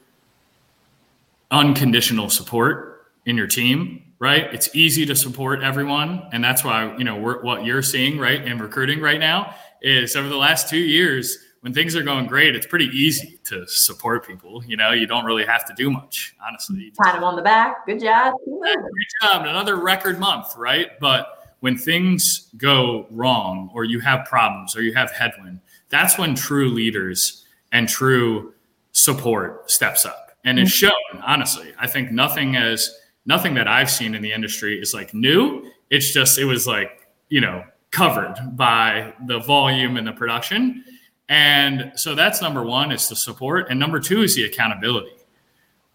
unconditional 1.51 2.30
support 2.30 3.12
in 3.25 3.38
your 3.38 3.47
team 3.47 4.11
right? 4.21 4.53
It's 4.53 4.73
easy 4.75 5.03
to 5.07 5.15
support 5.15 5.63
everyone, 5.63 6.29
and 6.31 6.43
that's 6.43 6.63
why 6.63 6.95
you 6.95 7.03
know 7.03 7.17
what 7.17 7.65
you're 7.65 7.81
seeing 7.81 8.19
right 8.19 8.45
in 8.45 8.60
recruiting 8.60 9.01
right 9.01 9.19
now 9.19 9.55
is 9.81 10.15
over 10.15 10.29
the 10.29 10.38
last 10.38 10.69
two 10.69 10.77
years 10.77 11.39
when 11.62 11.73
things 11.73 11.95
are 11.95 12.03
going 12.03 12.25
great, 12.25 12.55
it's 12.55 12.65
pretty 12.65 12.86
easy 12.88 13.39
to 13.45 13.67
support 13.67 14.25
people. 14.25 14.63
You 14.65 14.77
know, 14.77 14.91
you 14.91 15.05
don't 15.05 15.25
really 15.25 15.45
have 15.45 15.63
to 15.65 15.73
do 15.75 15.91
much, 15.91 16.36
honestly. 16.45 16.91
Pat 17.01 17.15
them 17.15 17.23
on 17.23 17.36
the 17.36 17.41
back. 17.41 17.86
Good 17.86 18.01
job. 18.01 18.34
Great 18.45 18.77
job. 19.21 19.45
Another 19.45 19.75
record 19.75 20.19
month, 20.19 20.55
right? 20.57 20.99
But 20.99 21.55
when 21.60 21.77
things 21.77 22.49
go 22.57 23.07
wrong, 23.12 23.69
or 23.73 23.84
you 23.84 23.99
have 23.99 24.25
problems, 24.25 24.75
or 24.75 24.81
you 24.81 24.93
have 24.95 25.12
headwind, 25.12 25.60
that's 25.89 26.17
when 26.17 26.34
true 26.34 26.69
leaders 26.69 27.45
and 27.71 27.88
true 27.88 28.53
support 28.91 29.69
steps 29.69 30.05
up, 30.05 30.31
and 30.43 30.60
it's 30.60 30.71
mm-hmm. 30.71 30.88
shown. 30.88 31.23
Honestly, 31.23 31.73
I 31.79 31.86
think 31.86 32.12
nothing 32.12 32.55
as 32.55 32.89
nothing 33.25 33.53
that 33.55 33.67
I've 33.67 33.89
seen 33.89 34.15
in 34.15 34.21
the 34.21 34.31
industry 34.31 34.79
is 34.81 34.93
like 34.93 35.13
new. 35.13 35.69
It's 35.89 36.13
just 36.13 36.38
it 36.38 36.45
was 36.45 36.67
like 36.67 37.07
you 37.29 37.41
know 37.41 37.63
covered 37.91 38.36
by 38.53 39.13
the 39.27 39.39
volume 39.39 39.97
and 39.97 40.07
the 40.07 40.13
production. 40.13 40.84
And 41.29 41.91
so 41.95 42.15
that's 42.15 42.41
number 42.41 42.63
one 42.63 42.91
is 42.91 43.07
the 43.07 43.15
support. 43.15 43.67
And 43.69 43.79
number 43.79 43.99
two 43.99 44.23
is 44.23 44.36
the 44.36 44.45
accountability, 44.45 45.15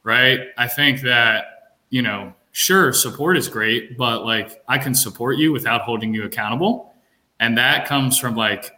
right? 0.03 0.41
I 0.57 0.69
think 0.69 1.01
that, 1.03 1.75
you 1.91 2.03
know, 2.03 2.33
sure, 2.53 2.93
support 2.93 3.37
is 3.37 3.49
great, 3.49 3.99
but 3.99 4.25
like 4.25 4.63
I 4.69 4.79
can 4.79 4.95
support 4.95 5.37
you 5.37 5.53
without 5.53 5.83
holding 5.83 6.15
you 6.15 6.25
accountable. 6.25 6.95
And 7.41 7.59
that 7.59 7.87
comes 7.87 8.19
from 8.19 8.35
like 8.35 8.73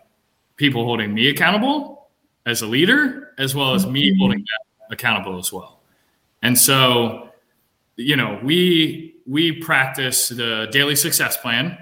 people 0.57 0.85
holding 0.85 1.15
me 1.15 1.29
accountable 1.29 2.09
as 2.47 2.63
a 2.63 2.67
leader, 2.67 3.35
as 3.39 3.55
well 3.55 3.75
as 3.75 3.87
me 3.87 4.11
mm-hmm. 4.11 4.19
holding 4.19 4.39
them 4.39 4.91
accountable 4.91 5.39
as 5.39 5.53
well. 5.53 5.81
And 6.43 6.59
so 6.59 7.28
you 7.99 8.17
know, 8.17 8.41
we 8.43 9.17
we 9.27 9.53
practice 9.53 10.29
the 10.29 10.69
daily 10.71 10.97
success 10.97 11.37
plan. 11.37 11.77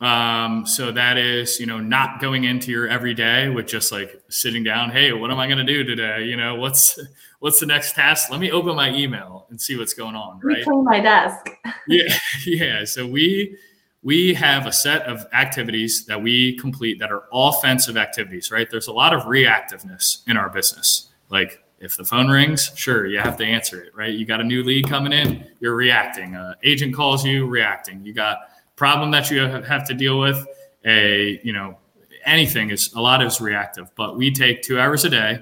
Um, 0.00 0.66
so 0.66 0.92
that 0.92 1.16
is, 1.16 1.58
you 1.58 1.66
know, 1.66 1.80
not 1.80 2.20
going 2.20 2.44
into 2.44 2.70
your 2.70 2.86
everyday 2.86 3.48
with 3.48 3.66
just 3.66 3.90
like 3.90 4.22
sitting 4.28 4.62
down. 4.62 4.90
Hey, 4.90 5.12
what 5.12 5.30
am 5.30 5.38
I 5.38 5.46
going 5.46 5.58
to 5.58 5.64
do 5.64 5.84
today? 5.84 6.24
You 6.24 6.36
know, 6.36 6.54
what's 6.54 6.98
what's 7.40 7.60
the 7.60 7.66
next 7.66 7.94
task? 7.94 8.30
Let 8.30 8.40
me 8.40 8.50
open 8.50 8.76
my 8.76 8.94
email 8.94 9.46
and 9.50 9.60
see 9.60 9.76
what's 9.76 9.94
going 9.94 10.14
on. 10.14 10.40
Right. 10.42 10.64
Clean 10.64 10.84
my 10.84 11.00
desk. 11.00 11.50
yeah, 11.88 12.16
yeah. 12.46 12.84
So 12.84 13.06
we 13.06 13.58
we 14.02 14.34
have 14.34 14.66
a 14.66 14.72
set 14.72 15.02
of 15.02 15.26
activities 15.32 16.04
that 16.06 16.22
we 16.22 16.56
complete 16.58 17.00
that 17.00 17.10
are 17.10 17.24
offensive 17.32 17.96
activities. 17.96 18.52
Right. 18.52 18.70
There's 18.70 18.88
a 18.88 18.92
lot 18.92 19.12
of 19.12 19.22
reactiveness 19.22 20.22
in 20.28 20.36
our 20.36 20.50
business, 20.50 21.08
like 21.28 21.62
if 21.78 21.96
the 21.96 22.04
phone 22.04 22.28
rings, 22.28 22.72
sure, 22.74 23.06
you 23.06 23.18
have 23.18 23.36
to 23.36 23.44
answer 23.44 23.82
it, 23.82 23.94
right? 23.94 24.12
You 24.12 24.24
got 24.24 24.40
a 24.40 24.44
new 24.44 24.62
lead 24.62 24.88
coming 24.88 25.12
in, 25.12 25.46
you're 25.60 25.74
reacting. 25.74 26.34
Uh, 26.34 26.54
agent 26.62 26.94
calls 26.94 27.24
you, 27.24 27.46
reacting. 27.46 28.04
You 28.04 28.12
got 28.14 28.38
problem 28.76 29.10
that 29.10 29.30
you 29.30 29.40
have 29.40 29.86
to 29.86 29.94
deal 29.94 30.18
with. 30.18 30.46
A 30.84 31.40
you 31.42 31.52
know 31.52 31.78
anything 32.24 32.70
is 32.70 32.92
a 32.94 33.00
lot 33.00 33.22
is 33.22 33.40
reactive, 33.40 33.90
but 33.94 34.16
we 34.16 34.30
take 34.30 34.62
two 34.62 34.78
hours 34.78 35.04
a 35.04 35.10
day, 35.10 35.40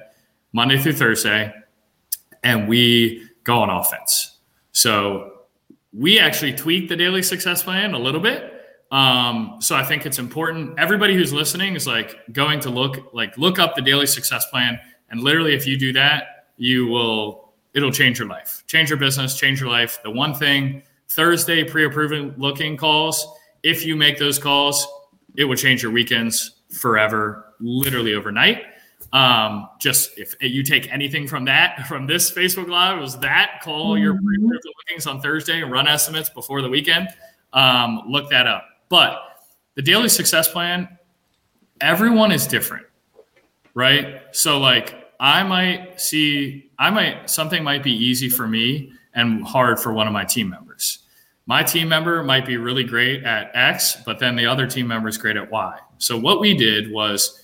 Monday 0.53 0.79
through 0.79 0.94
Thursday, 0.94 1.53
and 2.42 2.68
we 2.68 3.29
go 3.44 3.59
on 3.59 3.70
offense. 3.70 4.38
So 4.73 5.33
we 5.92 6.18
actually 6.18 6.53
tweak 6.53 6.88
the 6.88 6.97
daily 6.97 7.23
success 7.23 7.62
plan 7.62 7.94
a 7.94 7.99
little 7.99 8.20
bit. 8.20 8.51
Um, 8.90 9.57
so 9.61 9.75
I 9.75 9.85
think 9.85 10.07
it's 10.07 10.18
important. 10.18 10.79
Everybody 10.79 11.14
who's 11.14 11.33
listening 11.33 11.75
is 11.75 11.87
like 11.87 12.16
going 12.33 12.61
to 12.61 12.70
look 12.70 13.12
like 13.12 13.37
look 13.38 13.59
up 13.59 13.75
the 13.75 13.83
daily 13.83 14.07
success 14.07 14.47
plan 14.47 14.79
and 15.10 15.20
literally, 15.20 15.54
if 15.54 15.66
you 15.66 15.78
do 15.78 15.92
that, 15.92 16.46
you 16.56 16.86
will, 16.86 17.52
it'll 17.74 17.92
change 17.92 18.18
your 18.18 18.28
life, 18.28 18.64
change 18.66 18.90
your 18.90 18.98
business, 18.98 19.38
change 19.38 19.60
your 19.60 19.70
life. 19.70 20.00
The 20.02 20.10
one 20.10 20.34
thing 20.34 20.82
Thursday 21.08 21.64
pre 21.64 21.84
approving 21.84 22.34
looking 22.36 22.76
calls, 22.76 23.26
if 23.62 23.84
you 23.84 23.96
make 23.96 24.18
those 24.18 24.38
calls, 24.38 24.86
it 25.36 25.44
will 25.44 25.56
change 25.56 25.82
your 25.82 25.92
weekends 25.92 26.62
forever, 26.70 27.54
literally 27.60 28.14
overnight. 28.14 28.62
Um, 29.12 29.68
just 29.80 30.18
if 30.18 30.34
you 30.40 30.62
take 30.62 30.92
anything 30.92 31.26
from 31.26 31.44
that, 31.44 31.86
from 31.88 32.06
this 32.06 32.30
Facebook 32.30 32.68
Live, 32.68 33.00
was 33.00 33.18
that 33.20 33.60
call 33.62 33.96
your 33.98 34.14
pre 34.14 34.36
approved 34.36 34.64
lookings 34.64 35.06
on 35.06 35.20
Thursday 35.20 35.62
and 35.62 35.70
run 35.70 35.86
estimates 35.86 36.28
before 36.30 36.62
the 36.62 36.68
weekend. 36.68 37.08
Um, 37.52 38.02
look 38.08 38.30
that 38.30 38.46
up. 38.46 38.64
But 38.88 39.18
the 39.74 39.82
daily 39.82 40.08
success 40.08 40.48
plan, 40.48 40.98
everyone 41.80 42.32
is 42.32 42.46
different, 42.46 42.86
right? 43.74 44.22
So, 44.32 44.58
like, 44.58 45.12
I 45.20 45.42
might 45.42 46.00
see, 46.00 46.70
I 46.78 46.90
might, 46.90 47.28
something 47.28 47.62
might 47.62 47.82
be 47.82 47.92
easy 47.92 48.28
for 48.28 48.46
me 48.46 48.92
and 49.14 49.44
hard 49.44 49.78
for 49.78 49.92
one 49.92 50.06
of 50.06 50.12
my 50.12 50.24
team 50.24 50.48
members. 50.48 51.00
My 51.46 51.62
team 51.62 51.88
member 51.88 52.22
might 52.22 52.46
be 52.46 52.56
really 52.56 52.84
great 52.84 53.22
at 53.24 53.50
X, 53.54 53.98
but 54.04 54.18
then 54.18 54.34
the 54.34 54.46
other 54.46 54.66
team 54.66 54.87
member 54.87 55.08
is 55.08 55.18
great 55.18 55.37
at 55.37 55.50
Y. 55.50 55.78
So 55.98 56.18
what 56.18 56.40
we 56.40 56.56
did 56.56 56.90
was, 56.90 57.42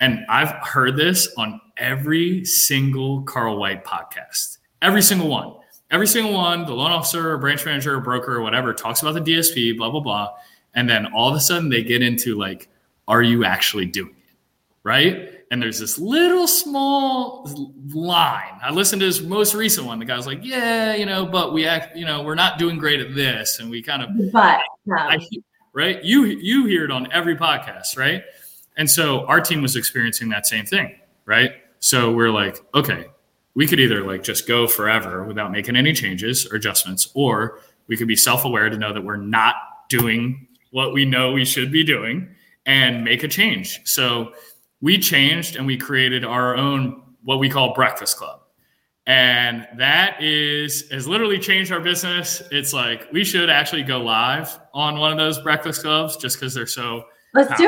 and 0.00 0.24
I've 0.28 0.50
heard 0.66 0.96
this 0.96 1.32
on 1.36 1.60
every 1.76 2.44
single 2.44 3.22
Carl 3.22 3.58
White 3.58 3.84
podcast, 3.84 4.58
every 4.80 5.02
single 5.02 5.28
one, 5.28 5.54
every 5.90 6.06
single 6.06 6.32
one, 6.32 6.64
the 6.64 6.72
loan 6.72 6.90
officer, 6.90 7.32
or 7.32 7.38
branch 7.38 7.64
manager, 7.66 7.96
or 7.96 8.00
broker, 8.00 8.34
or 8.34 8.40
whatever, 8.40 8.72
talks 8.72 9.02
about 9.02 9.12
the 9.12 9.20
DSP, 9.20 9.76
blah, 9.76 9.90
blah, 9.90 10.00
blah. 10.00 10.30
And 10.74 10.88
then 10.88 11.06
all 11.12 11.28
of 11.28 11.36
a 11.36 11.40
sudden 11.40 11.68
they 11.68 11.82
get 11.82 12.02
into 12.02 12.36
like, 12.36 12.68
are 13.06 13.22
you 13.22 13.44
actually 13.44 13.86
doing 13.86 14.10
it? 14.10 14.36
Right. 14.82 15.33
And 15.50 15.62
there's 15.62 15.78
this 15.78 15.98
little 15.98 16.46
small 16.46 17.48
line. 17.92 18.58
I 18.62 18.70
listened 18.70 19.00
to 19.00 19.06
his 19.06 19.22
most 19.22 19.54
recent 19.54 19.86
one. 19.86 19.98
The 19.98 20.04
guy 20.04 20.16
was 20.16 20.26
like, 20.26 20.40
yeah, 20.42 20.94
you 20.94 21.06
know, 21.06 21.26
but 21.26 21.52
we 21.52 21.66
act, 21.66 21.96
you 21.96 22.04
know, 22.04 22.22
we're 22.22 22.34
not 22.34 22.58
doing 22.58 22.78
great 22.78 23.00
at 23.00 23.14
this. 23.14 23.58
And 23.60 23.70
we 23.70 23.82
kind 23.82 24.02
of, 24.02 24.32
but, 24.32 24.60
I, 24.90 25.18
right. 25.72 26.02
You, 26.02 26.24
you 26.24 26.66
hear 26.66 26.84
it 26.84 26.90
on 26.90 27.12
every 27.12 27.36
podcast. 27.36 27.96
Right. 27.96 28.24
And 28.76 28.90
so 28.90 29.26
our 29.26 29.40
team 29.40 29.62
was 29.62 29.76
experiencing 29.76 30.30
that 30.30 30.46
same 30.46 30.66
thing. 30.66 30.96
Right. 31.26 31.52
So 31.78 32.12
we're 32.12 32.30
like, 32.30 32.60
okay, 32.74 33.06
we 33.54 33.66
could 33.66 33.78
either 33.80 34.04
like 34.04 34.22
just 34.22 34.48
go 34.48 34.66
forever 34.66 35.24
without 35.24 35.52
making 35.52 35.76
any 35.76 35.92
changes 35.92 36.46
or 36.50 36.56
adjustments, 36.56 37.10
or 37.14 37.60
we 37.86 37.96
could 37.96 38.08
be 38.08 38.16
self 38.16 38.44
aware 38.44 38.68
to 38.68 38.76
know 38.76 38.92
that 38.92 39.04
we're 39.04 39.16
not 39.16 39.54
doing 39.88 40.48
what 40.70 40.92
we 40.92 41.04
know 41.04 41.32
we 41.32 41.44
should 41.44 41.70
be 41.70 41.84
doing 41.84 42.34
and 42.66 43.04
make 43.04 43.22
a 43.22 43.28
change. 43.28 43.80
So 43.84 44.32
we 44.84 44.98
changed 44.98 45.56
and 45.56 45.66
we 45.66 45.78
created 45.78 46.26
our 46.26 46.54
own 46.54 47.00
what 47.22 47.38
we 47.38 47.48
call 47.48 47.72
breakfast 47.72 48.18
club. 48.18 48.40
And 49.06 49.66
that 49.78 50.22
is 50.22 50.90
has 50.90 51.08
literally 51.08 51.38
changed 51.38 51.72
our 51.72 51.80
business. 51.80 52.42
It's 52.50 52.74
like 52.74 53.10
we 53.10 53.24
should 53.24 53.48
actually 53.48 53.82
go 53.82 54.02
live 54.02 54.58
on 54.74 54.98
one 54.98 55.10
of 55.10 55.16
those 55.16 55.40
breakfast 55.40 55.80
clubs 55.80 56.18
just 56.18 56.38
because 56.38 56.52
they're 56.52 56.66
so 56.66 57.04
let's 57.32 57.48
powerful. 57.48 57.66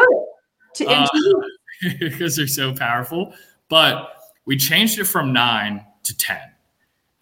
do 0.74 0.84
it. 0.84 0.84
To, 0.84 0.88
uh, 0.90 1.08
because 2.00 2.36
they're 2.36 2.46
so 2.46 2.74
powerful. 2.74 3.32
But 3.70 4.12
we 4.44 4.58
changed 4.58 4.98
it 4.98 5.04
from 5.04 5.32
nine 5.32 5.86
to 6.02 6.14
10. 6.14 6.38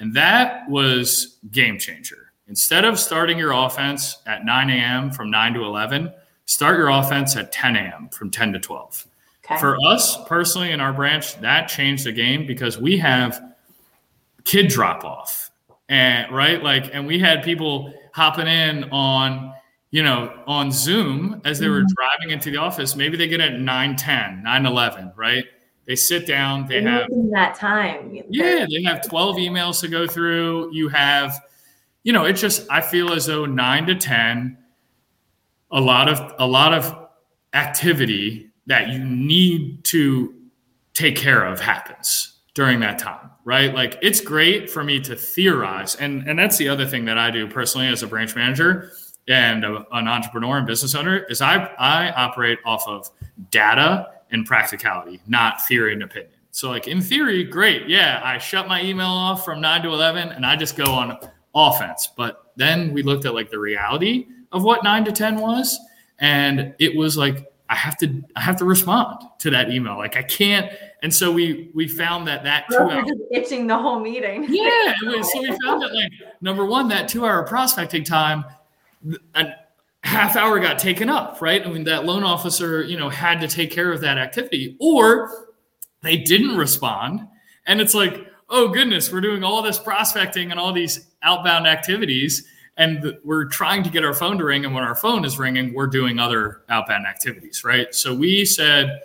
And 0.00 0.12
that 0.16 0.68
was 0.68 1.38
game 1.52 1.78
changer. 1.78 2.32
Instead 2.48 2.84
of 2.84 2.98
starting 2.98 3.38
your 3.38 3.52
offense 3.52 4.18
at 4.26 4.44
9 4.44 4.70
a.m. 4.70 5.12
from 5.12 5.30
9 5.30 5.54
to 5.54 5.64
11, 5.64 6.12
start 6.46 6.78
your 6.78 6.88
offense 6.88 7.36
at 7.36 7.52
10 7.52 7.76
a.m. 7.76 8.08
from 8.08 8.32
10 8.32 8.54
to 8.54 8.58
12. 8.58 9.06
Okay. 9.44 9.58
For 9.58 9.76
us 9.86 10.16
personally 10.26 10.70
in 10.70 10.80
our 10.80 10.92
branch, 10.92 11.38
that 11.40 11.68
changed 11.68 12.06
the 12.06 12.12
game 12.12 12.46
because 12.46 12.78
we 12.78 12.96
have 12.98 13.42
kid 14.44 14.68
drop 14.68 15.04
off. 15.04 15.50
And 15.88 16.34
right, 16.34 16.62
like, 16.62 16.90
and 16.94 17.06
we 17.06 17.18
had 17.18 17.42
people 17.42 17.92
hopping 18.14 18.46
in 18.46 18.84
on, 18.84 19.52
you 19.90 20.02
know, 20.02 20.32
on 20.46 20.72
Zoom 20.72 21.42
as 21.44 21.58
they 21.58 21.68
were 21.68 21.80
mm-hmm. 21.80 21.94
driving 21.94 22.30
into 22.32 22.50
the 22.50 22.56
office. 22.56 22.96
Maybe 22.96 23.18
they 23.18 23.28
get 23.28 23.40
at 23.40 23.60
9 23.60 23.96
10, 23.96 24.42
9 24.42 24.66
11, 24.66 25.12
right? 25.14 25.44
They 25.86 25.96
sit 25.96 26.26
down. 26.26 26.66
They 26.66 26.82
have 26.82 27.08
that 27.32 27.56
time. 27.56 28.22
Yeah, 28.30 28.66
they 28.70 28.82
have 28.84 29.06
twelve 29.06 29.36
emails 29.36 29.80
to 29.80 29.88
go 29.88 30.06
through. 30.06 30.72
You 30.72 30.88
have, 30.88 31.38
you 32.04 32.12
know, 32.12 32.24
it 32.24 32.34
just 32.34 32.66
I 32.70 32.80
feel 32.80 33.12
as 33.12 33.26
though 33.26 33.44
nine 33.44 33.86
to 33.86 33.94
ten, 33.94 34.56
a 35.70 35.80
lot 35.80 36.08
of 36.08 36.34
a 36.38 36.46
lot 36.46 36.72
of 36.72 37.08
activity 37.52 38.50
that 38.66 38.88
you 38.88 38.98
need 38.98 39.84
to 39.84 40.34
take 40.94 41.16
care 41.16 41.44
of 41.44 41.60
happens 41.60 42.40
during 42.54 42.80
that 42.80 42.98
time 42.98 43.30
right 43.44 43.74
like 43.74 43.98
it's 44.00 44.20
great 44.20 44.70
for 44.70 44.84
me 44.84 45.00
to 45.00 45.16
theorize 45.16 45.96
and 45.96 46.26
and 46.28 46.38
that's 46.38 46.56
the 46.56 46.68
other 46.68 46.86
thing 46.86 47.04
that 47.04 47.18
i 47.18 47.30
do 47.30 47.48
personally 47.48 47.88
as 47.88 48.02
a 48.02 48.06
branch 48.06 48.36
manager 48.36 48.92
and 49.26 49.64
a, 49.64 49.84
an 49.92 50.06
entrepreneur 50.06 50.58
and 50.58 50.66
business 50.66 50.94
owner 50.94 51.24
is 51.24 51.40
i 51.40 51.56
i 51.78 52.10
operate 52.12 52.58
off 52.64 52.86
of 52.86 53.10
data 53.50 54.08
and 54.34 54.44
practicality, 54.44 55.20
not 55.26 55.66
theory 55.66 55.94
and 55.94 56.02
opinion. 56.02 56.32
So, 56.50 56.68
like 56.68 56.86
in 56.86 57.00
theory, 57.00 57.44
great. 57.44 57.88
Yeah, 57.88 58.20
I 58.22 58.38
shut 58.38 58.68
my 58.68 58.82
email 58.82 59.06
off 59.06 59.44
from 59.44 59.60
nine 59.60 59.82
to 59.82 59.88
11 59.88 60.30
and 60.30 60.44
I 60.44 60.56
just 60.56 60.76
go 60.76 60.84
on 60.84 61.18
offense. 61.54 62.10
But 62.16 62.52
then 62.56 62.92
we 62.92 63.02
looked 63.02 63.24
at 63.24 63.34
like 63.34 63.50
the 63.50 63.58
reality 63.58 64.26
of 64.52 64.62
what 64.62 64.84
nine 64.84 65.04
to 65.06 65.12
10 65.12 65.40
was. 65.40 65.78
And 66.20 66.74
it 66.78 66.94
was 66.94 67.16
like, 67.16 67.52
I 67.68 67.74
have 67.74 67.96
to, 67.98 68.22
I 68.36 68.40
have 68.40 68.56
to 68.56 68.64
respond 68.64 69.24
to 69.38 69.50
that 69.50 69.70
email. 69.70 69.96
Like 69.96 70.16
I 70.16 70.22
can't. 70.22 70.70
And 71.02 71.12
so 71.14 71.32
we, 71.32 71.70
we 71.74 71.88
found 71.88 72.28
that 72.28 72.44
that 72.44 72.66
two 72.70 72.76
hours, 72.76 73.06
just 73.06 73.20
itching 73.30 73.66
the 73.66 73.76
whole 73.78 74.00
meeting. 74.00 74.46
Yeah. 74.48 74.94
so 75.00 75.40
we 75.40 75.48
found 75.64 75.82
that 75.82 75.94
like, 75.94 76.12
number 76.40 76.64
one, 76.64 76.88
that 76.88 77.08
two 77.08 77.24
hour 77.24 77.42
prospecting 77.46 78.04
time, 78.04 78.44
and 79.34 79.54
half 80.02 80.36
hour 80.36 80.60
got 80.60 80.78
taken 80.78 81.08
up, 81.08 81.40
right? 81.40 81.66
I 81.66 81.70
mean, 81.70 81.84
that 81.84 82.04
loan 82.04 82.24
officer, 82.24 82.82
you 82.82 82.98
know, 82.98 83.08
had 83.08 83.40
to 83.40 83.48
take 83.48 83.70
care 83.70 83.90
of 83.90 84.02
that 84.02 84.18
activity, 84.18 84.76
or 84.78 85.48
they 86.02 86.18
didn't 86.18 86.56
respond. 86.56 87.26
And 87.66 87.80
it's 87.80 87.94
like, 87.94 88.26
oh 88.50 88.68
goodness, 88.68 89.10
we're 89.10 89.22
doing 89.22 89.42
all 89.42 89.62
this 89.62 89.78
prospecting 89.78 90.50
and 90.50 90.60
all 90.60 90.72
these 90.72 91.06
outbound 91.22 91.66
activities, 91.66 92.46
and 92.76 93.16
we're 93.24 93.46
trying 93.46 93.82
to 93.84 93.90
get 93.90 94.04
our 94.04 94.14
phone 94.14 94.38
to 94.38 94.44
ring. 94.44 94.64
And 94.64 94.74
when 94.74 94.82
our 94.82 94.96
phone 94.96 95.24
is 95.24 95.38
ringing, 95.38 95.72
we're 95.74 95.86
doing 95.86 96.18
other 96.18 96.62
outbound 96.68 97.06
activities, 97.06 97.64
right? 97.64 97.94
So 97.94 98.14
we 98.14 98.44
said, 98.44 99.02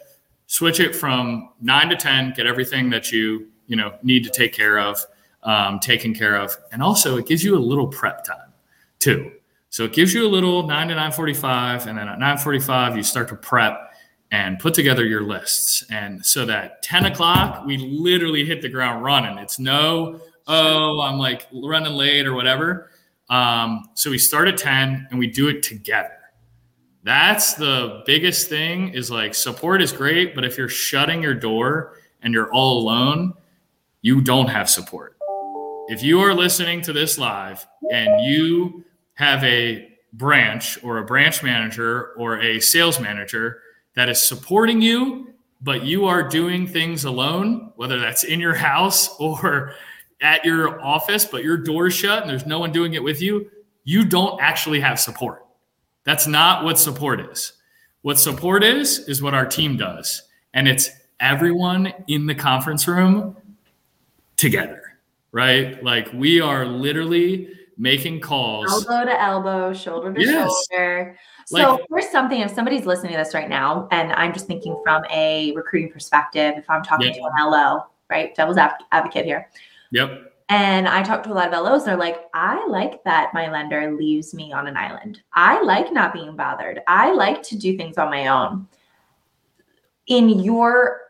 switch 0.48 0.80
it 0.80 0.96
from 0.96 1.50
nine 1.62 1.90
to 1.90 1.96
10, 1.96 2.34
get 2.36 2.48
everything 2.48 2.90
that 2.90 3.12
you, 3.12 3.48
you 3.68 3.76
know, 3.76 3.94
need 4.02 4.24
to 4.24 4.32
take 4.32 4.54
care 4.54 4.80
of, 4.80 5.06
um, 5.44 5.80
taken 5.80 6.14
care 6.14 6.36
of. 6.36 6.58
And 6.72 6.82
also 6.82 7.18
it 7.18 7.28
gives 7.28 7.44
you 7.44 7.56
a 7.56 7.60
little 7.60 7.88
prep 7.88 8.24
time 8.24 8.54
too 8.98 9.32
so 9.70 9.84
it 9.84 9.94
gives 9.94 10.14
you 10.14 10.26
a 10.26 10.28
little 10.28 10.68
9 10.68 10.88
to 10.88 10.96
945, 10.96 11.88
and 11.88 11.98
then 11.98 12.08
at 12.08 12.18
945, 12.18 12.98
you 12.98 13.04
start 13.04 13.28
to 13.30 13.36
prep 13.36 13.94
and 14.32 14.58
put 14.60 14.74
together 14.74 15.06
your 15.06 15.22
lists. 15.22 15.84
And 15.92 16.26
so 16.26 16.46
that 16.46 16.82
10 16.82 17.06
o'clock, 17.06 17.66
we 17.66 17.78
literally 17.78 18.46
hit 18.46 18.62
the 18.62 18.70
ground 18.70 19.04
running. 19.04 19.38
It's 19.38 19.60
no, 19.60 20.22
oh, 20.48 21.02
I'm 21.02 21.18
like 21.18 21.48
running 21.54 21.94
late 21.94 22.26
or 22.26 22.34
whatever. 22.34 22.90
Um, 23.30 23.90
so 23.94 24.10
we 24.10 24.18
start 24.18 24.48
at 24.48 24.58
10 24.58 25.08
and 25.10 25.20
we 25.20 25.28
do 25.28 25.48
it 25.48 25.62
together. 25.62 26.12
That's 27.04 27.54
the 27.54 28.04
biggest 28.06 28.50
thing 28.50 28.90
is 28.90 29.10
like 29.10 29.34
support 29.34 29.82
is 29.82 29.92
great, 29.92 30.36
but 30.36 30.44
if 30.44 30.58
you're 30.58 30.68
shutting 30.68 31.24
your 31.24 31.34
door 31.34 31.94
and 32.22 32.34
you're 32.34 32.52
all 32.52 32.80
alone, 32.80 33.34
you 34.02 34.22
don't 34.22 34.48
have 34.48 34.70
support. 34.70 35.16
If 35.88 36.04
you 36.04 36.20
are 36.22 36.34
listening 36.34 36.82
to 36.82 36.94
this 36.94 37.18
live 37.18 37.66
and 37.92 38.24
you 38.26 38.84
have 39.16 39.44
a 39.44 39.88
branch 40.14 40.84
or 40.84 40.98
a 40.98 41.06
branch 41.06 41.44
manager 41.44 42.14
or 42.18 42.40
a 42.40 42.60
sales 42.60 43.00
manager 43.00 43.62
that 43.96 44.10
is 44.10 44.22
supporting 44.22 44.82
you, 44.82 45.34
but 45.62 45.84
you 45.84 46.06
are 46.06 46.24
doing 46.24 46.68
things 46.68 47.06
alone, 47.06 47.72
whether 47.76 48.00
that's 48.00 48.24
in 48.24 48.40
your 48.40 48.56
house 48.56 49.16
or 49.20 49.74
at 50.22 50.44
your 50.44 50.82
office, 50.82 51.26
but 51.26 51.44
your 51.44 51.58
door's 51.58 51.94
shut 51.94 52.22
and 52.22 52.30
there's 52.30 52.46
no 52.46 52.60
one 52.60 52.72
doing 52.72 52.94
it 52.94 53.04
with 53.04 53.22
you, 53.22 53.50
you 53.84 54.06
don't 54.06 54.40
actually 54.42 54.80
have 54.80 55.00
support. 55.00 55.46
That's 56.04 56.28
not 56.28 56.64
what 56.64 56.78
support 56.78 57.20
is. 57.20 57.54
What 58.02 58.20
support 58.20 58.64
is, 58.64 59.00
is 59.08 59.22
what 59.22 59.34
our 59.34 59.46
team 59.46 59.78
does. 59.78 60.24
And 60.54 60.68
it's 60.68 60.90
everyone 61.20 61.94
in 62.08 62.26
the 62.26 62.36
conference 62.36 62.88
room 62.88 63.36
together, 64.38 64.98
right? 65.32 65.84
Like 65.84 66.12
we 66.14 66.42
are 66.42 66.66
literally 66.66 67.50
making 67.78 68.20
calls 68.20 68.72
elbow 68.72 69.06
to 69.06 69.22
elbow, 69.22 69.74
shoulder 69.74 70.14
to 70.14 70.22
yes. 70.22 70.52
shoulder. 70.72 71.18
So 71.46 71.56
like, 71.56 71.82
here's 71.90 72.10
something 72.12 72.42
if 72.42 72.52
somebody's 72.52 72.86
listening 72.86 73.14
to 73.14 73.18
this 73.18 73.34
right 73.34 73.50
now, 73.50 73.88
and 73.92 74.12
I'm 74.14 74.34
just 74.34 74.48
thinking 74.48 74.80
from 74.84 75.04
a 75.12 75.52
recruiting 75.54 75.92
perspective, 75.92 76.54
if 76.58 76.70
I'm 76.70 76.84
talking 76.84 77.14
to 77.14 77.20
an 77.20 77.52
LO, 77.52 77.86
right? 78.10 78.36
Devil's 78.36 78.58
advocate 78.58 79.26
here. 79.26 79.50
Yep. 79.92 80.30
And 80.50 80.88
I 80.88 81.04
talk 81.04 81.22
to 81.24 81.32
a 81.32 81.34
lot 81.34 81.54
of 81.54 81.64
LOs, 81.64 81.86
they're 81.86 81.96
like, 81.96 82.26
I 82.34 82.66
like 82.68 83.04
that 83.04 83.34
my 83.36 83.52
lender 83.52 83.96
leaves 83.96 84.34
me 84.34 84.52
on 84.52 84.68
an 84.68 84.76
island. 84.76 85.22
I 85.34 85.62
like 85.62 85.94
not 85.94 86.12
being 86.12 86.36
bothered. 86.36 86.82
I 86.88 87.14
like 87.14 87.44
to 87.44 87.58
do 87.58 87.78
things 87.78 88.00
on 88.00 88.10
my 88.10 88.28
own. 88.28 88.68
In 90.08 90.40
your, 90.40 91.02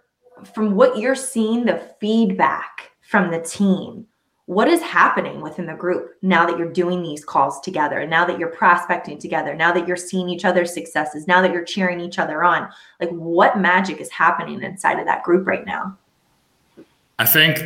from 0.54 0.76
what 0.76 0.98
you're 0.98 1.16
seeing, 1.16 1.66
the 1.66 1.82
feedback 2.02 2.92
from 3.02 3.32
the 3.32 3.40
team, 3.40 4.06
what 4.50 4.68
is 4.68 4.82
happening 4.82 5.42
within 5.42 5.68
the 5.68 5.76
group 5.76 6.16
now 6.24 6.44
that 6.44 6.58
you're 6.58 6.74
doing 6.74 7.04
these 7.04 7.24
calls 7.24 7.62
together 7.62 8.00
And 8.00 8.10
now 8.10 8.26
that 8.26 8.40
you're 8.40 8.50
prospecting 8.50 9.20
together 9.20 9.54
now 9.54 9.72
that 9.72 9.88
you're 9.88 9.96
seeing 9.96 10.28
each 10.28 10.44
other's 10.44 10.74
successes 10.74 11.28
now 11.28 11.40
that 11.44 11.54
you're 11.54 11.64
cheering 11.64 12.00
each 12.00 12.18
other 12.18 12.44
on 12.44 12.68
like 13.00 13.12
what 13.12 13.60
magic 13.60 14.02
is 14.02 14.10
happening 14.10 14.64
inside 14.64 14.98
of 14.98 15.06
that 15.06 15.22
group 15.22 15.46
right 15.46 15.68
now 15.68 15.96
i 17.20 17.28
think 17.28 17.60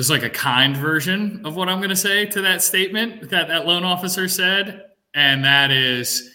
there's 0.00 0.08
like 0.08 0.22
a 0.22 0.30
kind 0.30 0.74
version 0.74 1.44
of 1.44 1.56
what 1.56 1.68
i'm 1.68 1.76
going 1.76 1.90
to 1.90 1.96
say 1.96 2.24
to 2.24 2.40
that 2.40 2.62
statement 2.62 3.28
that 3.28 3.48
that 3.48 3.66
loan 3.66 3.84
officer 3.84 4.28
said 4.28 4.86
and 5.12 5.44
that 5.44 5.70
is 5.70 6.34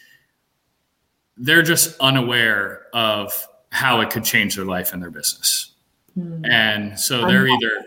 they're 1.38 1.64
just 1.64 2.00
unaware 2.00 2.84
of 2.94 3.48
how 3.72 4.02
it 4.02 4.12
could 4.12 4.24
change 4.24 4.56
their 4.56 4.66
life 4.66 4.94
and 4.94 5.02
their 5.02 5.10
business 5.10 5.72
mm. 6.16 6.48
and 6.48 7.00
so 7.00 7.26
they're 7.26 7.48
either 7.48 7.84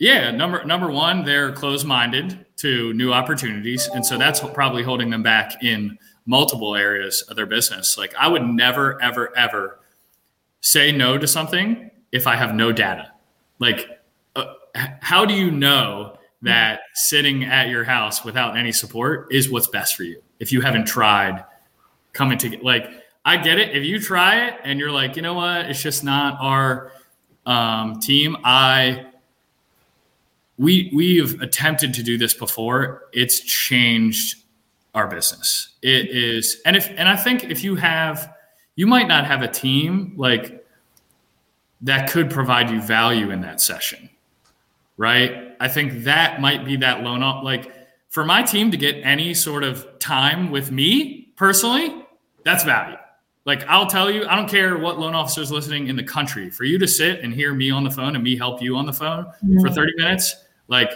yeah, 0.00 0.32
number 0.32 0.64
number 0.64 0.90
one, 0.90 1.24
they're 1.24 1.52
closed-minded 1.52 2.44
to 2.56 2.92
new 2.94 3.12
opportunities, 3.12 3.86
and 3.86 4.04
so 4.04 4.18
that's 4.18 4.40
probably 4.40 4.82
holding 4.82 5.08
them 5.08 5.22
back 5.22 5.62
in 5.62 5.96
multiple 6.26 6.74
areas 6.74 7.22
of 7.22 7.36
their 7.36 7.46
business. 7.46 7.96
Like 7.96 8.12
I 8.18 8.26
would 8.26 8.42
never, 8.42 9.00
ever, 9.00 9.34
ever 9.36 9.78
say 10.60 10.90
no 10.90 11.16
to 11.16 11.26
something 11.26 11.90
if 12.10 12.26
I 12.26 12.34
have 12.34 12.54
no 12.54 12.72
data. 12.72 13.12
Like, 13.60 14.03
how 14.74 15.24
do 15.24 15.34
you 15.34 15.50
know 15.50 16.16
that 16.42 16.80
sitting 16.94 17.44
at 17.44 17.68
your 17.68 17.84
house 17.84 18.24
without 18.24 18.56
any 18.56 18.72
support 18.72 19.32
is 19.32 19.50
what's 19.50 19.68
best 19.68 19.96
for 19.96 20.02
you 20.02 20.22
if 20.40 20.52
you 20.52 20.60
haven't 20.60 20.84
tried 20.84 21.44
coming 22.12 22.38
to 22.38 22.58
like 22.62 22.90
I 23.24 23.38
get 23.38 23.58
it. 23.58 23.74
If 23.74 23.84
you 23.84 23.98
try 23.98 24.48
it 24.48 24.54
and 24.64 24.78
you're 24.78 24.90
like, 24.90 25.16
you 25.16 25.22
know 25.22 25.34
what, 25.34 25.66
it's 25.70 25.80
just 25.80 26.04
not 26.04 26.36
our 26.40 26.92
um, 27.46 28.00
team. 28.00 28.36
I 28.44 29.06
we 30.58 30.90
we've 30.94 31.40
attempted 31.40 31.94
to 31.94 32.02
do 32.02 32.18
this 32.18 32.34
before. 32.34 33.04
It's 33.12 33.40
changed 33.40 34.42
our 34.94 35.08
business. 35.08 35.70
It 35.82 36.10
is, 36.10 36.60
and 36.64 36.76
if 36.76 36.88
and 36.96 37.08
I 37.08 37.16
think 37.16 37.44
if 37.44 37.64
you 37.64 37.76
have, 37.76 38.32
you 38.76 38.86
might 38.86 39.08
not 39.08 39.26
have 39.26 39.42
a 39.42 39.48
team 39.48 40.14
like 40.16 40.64
that 41.80 42.10
could 42.10 42.30
provide 42.30 42.70
you 42.70 42.80
value 42.80 43.30
in 43.30 43.40
that 43.40 43.60
session, 43.60 44.10
right? 44.96 45.56
I 45.60 45.68
think 45.68 46.04
that 46.04 46.40
might 46.40 46.64
be 46.64 46.76
that 46.76 47.02
loan 47.02 47.22
up. 47.22 47.42
Like 47.42 47.72
for 48.10 48.24
my 48.24 48.42
team 48.42 48.70
to 48.70 48.76
get 48.76 48.96
any 49.02 49.34
sort 49.34 49.64
of 49.64 49.98
time 49.98 50.50
with 50.50 50.70
me 50.70 51.32
personally, 51.36 52.04
that's 52.44 52.64
value. 52.64 52.96
Like 53.44 53.64
I'll 53.68 53.86
tell 53.86 54.10
you, 54.10 54.26
I 54.26 54.36
don't 54.36 54.48
care 54.48 54.78
what 54.78 54.98
loan 54.98 55.14
officers 55.14 55.50
listening 55.50 55.88
in 55.88 55.96
the 55.96 56.04
country. 56.04 56.50
For 56.50 56.64
you 56.64 56.78
to 56.78 56.88
sit 56.88 57.20
and 57.20 57.32
hear 57.32 57.52
me 57.52 57.70
on 57.70 57.84
the 57.84 57.90
phone 57.90 58.14
and 58.14 58.24
me 58.24 58.36
help 58.36 58.62
you 58.62 58.76
on 58.76 58.86
the 58.86 58.92
phone 58.92 59.24
mm-hmm. 59.24 59.60
for 59.60 59.70
30 59.70 59.92
minutes, 59.96 60.34
like 60.68 60.90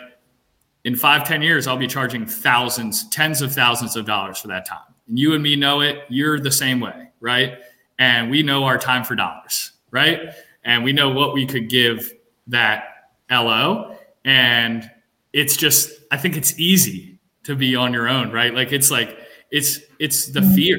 in 0.85 0.97
five, 0.97 1.25
ten 1.27 1.43
years, 1.43 1.67
I'll 1.67 1.77
be 1.77 1.87
charging 1.87 2.25
thousands, 2.25 3.09
tens 3.11 3.43
of 3.43 3.53
thousands 3.53 3.97
of 3.97 4.07
dollars 4.07 4.39
for 4.39 4.49
that 4.49 4.67
time. 4.67 4.95
And 5.09 5.19
you 5.19 5.35
and 5.35 5.43
me 5.43 5.57
know 5.57 5.81
it. 5.81 6.05
You're 6.09 6.41
the 6.41 6.51
same 6.51 6.81
way, 6.81 7.11
right? 7.21 7.59
And 7.99 8.31
we 8.31 8.43
know 8.43 8.65
our 8.65 8.79
time 8.79 9.05
for 9.05 9.15
dollars, 9.15 9.73
right? 9.91 10.33
And 10.65 10.85
we 10.85 10.93
know 10.93 11.11
what 11.11 11.35
we 11.35 11.47
could 11.47 11.69
give 11.69 12.13
that 12.47 12.85
LO. 13.31 13.97
And 14.25 14.91
it's 15.33 15.57
just, 15.57 15.91
I 16.11 16.17
think 16.17 16.37
it's 16.37 16.59
easy 16.59 17.19
to 17.45 17.55
be 17.55 17.77
on 17.77 17.93
your 17.93 18.09
own, 18.09 18.31
right? 18.31 18.55
Like 18.55 18.73
it's 18.73 18.91
like, 18.91 19.19
it's, 19.51 19.81
it's 19.99 20.27
the 20.27 20.41
mm-hmm. 20.41 20.55
fear, 20.55 20.79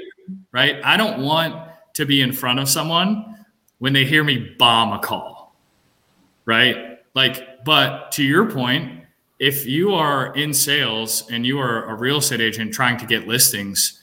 right? 0.51 0.79
I 0.83 0.97
don't 0.97 1.23
want 1.23 1.55
to 1.95 2.05
be 2.05 2.21
in 2.21 2.31
front 2.31 2.59
of 2.59 2.69
someone 2.69 3.45
when 3.79 3.93
they 3.93 4.05
hear 4.05 4.23
me 4.23 4.55
bomb 4.57 4.93
a 4.93 4.99
call, 4.99 5.55
right? 6.45 6.99
Like, 7.15 7.63
but 7.65 8.11
to 8.13 8.23
your 8.23 8.49
point, 8.49 9.03
if 9.39 9.65
you 9.65 9.93
are 9.93 10.33
in 10.35 10.53
sales 10.53 11.29
and 11.31 11.45
you 11.45 11.59
are 11.59 11.85
a 11.85 11.95
real 11.95 12.17
estate 12.17 12.41
agent 12.41 12.73
trying 12.73 12.97
to 12.97 13.05
get 13.05 13.27
listings, 13.27 14.01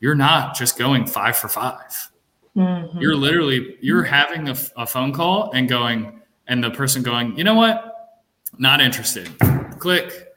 you're 0.00 0.14
not 0.14 0.56
just 0.56 0.78
going 0.78 1.06
five 1.06 1.36
for 1.36 1.48
5 1.48 2.10
you 2.54 2.88
You're 2.98 3.16
literally 3.16 3.76
you're 3.80 4.02
having 4.02 4.48
a, 4.48 4.56
a 4.76 4.86
phone 4.86 5.12
call 5.12 5.52
and 5.52 5.68
going, 5.68 6.20
and 6.46 6.62
the 6.62 6.70
person 6.70 7.02
going, 7.02 7.36
you 7.36 7.44
know 7.44 7.54
what, 7.54 8.20
not 8.58 8.80
interested. 8.80 9.30
Click, 9.78 10.28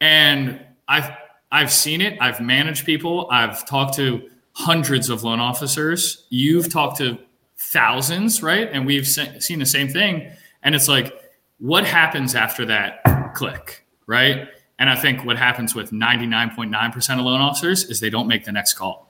and 0.00 0.60
I've 0.88 1.10
I've 1.50 1.72
seen 1.72 2.00
it. 2.00 2.18
I've 2.20 2.40
managed 2.40 2.84
people. 2.84 3.28
I've 3.30 3.64
talked 3.66 3.94
to 3.94 4.28
hundreds 4.52 5.08
of 5.08 5.22
loan 5.24 5.40
officers. 5.40 6.26
You've 6.30 6.72
talked 6.72 6.98
to 6.98 7.18
thousands, 7.56 8.42
right? 8.42 8.68
And 8.72 8.86
we've 8.86 9.06
seen 9.06 9.58
the 9.58 9.66
same 9.66 9.88
thing. 9.88 10.30
And 10.62 10.74
it's 10.74 10.88
like, 10.88 11.12
what 11.58 11.84
happens 11.84 12.34
after 12.34 12.64
that 12.66 13.34
click, 13.34 13.84
right? 14.06 14.48
And 14.78 14.90
I 14.90 14.96
think 14.96 15.24
what 15.24 15.36
happens 15.36 15.74
with 15.74 15.92
99.9% 15.92 17.18
of 17.18 17.24
loan 17.24 17.40
officers 17.40 17.84
is 17.84 18.00
they 18.00 18.10
don't 18.10 18.26
make 18.26 18.44
the 18.44 18.52
next 18.52 18.74
call, 18.74 19.08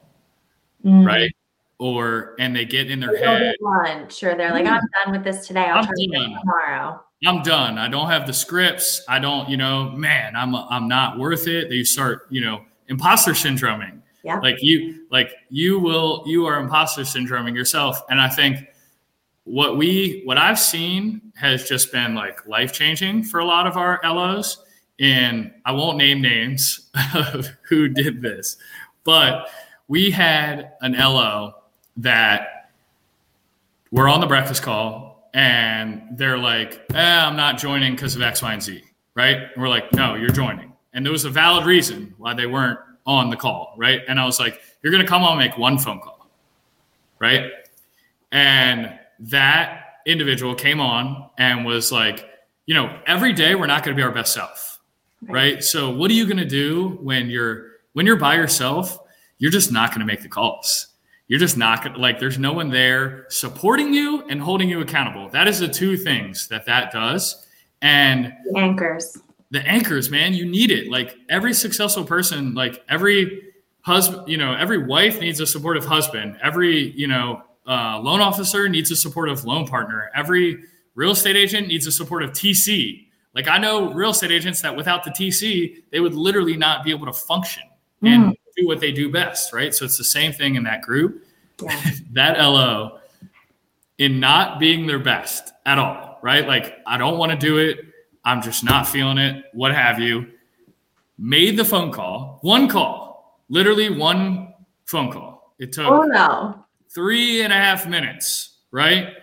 mm. 0.85 1.07
right? 1.07 1.35
Or 1.78 2.37
and 2.38 2.54
they 2.54 2.64
get 2.64 2.90
in 2.90 3.00
their 3.00 3.12
they 3.12 3.18
head 3.18 3.56
lunch, 3.60 4.22
or 4.22 4.37
they're 4.37 4.52
like, 4.52 4.66
"I'm 4.66 4.80
done 5.04 5.12
with 5.12 5.24
this 5.24 5.46
today. 5.46 5.64
I'll 5.64 5.78
I'm 5.78 5.84
try 5.84 5.94
done. 6.12 6.38
tomorrow." 6.40 7.00
I'm 7.26 7.42
done. 7.42 7.78
I 7.78 7.88
don't 7.88 8.10
have 8.10 8.26
the 8.26 8.32
scripts. 8.32 9.02
I 9.08 9.18
don't, 9.18 9.48
you 9.48 9.56
know, 9.56 9.90
man, 9.90 10.37
I'm 10.37 10.54
I'm 10.54 10.88
not 10.88 11.18
worth 11.18 11.46
it. 11.46 11.68
They 11.70 11.82
start, 11.82 12.26
you 12.30 12.40
know, 12.40 12.62
imposter 12.88 13.32
syndroming. 13.32 14.00
Yeah. 14.22 14.38
Like 14.38 14.62
you, 14.62 15.06
like 15.10 15.32
you 15.50 15.78
will, 15.78 16.24
you 16.26 16.46
are 16.46 16.58
imposter 16.58 17.02
syndroming 17.02 17.54
yourself. 17.54 18.02
And 18.08 18.20
I 18.20 18.28
think 18.28 18.66
what 19.44 19.76
we 19.76 20.22
what 20.24 20.38
I've 20.38 20.58
seen 20.58 21.32
has 21.37 21.68
just 21.68 21.92
been 21.92 22.14
like 22.14 22.46
life 22.46 22.72
changing 22.72 23.24
for 23.24 23.40
a 23.40 23.44
lot 23.44 23.66
of 23.66 23.76
our 23.76 24.00
LOs. 24.02 24.62
And 25.00 25.52
I 25.64 25.72
won't 25.72 25.98
name 25.98 26.22
names 26.22 26.90
of 27.14 27.48
who 27.62 27.88
did 27.88 28.22
this, 28.22 28.56
but 29.02 29.48
we 29.88 30.10
had 30.10 30.72
an 30.80 30.92
LO 30.92 31.54
that 31.98 32.70
we're 33.90 34.09
on 34.09 34.20
the 34.20 34.26
breakfast 34.26 34.62
call 34.62 35.30
and 35.35 36.02
they're 36.12 36.38
like, 36.38 36.85
eh, 36.94 37.26
I'm 37.26 37.37
not 37.37 37.59
joining 37.59 37.94
because 37.94 38.16
of 38.16 38.22
X, 38.22 38.42
Y, 38.42 38.52
and 38.52 38.62
Z. 38.62 38.83
Right. 39.14 39.37
And 39.37 39.50
we're 39.57 39.68
like, 39.68 39.92
no, 39.92 40.14
you're 40.14 40.30
joining. 40.30 40.72
And 40.92 41.04
there 41.04 41.12
was 41.12 41.24
a 41.24 41.30
valid 41.30 41.66
reason 41.66 42.14
why 42.18 42.35
they 42.35 42.46
weren't 42.46 42.78
on 43.07 43.30
the 43.30 43.37
call. 43.37 43.74
Right. 43.76 44.00
And 44.09 44.18
I 44.18 44.24
was 44.24 44.40
like, 44.40 44.61
you're 44.83 44.92
going 44.92 45.04
to 45.04 45.09
come 45.09 45.22
on 45.22 45.40
and 45.40 45.48
make 45.48 45.59
one 45.59 45.78
phone 45.78 46.00
call. 46.00 46.28
Right. 47.18 47.50
And 48.33 48.98
that 49.20 50.00
individual 50.07 50.54
came 50.54 50.80
on 50.80 51.30
and 51.38 51.64
was 51.64 51.92
like, 51.92 52.28
you 52.66 52.74
know, 52.74 52.98
every 53.07 53.33
day 53.33 53.54
we're 53.54 53.66
not 53.66 53.85
going 53.85 53.96
to 53.96 54.00
be 54.00 54.04
our 54.04 54.12
best 54.12 54.33
self. 54.35 54.80
Right. 55.22 55.54
right? 55.54 55.64
So 55.64 55.90
what 55.90 56.11
are 56.11 56.14
you 56.14 56.26
going 56.26 56.38
to 56.38 56.44
do 56.44 56.98
when 57.00 57.30
you're 57.30 57.72
when 57.92 58.07
you're 58.07 58.16
by 58.16 58.35
yourself? 58.35 58.98
You're 59.38 59.52
just 59.52 59.72
not 59.72 59.90
going 59.90 60.00
to 60.00 60.07
make 60.07 60.22
the 60.22 60.28
calls. 60.28 60.88
You're 61.26 61.40
just 61.40 61.56
not 61.56 61.82
to 61.82 61.98
like 61.98 62.18
there's 62.18 62.38
no 62.38 62.52
one 62.52 62.70
there 62.70 63.26
supporting 63.30 63.94
you 63.94 64.24
and 64.28 64.40
holding 64.40 64.68
you 64.68 64.80
accountable. 64.80 65.28
That 65.30 65.48
is 65.48 65.58
the 65.58 65.68
two 65.68 65.96
things 65.96 66.48
that 66.48 66.66
that 66.66 66.92
does. 66.92 67.46
And 67.80 68.32
the 68.50 68.58
anchors. 68.58 69.18
The 69.50 69.66
anchors, 69.66 70.10
man, 70.10 70.34
you 70.34 70.44
need 70.44 70.70
it. 70.70 70.90
Like 70.90 71.16
every 71.28 71.54
successful 71.54 72.04
person, 72.04 72.54
like 72.54 72.82
every 72.88 73.42
husband, 73.82 74.28
you 74.28 74.37
know, 74.37 74.54
every 74.54 74.84
wife 74.84 75.20
needs 75.20 75.40
a 75.40 75.46
supportive 75.46 75.84
husband. 75.84 76.37
Every, 76.42 76.90
you 76.92 77.06
know, 77.06 77.42
uh, 77.66 78.00
loan 78.00 78.20
officer 78.20 78.68
needs 78.68 78.90
a 78.90 78.96
supportive 78.96 79.44
loan 79.44 79.66
partner. 79.66 80.10
Every 80.14 80.58
real 80.94 81.12
estate 81.12 81.37
agent 81.37 81.68
needs 81.68 81.87
a 81.87 81.92
supportive 81.92 82.30
TC. 82.32 83.06
Like 83.34 83.48
I 83.48 83.58
know 83.58 83.92
real 83.92 84.10
estate 84.10 84.30
agents 84.30 84.60
that 84.62 84.76
without 84.76 85.04
the 85.04 85.10
TC, 85.10 85.84
they 85.90 86.00
would 86.00 86.14
literally 86.14 86.56
not 86.56 86.84
be 86.84 86.90
able 86.90 87.06
to 87.06 87.12
function 87.12 87.64
mm. 88.02 88.08
and 88.08 88.37
do 88.57 88.67
what 88.67 88.81
they 88.81 88.93
do 88.93 89.11
best, 89.11 89.53
right? 89.53 89.75
So 89.75 89.85
it's 89.85 89.99
the 89.99 90.05
same 90.05 90.33
thing 90.33 90.55
in 90.55 90.64
that 90.64 90.83
group. 90.83 91.25
Yeah. 91.62 91.90
that 92.12 92.38
LO 92.38 92.99
in 93.99 94.21
not 94.21 94.59
being 94.59 94.87
their 94.87 94.99
best 94.99 95.53
at 95.67 95.79
all, 95.79 96.19
right? 96.23 96.47
Like 96.47 96.79
I 96.87 96.99
don't 96.99 97.19
want 97.19 97.33
to 97.33 97.38
do 97.38 97.59
it. 97.59 97.79
I'm 98.25 98.43
just 98.43 98.64
not 98.64 98.88
feeling 98.88 99.19
it, 99.19 99.45
what 99.53 99.75
have 99.75 99.99
you. 99.99 100.31
Made 101.19 101.57
the 101.57 101.64
phone 101.64 101.93
call, 101.93 102.38
one 102.43 102.69
call, 102.69 103.45
literally 103.49 103.90
one 103.90 104.55
phone 104.87 105.12
call. 105.12 105.55
It 105.59 105.73
took 105.73 105.87
oh, 105.87 106.03
no 106.03 106.64
three 106.95 107.43
and 107.43 107.53
a 107.53 107.57
half 107.57 107.87
minutes, 107.87 108.59
right? 108.71 109.14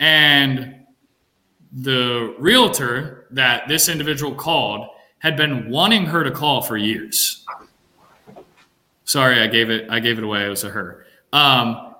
And 0.00 0.86
the 1.72 2.34
realtor 2.38 3.26
that 3.30 3.68
this 3.68 3.88
individual 3.88 4.34
called 4.34 4.88
had 5.18 5.36
been 5.36 5.70
wanting 5.70 6.06
her 6.06 6.24
to 6.24 6.30
call 6.30 6.62
for 6.62 6.76
years. 6.76 7.44
Sorry, 9.04 9.40
I 9.40 9.46
gave 9.46 9.70
it. 9.70 9.90
I 9.90 10.00
gave 10.00 10.18
it 10.18 10.24
away. 10.24 10.46
It 10.46 10.48
was 10.48 10.64
a 10.64 10.70
her. 10.70 11.06
Um, 11.32 11.94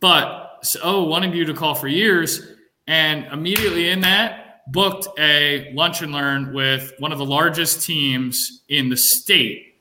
but 0.00 0.58
so, 0.62 0.80
oh, 0.82 1.04
wanted 1.04 1.34
you 1.34 1.44
to 1.44 1.54
call 1.54 1.74
for 1.74 1.88
years, 1.88 2.52
and 2.86 3.26
immediately 3.32 3.90
in 3.90 4.00
that 4.02 4.70
booked 4.72 5.08
a 5.18 5.72
lunch 5.74 6.02
and 6.02 6.12
learn 6.12 6.52
with 6.52 6.92
one 6.98 7.12
of 7.12 7.18
the 7.18 7.26
largest 7.26 7.84
teams 7.86 8.62
in 8.68 8.88
the 8.88 8.96
state. 8.96 9.76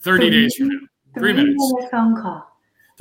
Thirty 0.00 0.30
days 0.30 0.54
from 0.56 0.68
now, 0.68 0.78
three, 1.14 1.32
three 1.32 1.44
minutes. 1.44 1.74
Phone 1.90 2.20
call 2.20 2.52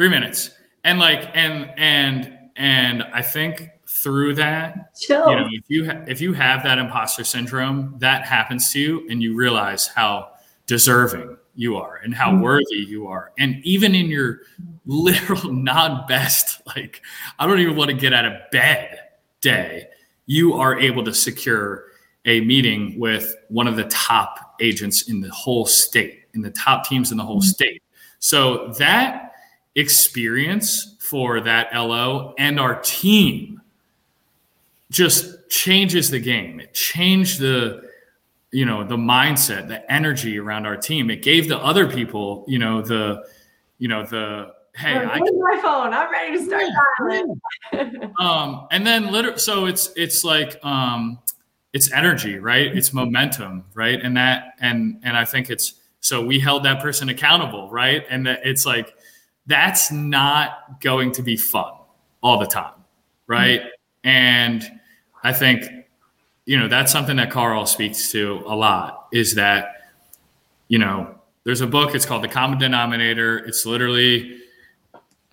three 0.01 0.09
minutes 0.09 0.49
and 0.83 0.99
like 0.99 1.29
and 1.35 1.71
and 1.77 2.37
and 2.55 3.03
i 3.13 3.21
think 3.21 3.69
through 3.87 4.33
that 4.33 4.95
Chill. 4.95 5.29
you 5.29 5.35
know 5.35 5.47
if 5.51 5.63
you 5.67 5.85
ha- 5.85 6.03
if 6.07 6.21
you 6.21 6.33
have 6.33 6.63
that 6.63 6.77
imposter 6.77 7.23
syndrome 7.23 7.95
that 7.99 8.25
happens 8.25 8.71
to 8.71 8.79
you 8.79 9.07
and 9.09 9.21
you 9.21 9.35
realize 9.35 9.87
how 9.87 10.29
deserving 10.65 11.37
you 11.55 11.75
are 11.75 11.97
and 12.03 12.13
how 12.13 12.31
mm-hmm. 12.31 12.41
worthy 12.41 12.77
you 12.77 13.07
are 13.07 13.31
and 13.37 13.59
even 13.63 13.93
in 13.93 14.07
your 14.07 14.39
literal 14.85 15.43
non-best 15.51 16.61
like 16.75 17.01
i 17.39 17.47
don't 17.47 17.59
even 17.59 17.75
want 17.75 17.89
to 17.89 17.95
get 17.95 18.13
out 18.13 18.25
of 18.25 18.33
bed 18.51 18.99
day 19.41 19.85
you 20.25 20.53
are 20.53 20.79
able 20.79 21.03
to 21.03 21.13
secure 21.13 21.85
a 22.25 22.41
meeting 22.41 22.97
with 22.99 23.35
one 23.49 23.67
of 23.67 23.75
the 23.75 23.83
top 23.85 24.55
agents 24.61 25.09
in 25.09 25.19
the 25.19 25.29
whole 25.31 25.65
state 25.65 26.23
in 26.33 26.41
the 26.41 26.51
top 26.51 26.85
teams 26.85 27.11
in 27.11 27.17
the 27.17 27.23
whole 27.23 27.39
mm-hmm. 27.39 27.47
state 27.47 27.83
so 28.19 28.67
that 28.77 29.31
experience 29.75 30.95
for 30.99 31.41
that 31.41 31.73
LO 31.73 32.33
and 32.37 32.59
our 32.59 32.79
team 32.81 33.61
just 34.89 35.49
changes 35.49 36.09
the 36.09 36.19
game. 36.19 36.59
It 36.59 36.73
changed 36.73 37.39
the 37.39 37.89
you 38.51 38.65
know 38.65 38.83
the 38.83 38.97
mindset, 38.97 39.67
the 39.67 39.89
energy 39.91 40.37
around 40.37 40.65
our 40.65 40.77
team. 40.77 41.09
It 41.09 41.21
gave 41.21 41.47
the 41.47 41.57
other 41.57 41.87
people, 41.87 42.45
you 42.47 42.59
know, 42.59 42.81
the 42.81 43.25
you 43.79 43.87
know 43.87 44.05
the 44.05 44.53
hey, 44.75 44.95
I 44.95 45.19
my 45.19 45.59
phone. 45.61 45.93
I'm 45.93 46.11
ready 46.11 46.37
to 46.37 46.45
start 46.45 46.63
dialing. 46.99 48.11
um, 48.19 48.67
and 48.71 48.85
then 48.85 49.11
literally, 49.11 49.39
so 49.39 49.65
it's 49.65 49.91
it's 49.95 50.23
like 50.23 50.63
um, 50.65 51.19
it's 51.73 51.91
energy, 51.91 52.39
right? 52.39 52.75
It's 52.75 52.93
momentum, 52.93 53.65
right? 53.73 53.99
And 54.01 54.17
that 54.17 54.55
and 54.59 54.99
and 55.03 55.15
I 55.15 55.25
think 55.25 55.49
it's 55.49 55.75
So 56.01 56.23
we 56.25 56.39
held 56.39 56.63
that 56.63 56.81
person 56.81 57.09
accountable, 57.09 57.69
right? 57.69 58.03
And 58.09 58.25
that 58.27 58.41
it's 58.43 58.65
like 58.65 58.93
that's 59.47 59.91
not 59.91 60.81
going 60.81 61.11
to 61.13 61.23
be 61.23 61.37
fun 61.37 61.73
all 62.21 62.37
the 62.37 62.45
time, 62.45 62.73
right? 63.27 63.61
Mm-hmm. 63.61 64.09
And 64.09 64.71
I 65.23 65.33
think 65.33 65.65
you 66.45 66.59
know 66.59 66.67
that's 66.67 66.91
something 66.91 67.17
that 67.17 67.31
Carl 67.31 67.65
speaks 67.65 68.11
to 68.11 68.43
a 68.45 68.55
lot 68.55 69.07
is 69.11 69.35
that 69.35 69.91
you 70.67 70.79
know 70.79 71.15
there's 71.43 71.61
a 71.61 71.67
book 71.67 71.95
it's 71.95 72.05
called 72.05 72.23
The 72.23 72.27
Common 72.27 72.59
Denominator. 72.59 73.39
It's 73.39 73.65
literally 73.65 74.39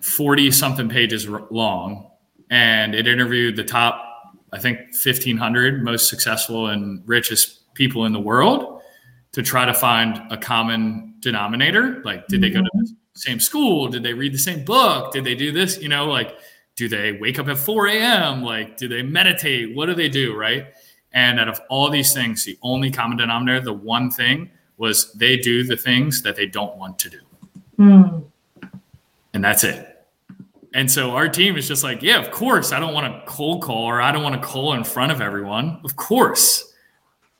40 0.01 0.51
something 0.51 0.89
pages 0.89 1.27
long 1.51 2.09
and 2.49 2.95
it 2.95 3.07
interviewed 3.07 3.55
the 3.55 3.63
top 3.63 4.05
I 4.51 4.59
think 4.59 4.79
1500 4.79 5.83
most 5.83 6.09
successful 6.09 6.67
and 6.67 7.03
richest 7.07 7.73
people 7.73 8.05
in 8.05 8.13
the 8.13 8.19
world 8.19 8.81
to 9.33 9.43
try 9.43 9.65
to 9.65 9.73
find 9.73 10.31
a 10.31 10.37
common 10.37 11.15
denominator. 11.19 12.01
Like, 12.03 12.27
did 12.27 12.41
they 12.41 12.49
go 12.49 12.59
to 12.59 12.69
the 12.73 12.83
mm-hmm. 12.83 12.93
same 13.15 13.39
school? 13.39 13.87
Did 13.87 14.03
they 14.03 14.13
read 14.13 14.33
the 14.33 14.39
same 14.39 14.65
book? 14.65 15.13
Did 15.13 15.23
they 15.23 15.35
do 15.35 15.51
this? 15.51 15.79
You 15.79 15.89
know, 15.89 16.05
like, 16.05 16.35
do 16.75 16.87
they 16.87 17.13
wake 17.13 17.37
up 17.39 17.47
at 17.47 17.57
4 17.57 17.87
a.m.? 17.87 18.41
Like, 18.41 18.77
do 18.77 18.87
they 18.87 19.03
meditate? 19.03 19.75
What 19.75 19.87
do 19.87 19.93
they 19.93 20.09
do? 20.09 20.35
Right. 20.35 20.67
And 21.13 21.39
out 21.39 21.47
of 21.47 21.59
all 21.69 21.89
these 21.89 22.13
things, 22.13 22.45
the 22.45 22.57
only 22.61 22.91
common 22.91 23.17
denominator, 23.17 23.61
the 23.61 23.73
one 23.73 24.11
thing 24.11 24.49
was 24.77 25.11
they 25.13 25.37
do 25.37 25.63
the 25.63 25.75
things 25.75 26.21
that 26.21 26.35
they 26.35 26.45
don't 26.45 26.77
want 26.77 26.99
to 26.99 27.09
do. 27.09 27.19
Mm. 27.77 28.23
And 29.33 29.43
that's 29.43 29.63
it. 29.63 29.85
And 30.73 30.89
so 30.89 31.11
our 31.11 31.27
team 31.27 31.57
is 31.57 31.67
just 31.67 31.83
like, 31.83 32.03
yeah, 32.03 32.19
of 32.19 32.31
course. 32.31 32.71
I 32.71 32.79
don't 32.79 32.93
want 32.93 33.11
to 33.11 33.31
cold 33.31 33.63
call 33.63 33.85
or 33.85 34.01
I 34.01 34.11
don't 34.11 34.23
want 34.23 34.39
to 34.39 34.47
call 34.47 34.73
in 34.73 34.83
front 34.83 35.11
of 35.11 35.19
everyone. 35.19 35.79
Of 35.83 35.95
course. 35.95 36.73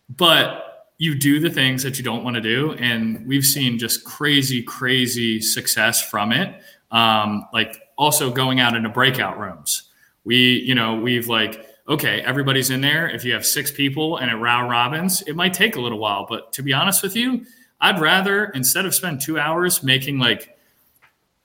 But 0.10 0.88
you 0.98 1.18
do 1.18 1.40
the 1.40 1.50
things 1.50 1.84
that 1.84 1.98
you 1.98 2.04
don't 2.04 2.24
want 2.24 2.36
to 2.36 2.42
do. 2.42 2.74
And 2.74 3.26
we've 3.28 3.46
seen 3.46 3.78
just 3.78 4.04
crazy, 4.04 4.64
crazy 4.64 5.40
success 5.40 6.02
from 6.02 6.32
it. 6.32 6.62
Um, 6.92 7.48
like 7.54 7.80
also 7.98 8.32
going 8.32 8.60
out 8.60 8.76
into 8.76 8.90
breakout 8.90 9.40
rooms. 9.40 9.84
We, 10.24 10.60
you 10.62 10.74
know, 10.74 10.96
we've 10.96 11.28
like, 11.28 11.69
okay, 11.90 12.22
everybody's 12.22 12.70
in 12.70 12.82
there. 12.82 13.10
If 13.10 13.26
you 13.26 13.34
have 13.34 13.46
six 13.46 13.72
people 13.72 14.18
and 14.18 14.30
at 14.30 14.40
Row 14.40 14.68
Robins, 14.68 15.24
it 15.24 15.36
might 15.36 15.54
take 15.54 15.76
a 15.76 15.82
little 15.82 15.98
while. 15.98 16.26
But 16.30 16.54
to 16.54 16.64
be 16.64 16.72
honest 16.72 17.02
with 17.02 17.16
you, 17.16 17.46
I'd 17.82 18.00
rather 18.00 18.46
instead 18.46 18.86
of 18.86 18.94
spend 18.94 19.22
two 19.22 19.40
hours 19.40 19.82
making 19.82 20.20
like 20.20 20.58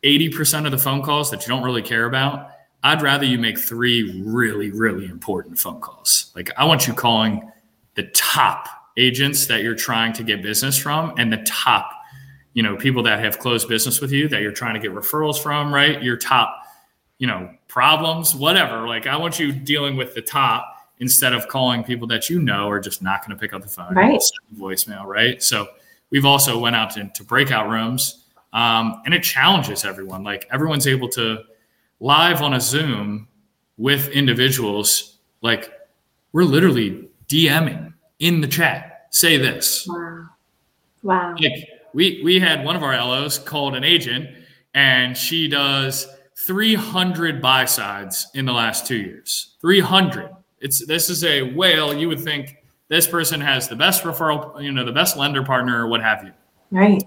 80% 0.02 0.66
of 0.66 0.70
the 0.70 0.78
phone 0.78 1.02
calls 1.02 1.30
that 1.30 1.42
you 1.42 1.48
don't 1.48 1.62
really 1.62 1.82
care 1.82 2.04
about, 2.04 2.50
I'd 2.82 3.00
rather 3.00 3.24
you 3.24 3.38
make 3.38 3.58
three 3.58 4.22
really, 4.22 4.70
really 4.70 5.06
important 5.06 5.58
phone 5.58 5.80
calls. 5.80 6.30
Like 6.36 6.50
I 6.58 6.64
want 6.64 6.86
you 6.86 6.92
calling 6.92 7.50
the 7.94 8.02
top 8.08 8.68
agents 8.98 9.46
that 9.46 9.62
you're 9.62 9.74
trying 9.74 10.12
to 10.12 10.22
get 10.22 10.42
business 10.42 10.76
from 10.76 11.14
and 11.16 11.32
the 11.32 11.38
top, 11.38 11.90
you 12.52 12.62
know, 12.62 12.76
people 12.76 13.02
that 13.04 13.20
have 13.20 13.38
closed 13.38 13.68
business 13.68 14.00
with 14.00 14.12
you 14.12 14.28
that 14.28 14.42
you're 14.42 14.52
trying 14.52 14.74
to 14.74 14.80
get 14.80 14.92
referrals 14.92 15.42
from, 15.42 15.72
right? 15.72 16.02
Your 16.02 16.18
top, 16.18 16.63
you 17.18 17.26
know, 17.26 17.50
problems, 17.68 18.34
whatever. 18.34 18.86
Like 18.86 19.06
I 19.06 19.16
want 19.16 19.38
you 19.38 19.52
dealing 19.52 19.96
with 19.96 20.14
the 20.14 20.22
top 20.22 20.90
instead 20.98 21.32
of 21.32 21.48
calling 21.48 21.82
people 21.82 22.06
that 22.08 22.30
you 22.30 22.40
know 22.40 22.68
are 22.68 22.80
just 22.80 23.02
not 23.02 23.26
going 23.26 23.36
to 23.36 23.40
pick 23.40 23.52
up 23.52 23.62
the 23.62 23.68
phone, 23.68 23.94
right? 23.94 24.20
Voicemail, 24.56 25.04
right? 25.04 25.42
So 25.42 25.68
we've 26.10 26.24
also 26.24 26.58
went 26.58 26.76
out 26.76 26.90
to, 26.92 27.10
to 27.14 27.24
breakout 27.24 27.68
rooms 27.68 28.24
um, 28.54 29.02
and 29.04 29.12
it 29.12 29.22
challenges 29.22 29.84
everyone. 29.84 30.22
Like 30.22 30.46
everyone's 30.50 30.86
able 30.86 31.08
to 31.10 31.42
live 32.00 32.40
on 32.40 32.54
a 32.54 32.60
Zoom 32.60 33.28
with 33.76 34.08
individuals. 34.08 35.18
Like 35.42 35.72
we're 36.32 36.44
literally 36.44 37.08
DMing 37.28 37.92
in 38.20 38.40
the 38.40 38.46
chat. 38.46 39.08
Say 39.10 39.36
this. 39.36 39.86
Wow. 39.88 40.28
Wow. 41.02 41.36
Like 41.38 41.68
we 41.92 42.22
we 42.24 42.38
had 42.38 42.64
one 42.64 42.76
of 42.76 42.82
our 42.82 42.96
LOs 42.96 43.38
called 43.38 43.74
an 43.74 43.84
agent, 43.84 44.30
and 44.72 45.16
she 45.16 45.48
does 45.48 46.06
300 46.36 47.40
buy 47.40 47.64
sides 47.64 48.28
in 48.34 48.44
the 48.44 48.52
last 48.52 48.86
two 48.86 48.96
years. 48.96 49.56
300. 49.60 50.30
It's 50.60 50.84
this 50.86 51.10
is 51.10 51.24
a 51.24 51.54
whale. 51.54 51.94
You 51.94 52.08
would 52.08 52.20
think 52.20 52.56
this 52.88 53.06
person 53.06 53.40
has 53.40 53.68
the 53.68 53.76
best 53.76 54.02
referral, 54.02 54.62
you 54.62 54.72
know, 54.72 54.84
the 54.84 54.92
best 54.92 55.16
lender 55.16 55.42
partner 55.42 55.84
or 55.84 55.88
what 55.88 56.02
have 56.02 56.24
you. 56.24 56.32
Right 56.70 57.02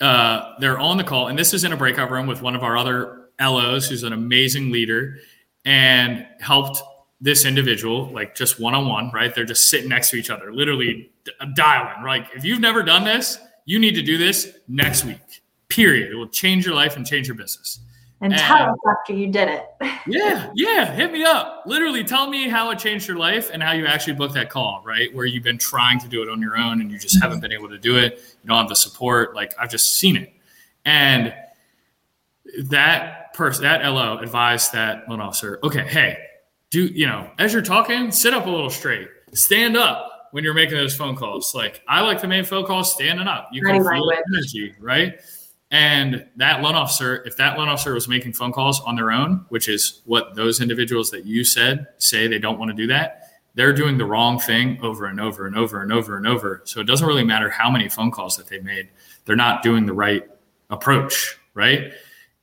uh, 0.00 0.54
they're 0.58 0.78
on 0.78 0.96
the 0.96 1.04
call, 1.04 1.28
and 1.28 1.38
this 1.38 1.52
is 1.52 1.64
in 1.64 1.72
a 1.72 1.76
breakout 1.76 2.10
room 2.10 2.26
with 2.26 2.42
one 2.42 2.56
of 2.56 2.62
our 2.62 2.76
other 2.76 3.28
LOs, 3.40 3.88
who's 3.88 4.02
an 4.02 4.12
amazing 4.12 4.70
leader, 4.70 5.18
and 5.64 6.26
helped 6.40 6.82
this 7.20 7.44
individual 7.44 8.10
like 8.12 8.34
just 8.34 8.58
one 8.58 8.74
on 8.74 8.88
one. 8.88 9.10
Right, 9.12 9.34
they're 9.34 9.44
just 9.44 9.68
sitting 9.68 9.88
next 9.88 10.10
to 10.10 10.16
each 10.16 10.30
other, 10.30 10.52
literally 10.52 11.10
dialing. 11.54 12.02
Like, 12.04 12.28
if 12.34 12.44
you've 12.44 12.60
never 12.60 12.82
done 12.82 13.04
this, 13.04 13.38
you 13.66 13.78
need 13.78 13.94
to 13.94 14.02
do 14.02 14.16
this 14.16 14.52
next 14.68 15.04
week. 15.04 15.42
Period. 15.68 16.12
It 16.12 16.16
will 16.16 16.28
change 16.28 16.64
your 16.64 16.74
life 16.74 16.96
and 16.96 17.06
change 17.06 17.28
your 17.28 17.36
business. 17.36 17.80
And, 18.22 18.34
and 18.34 18.42
tell 18.42 18.70
us 18.70 18.78
after 18.86 19.14
you 19.14 19.28
did 19.28 19.48
it. 19.48 19.64
yeah, 20.06 20.50
yeah. 20.54 20.92
Hit 20.92 21.10
me 21.10 21.24
up. 21.24 21.62
Literally 21.64 22.04
tell 22.04 22.28
me 22.28 22.48
how 22.48 22.70
it 22.70 22.78
changed 22.78 23.08
your 23.08 23.16
life 23.16 23.50
and 23.50 23.62
how 23.62 23.72
you 23.72 23.86
actually 23.86 24.12
booked 24.12 24.34
that 24.34 24.50
call, 24.50 24.82
right? 24.84 25.14
Where 25.14 25.24
you've 25.24 25.42
been 25.42 25.58
trying 25.58 25.98
to 26.00 26.08
do 26.08 26.22
it 26.22 26.28
on 26.28 26.40
your 26.40 26.58
own 26.58 26.82
and 26.82 26.90
you 26.90 26.98
just 26.98 27.16
mm-hmm. 27.16 27.22
haven't 27.22 27.40
been 27.40 27.52
able 27.52 27.70
to 27.70 27.78
do 27.78 27.96
it. 27.96 28.18
You 28.42 28.48
don't 28.48 28.58
have 28.58 28.68
the 28.68 28.76
support. 28.76 29.34
Like 29.34 29.54
I've 29.58 29.70
just 29.70 29.94
seen 29.94 30.16
it. 30.16 30.34
And 30.84 31.34
that 32.64 33.32
person, 33.32 33.62
that 33.62 33.82
LO 33.82 34.18
advised 34.18 34.72
that 34.74 35.08
loan 35.08 35.20
officer, 35.20 35.58
okay, 35.62 35.86
hey, 35.86 36.18
do, 36.70 36.84
you 36.86 37.06
know, 37.06 37.30
as 37.38 37.52
you're 37.52 37.62
talking, 37.62 38.12
sit 38.12 38.34
up 38.34 38.46
a 38.46 38.50
little 38.50 38.70
straight, 38.70 39.08
stand 39.32 39.76
up 39.76 40.28
when 40.32 40.44
you're 40.44 40.54
making 40.54 40.76
those 40.76 40.94
phone 40.94 41.16
calls. 41.16 41.54
Like 41.54 41.82
I 41.88 42.00
like 42.02 42.20
to 42.20 42.28
make 42.28 42.46
phone 42.46 42.64
calls 42.64 42.92
standing 42.92 43.26
up. 43.26 43.48
You 43.52 43.62
can 43.62 43.82
feel 43.82 44.10
energy, 44.34 44.74
right? 44.78 45.20
And 45.70 46.26
that 46.36 46.62
loan 46.62 46.74
officer, 46.74 47.22
if 47.24 47.36
that 47.36 47.56
loan 47.56 47.68
officer 47.68 47.94
was 47.94 48.08
making 48.08 48.32
phone 48.32 48.52
calls 48.52 48.80
on 48.80 48.96
their 48.96 49.12
own, 49.12 49.44
which 49.50 49.68
is 49.68 50.00
what 50.04 50.34
those 50.34 50.60
individuals 50.60 51.10
that 51.10 51.26
you 51.26 51.44
said 51.44 51.86
say 51.98 52.26
they 52.26 52.40
don't 52.40 52.58
want 52.58 52.70
to 52.70 52.76
do 52.76 52.88
that, 52.88 53.28
they're 53.54 53.72
doing 53.72 53.98
the 53.98 54.04
wrong 54.04 54.38
thing 54.38 54.78
over 54.82 55.06
and 55.06 55.20
over 55.20 55.46
and 55.46 55.56
over 55.56 55.82
and 55.82 55.92
over 55.92 56.16
and 56.16 56.26
over. 56.26 56.62
So 56.64 56.80
it 56.80 56.84
doesn't 56.84 57.06
really 57.06 57.24
matter 57.24 57.50
how 57.50 57.70
many 57.70 57.88
phone 57.88 58.10
calls 58.10 58.36
that 58.36 58.48
they 58.48 58.60
made. 58.60 58.88
They're 59.24 59.36
not 59.36 59.62
doing 59.62 59.86
the 59.86 59.92
right 59.92 60.28
approach, 60.70 61.38
right? 61.54 61.92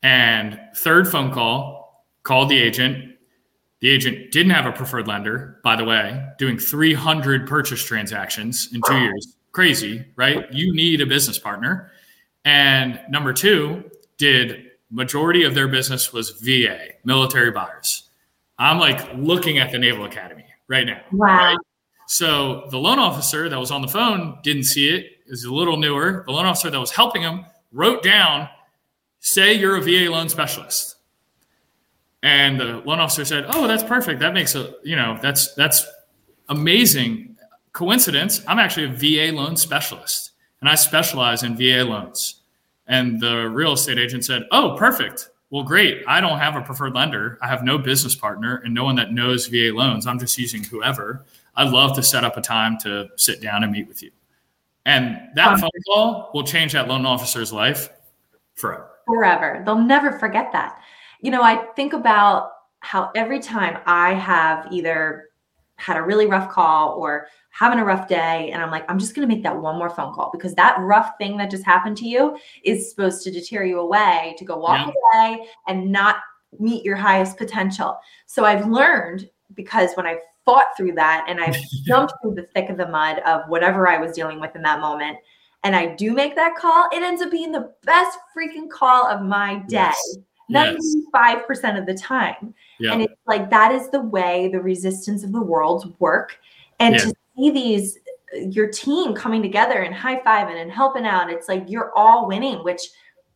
And 0.04 0.60
third 0.76 1.08
phone 1.08 1.32
call, 1.32 2.06
called 2.24 2.50
the 2.50 2.62
agent. 2.62 3.16
The 3.80 3.90
agent 3.90 4.32
didn't 4.32 4.52
have 4.52 4.66
a 4.66 4.72
preferred 4.72 5.08
lender, 5.08 5.60
by 5.64 5.76
the 5.76 5.84
way, 5.84 6.26
doing 6.38 6.58
300 6.58 7.48
purchase 7.48 7.84
transactions 7.84 8.70
in 8.74 8.82
two 8.88 9.00
years. 9.00 9.36
Crazy, 9.52 10.06
right? 10.16 10.52
You 10.52 10.74
need 10.74 11.02
a 11.02 11.06
business 11.06 11.38
partner. 11.38 11.92
And 12.46 13.00
number 13.10 13.34
two, 13.34 13.90
did 14.18 14.72
majority 14.90 15.44
of 15.44 15.54
their 15.54 15.68
business 15.68 16.14
was 16.14 16.32
VA, 16.32 16.90
military 17.04 17.52
buyers. 17.52 18.10
I'm 18.58 18.80
like 18.80 19.14
looking 19.16 19.60
at 19.60 19.72
the 19.72 19.78
Naval 19.78 20.06
Academy 20.06 20.46
right 20.68 20.86
now. 20.86 21.02
Wow. 21.12 21.28
Right? 21.28 21.58
So 22.08 22.68
the 22.72 22.78
loan 22.78 23.00
officer 23.00 23.50
that 23.50 23.60
was 23.60 23.70
on 23.70 23.82
the 23.82 23.88
phone 23.88 24.40
didn't 24.44 24.64
see 24.64 24.90
it. 24.90 25.12
Is 25.30 25.44
a 25.44 25.54
little 25.54 25.76
newer. 25.76 26.24
The 26.26 26.32
loan 26.32 26.46
officer 26.46 26.70
that 26.70 26.80
was 26.80 26.92
helping 26.92 27.22
him 27.22 27.46
wrote 27.74 28.02
down, 28.02 28.48
"Say 29.20 29.54
you're 29.54 29.76
a 29.76 29.82
VA 29.82 30.10
loan 30.10 30.30
specialist." 30.30 30.96
And 32.24 32.58
the 32.58 32.82
loan 32.86 33.02
officer 33.02 33.26
said, 33.26 33.46
"Oh, 33.50 33.68
that's 33.68 33.84
perfect. 33.84 34.22
That 34.22 34.34
makes 34.34 34.56
a 34.56 34.74
you 34.86 34.96
know 34.96 35.20
that's 35.22 35.54
that's 35.56 35.86
amazing 36.48 37.36
coincidence. 37.74 38.42
I'm 38.48 38.58
actually 38.58 38.86
a 38.86 38.94
VA 38.94 39.36
loan 39.36 39.58
specialist, 39.58 40.27
and 40.62 40.70
I 40.70 40.76
specialize 40.76 41.43
in 41.43 41.55
VA 41.55 41.84
loans." 41.84 42.41
And 42.88 43.20
the 43.20 43.49
real 43.49 43.74
estate 43.74 43.99
agent 43.99 44.26
said, 44.26 44.43
Oh, 44.51 44.76
perfect. 44.78 45.30
Well, 45.49 45.64
great. 45.64 46.03
I 46.08 46.20
don't 46.20 46.39
have 46.39 46.55
a 46.55 46.62
preferred 46.62 46.93
lender. 46.93 47.38
I 47.41 47.47
have 47.47 47.64
no 47.64 47.78
business 47.78 48.16
partner 48.16 48.62
and 48.66 48.74
no 48.74 48.84
one 48.84 48.95
that 48.95 49.14
knows 49.14 49.47
VA 49.47 49.72
loans. 49.74 50.08
I'm 50.08 50.20
just 50.20 50.38
using 50.38 50.64
whoever. 50.64 51.26
I'd 51.55 51.70
love 51.70 51.95
to 51.95 52.03
set 52.03 52.24
up 52.24 52.38
a 52.38 52.41
time 52.41 52.78
to 52.80 53.08
sit 53.16 53.41
down 53.41 53.64
and 53.64 53.72
meet 53.72 53.88
with 53.88 54.03
you. 54.03 54.12
And 54.86 55.20
that 55.36 55.60
phone 55.60 55.70
call 55.86 56.32
will 56.34 56.43
change 56.43 56.74
that 56.74 56.88
loan 56.88 57.05
officer's 57.05 57.51
life 57.51 57.89
forever. 58.55 58.89
Forever. 59.05 59.62
They'll 59.66 59.78
never 59.78 60.18
forget 60.20 60.51
that. 60.53 60.80
You 61.22 61.32
know, 61.32 61.41
I 61.41 61.66
think 61.76 61.93
about 61.93 62.51
how 62.80 63.12
every 63.16 63.39
time 63.39 63.80
I 63.86 64.14
have 64.14 64.68
either 64.72 65.27
had 65.78 65.98
a 65.98 66.02
really 66.02 66.26
rough 66.26 66.50
call 66.50 66.94
or 66.94 67.28
having 67.50 67.80
a 67.80 67.86
rough 67.86 68.08
day 68.08 68.52
and 68.52 68.62
I'm 68.62 68.72
like, 68.72 68.86
I'm 68.90 69.00
just 69.00 69.16
going 69.16 69.28
to 69.28 69.34
make 69.34 69.44
that 69.44 69.56
one 69.56 69.78
more 69.78 69.90
phone 69.90 70.14
call 70.14 70.30
because 70.32 70.54
that 70.56 70.78
rough 70.80 71.12
thing 71.18 71.38
that 71.38 71.50
just 71.50 71.64
happened 71.66 71.98
to 71.98 72.06
you 72.06 72.38
is 72.64 72.90
supposed 72.90 73.24
to 73.24 73.32
deter 73.32 73.64
you 73.64 73.80
away 73.80 74.36
to 74.38 74.46
go 74.46 74.58
walk 74.58 74.88
yeah. 74.88 75.32
away 75.34 75.48
and 75.68 75.92
not 75.92 76.18
meet 76.60 76.84
your 76.84 76.96
highest 76.96 77.38
potential. 77.38 77.98
So 78.26 78.44
I've 78.46 78.68
learned 78.68 79.30
because 79.54 79.94
when 79.94 80.06
I 80.06 80.20
fought 80.46 80.68
through 80.76 80.94
that 80.94 81.26
and 81.28 81.40
I've 81.40 81.58
jumped 81.86 82.14
through 82.22 82.36
the 82.36 82.48
thick 82.54 82.70
of 82.70 82.78
the 82.78 82.88
mud 82.88 83.20
of 83.20 83.42
whatever 83.48 83.88
I 83.88 83.98
was 83.98 84.14
dealing 84.14 84.40
with 84.40 84.56
in 84.56 84.62
that 84.64 84.80
moment 84.80 85.18
and 85.64 85.76
I 85.76 85.96
do 85.96 86.14
make 86.14 86.36
that 86.36 86.56
call, 86.56 86.88
it 86.92 87.02
ends 87.04 87.22
up 87.22 87.32
being 87.32 87.52
the 87.52 87.74
best 87.84 88.18
freaking 88.36 88.70
call 88.70 89.08
of 89.08 89.22
my 89.22 89.56
day. 89.68 89.92
Yes. 89.92 90.18
95% 90.52 91.48
yes. 91.50 91.78
of 91.78 91.86
the 91.86 91.93
time. 91.93 92.54
Yeah. 92.80 92.93
And 92.93 93.02
it's 93.02 93.14
like 93.26 93.50
that 93.50 93.72
is 93.72 93.89
the 93.89 94.02
way 94.02 94.50
the 94.52 94.62
resistance 94.62 95.24
of 95.24 95.32
the 95.32 95.41
world 95.41 95.95
work. 96.00 96.39
And 96.80 96.95
yeah. 96.95 97.02
to 97.02 97.14
see 97.36 97.52
these 97.52 98.00
your 98.36 98.68
team 98.68 99.14
coming 99.14 99.41
together 99.41 99.82
and 99.82 99.93
high 99.93 100.20
fiving 100.20 100.62
and 100.62 100.72
helping 100.72 101.06
out. 101.06 101.32
It's 101.32 101.48
like 101.48 101.64
you're 101.68 101.91
all 101.95 102.28
winning, 102.28 102.64
which 102.64 102.82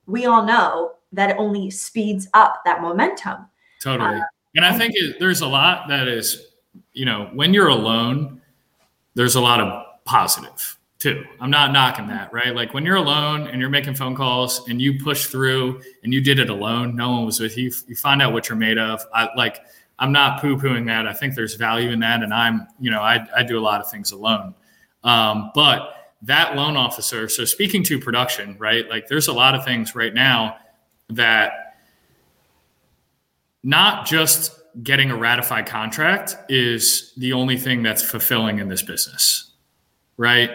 we 0.06 0.26
all 0.26 0.44
know 0.44 0.94
that 1.14 1.32
it 1.32 1.36
only 1.38 1.70
speeds 1.70 2.28
up 2.34 2.62
that 2.66 2.82
momentum. 2.82 3.46
Totally. 3.82 4.20
Uh, 4.20 4.24
and 4.56 4.66
I 4.66 4.78
think 4.78 4.94
it, 4.96 5.18
there's 5.20 5.42
a 5.42 5.48
lot 5.48 5.88
that 5.88 6.08
is, 6.08 6.48
you 6.94 7.06
know, 7.06 7.30
when 7.34 7.54
you're 7.54 7.70
alone, 7.70 8.42
there's 9.16 9.36
a 9.36 9.42
lot 9.42 9.60
of 9.62 9.86
positive 10.06 10.78
too. 11.02 11.26
I'm 11.40 11.50
not 11.50 11.72
knocking 11.72 12.08
that, 12.08 12.32
right? 12.32 12.56
Like 12.56 12.74
when 12.74 12.86
you're 12.86 12.96
alone 12.96 13.48
and 13.48 13.60
you're 13.60 13.70
making 13.70 13.96
phone 13.96 14.16
calls 14.16 14.68
and 14.70 14.82
you 14.82 15.00
push 15.00 15.26
through 15.26 15.82
and 16.04 16.14
you 16.14 16.22
did 16.22 16.40
it 16.40 16.50
alone, 16.50 16.96
no 16.96 17.12
one 17.12 17.26
was 17.26 17.40
with 17.40 17.58
you. 17.58 17.72
You 17.88 17.96
find 17.96 18.22
out 18.22 18.34
what 18.34 18.48
you're 18.48 18.58
made 18.58 18.78
of. 18.78 19.06
I 19.14 19.30
like. 19.36 19.62
I'm 20.00 20.12
not 20.12 20.42
poo 20.42 20.58
pooing 20.58 20.88
that. 20.88 21.08
I 21.08 21.14
think 21.14 21.36
there's 21.36 21.54
value 21.54 21.92
in 21.92 22.00
that, 22.00 22.24
and 22.24 22.34
I'm, 22.34 22.66
you 22.80 22.90
know, 22.90 23.02
I, 23.02 23.24
I 23.36 23.44
do 23.44 23.60
a 23.60 23.62
lot 23.62 23.82
of 23.82 23.92
things 23.92 24.12
alone. 24.12 24.56
Um, 25.04 25.52
but 25.54 25.94
that 26.24 26.56
loan 26.56 26.76
officer. 26.76 27.28
So 27.30 27.46
speaking 27.46 27.84
to 27.84 28.00
production, 28.00 28.56
right? 28.60 28.90
Like 28.90 29.08
there's 29.08 29.28
a 29.28 29.34
lot 29.34 29.54
of 29.54 29.64
things 29.64 29.96
right 29.96 30.14
now 30.14 30.58
that 31.10 31.76
not 33.64 34.08
just 34.08 34.60
getting 34.82 35.12
a 35.12 35.16
ratified 35.16 35.68
contract 35.68 36.36
is 36.50 37.14
the 37.18 37.34
only 37.34 37.58
thing 37.58 37.84
that's 37.84 38.02
fulfilling 38.02 38.60
in 38.60 38.70
this 38.70 38.82
business, 38.82 39.52
right? 40.18 40.50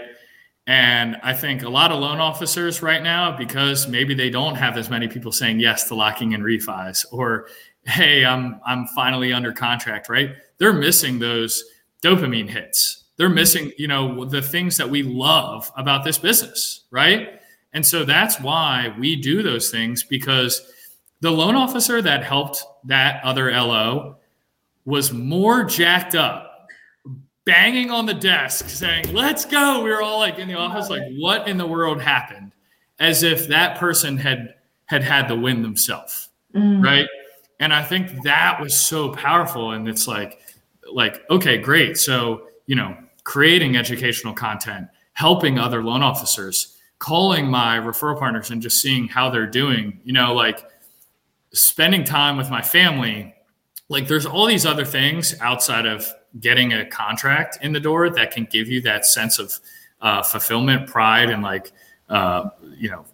And 0.67 1.17
I 1.23 1.33
think 1.33 1.63
a 1.63 1.69
lot 1.69 1.93
of 1.93 2.01
loan 2.01 2.19
officers 2.19 2.83
right 2.83 3.03
now, 3.03 3.37
because 3.37 3.87
maybe 3.87 4.15
they 4.15 4.31
don't 4.31 4.57
have 4.57 4.77
as 4.77 4.91
many 4.91 5.07
people 5.07 5.31
saying 5.31 5.61
yes 5.61 5.85
to 5.89 5.95
locking 5.95 6.33
in 6.33 6.43
refis, 6.43 7.05
or 7.13 7.49
hey, 7.85 8.25
I'm 8.25 8.61
I'm 8.67 8.87
finally 8.89 9.33
under 9.33 9.53
contract, 9.53 10.09
right? 10.09 10.35
They're 10.59 10.73
missing 10.73 11.19
those 11.19 11.65
dopamine 12.03 12.49
hits. 12.49 13.05
They're 13.17 13.29
mm-hmm. 13.29 13.35
missing, 13.35 13.73
you 13.79 13.89
know, 13.89 14.25
the 14.25 14.43
things 14.43 14.77
that 14.77 14.91
we 14.91 15.03
love 15.03 15.71
about 15.77 16.05
this 16.05 16.19
business, 16.19 16.83
right? 16.91 17.41
And 17.73 17.85
so 17.85 18.05
that's 18.05 18.41
why 18.41 18.95
we 18.99 19.17
do 19.17 19.43
those 19.43 19.71
things 19.71 20.03
because 20.03 20.73
the 21.21 21.31
loan 21.31 21.55
officer 21.55 22.03
that 22.03 22.25
helped 22.25 22.65
that 22.85 23.23
other 23.25 23.51
LO 23.51 24.17
was 24.85 25.13
more 25.13 25.65
jacked 25.65 26.15
up, 26.15 26.46
banging 27.47 27.91
on 27.91 28.05
the 28.05 28.15
desk, 28.15 28.69
saying, 28.69 29.15
Let's 29.15 29.47
go. 29.47 29.83
We 29.83 29.91
were 29.91 30.03
all 30.03 30.19
like 30.19 30.39
in 30.39 30.49
the 30.49 30.55
office, 30.55 30.91
like, 30.91 31.03
what 31.17 31.49
in 31.49 31.57
the 31.57 31.67
world 31.67 32.03
happened? 32.03 32.53
As 32.99 33.23
if 33.23 33.49
that 33.49 33.79
person 33.79 34.19
had 34.19 34.55
had 34.87 35.03
had 35.03 35.29
the 35.29 35.37
win 35.37 35.63
themselves. 35.63 36.29
Mm. 36.55 36.85
Right. 36.85 37.09
And 37.59 37.73
I 37.73 37.83
think 37.83 38.23
that 38.25 38.61
was 38.61 38.79
so 38.79 39.13
powerful. 39.13 39.73
And 39.73 39.89
it's 39.89 40.07
like, 40.07 40.41
like, 40.93 41.23
okay, 41.31 41.59
great. 41.59 41.97
So, 41.97 42.49
you 42.67 42.77
know, 42.77 42.97
creating 43.25 43.77
educational 43.77 44.35
content, 44.35 44.87
helping 45.15 45.59
other 45.59 45.83
loan 45.83 46.03
officers, 46.03 46.77
calling 46.99 47.47
my 47.47 47.79
referral 47.79 48.19
partners 48.19 48.51
and 48.51 48.63
just 48.63 48.81
seeing 48.81 49.09
how 49.09 49.31
they're 49.31 49.47
doing, 49.47 50.01
you 50.05 50.13
know, 50.13 50.35
like 50.35 50.63
spending 51.53 52.05
time 52.05 52.37
with 52.37 52.51
my 52.51 52.63
family. 52.63 53.35
Like 53.89 54.07
there's 54.07 54.27
all 54.27 54.47
these 54.47 54.67
other 54.67 54.85
things 54.85 55.35
outside 55.41 55.87
of 55.87 56.07
getting 56.41 56.73
a 56.73 56.85
contract 56.87 57.59
in 57.63 57.73
the 57.73 57.81
door 57.81 58.11
that 58.11 58.31
can 58.31 58.45
give 58.45 58.69
you 58.69 58.81
that 58.83 59.07
sense 59.07 59.39
of 59.39 59.53
uh, 60.01 60.23
fulfillment, 60.23 60.89
pride, 60.89 61.31
and 61.31 61.43
like, 61.43 61.73
uh, 62.09 62.51
you 62.77 62.91
know, 62.91 63.05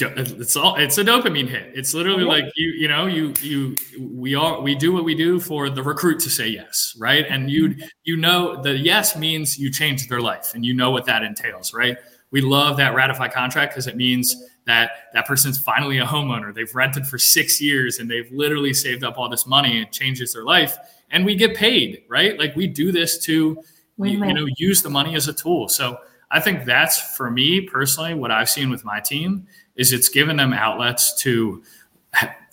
it's 0.00 0.56
all 0.56 0.74
it's 0.74 0.98
a 0.98 1.04
dopamine 1.04 1.48
hit. 1.48 1.70
It's 1.74 1.94
literally 1.94 2.24
like 2.24 2.44
you 2.56 2.70
you 2.70 2.88
know 2.88 3.06
you 3.06 3.32
you 3.40 3.76
we 4.00 4.34
are 4.34 4.60
we 4.60 4.74
do 4.74 4.92
what 4.92 5.04
we 5.04 5.14
do 5.14 5.38
for 5.38 5.70
the 5.70 5.84
recruit 5.84 6.18
to 6.20 6.30
say 6.30 6.48
yes 6.48 6.96
right? 6.98 7.24
And 7.28 7.48
you 7.48 7.68
mm-hmm. 7.68 7.82
you 8.02 8.16
know 8.16 8.60
the 8.60 8.76
yes 8.76 9.16
means 9.16 9.56
you 9.56 9.70
change 9.70 10.08
their 10.08 10.20
life 10.20 10.52
and 10.54 10.66
you 10.66 10.74
know 10.74 10.90
what 10.90 11.04
that 11.06 11.22
entails 11.22 11.72
right? 11.72 11.96
We 12.32 12.40
love 12.40 12.76
that 12.78 12.94
ratified 12.94 13.32
contract 13.32 13.72
because 13.72 13.86
it 13.86 13.96
means 13.96 14.34
that 14.66 14.90
that 15.12 15.26
person's 15.26 15.60
finally 15.60 15.98
a 15.98 16.04
homeowner. 16.04 16.52
They've 16.52 16.74
rented 16.74 17.06
for 17.06 17.16
six 17.16 17.60
years 17.60 18.00
and 18.00 18.10
they've 18.10 18.28
literally 18.32 18.74
saved 18.74 19.04
up 19.04 19.16
all 19.16 19.28
this 19.28 19.46
money 19.46 19.80
it 19.80 19.92
changes 19.92 20.32
their 20.32 20.44
life 20.44 20.76
and 21.14 21.24
we 21.24 21.34
get 21.34 21.56
paid 21.56 22.02
right 22.08 22.38
like 22.38 22.54
we 22.54 22.66
do 22.66 22.92
this 22.92 23.16
to 23.18 23.56
you, 23.96 24.24
you 24.24 24.34
know 24.34 24.46
use 24.56 24.82
the 24.82 24.90
money 24.90 25.14
as 25.14 25.28
a 25.28 25.32
tool 25.32 25.68
so 25.68 25.96
i 26.30 26.38
think 26.38 26.64
that's 26.64 27.16
for 27.16 27.30
me 27.30 27.60
personally 27.62 28.12
what 28.12 28.30
i've 28.30 28.50
seen 28.50 28.68
with 28.68 28.84
my 28.84 29.00
team 29.00 29.46
is 29.76 29.92
it's 29.92 30.08
given 30.08 30.36
them 30.36 30.52
outlets 30.52 31.14
to 31.22 31.62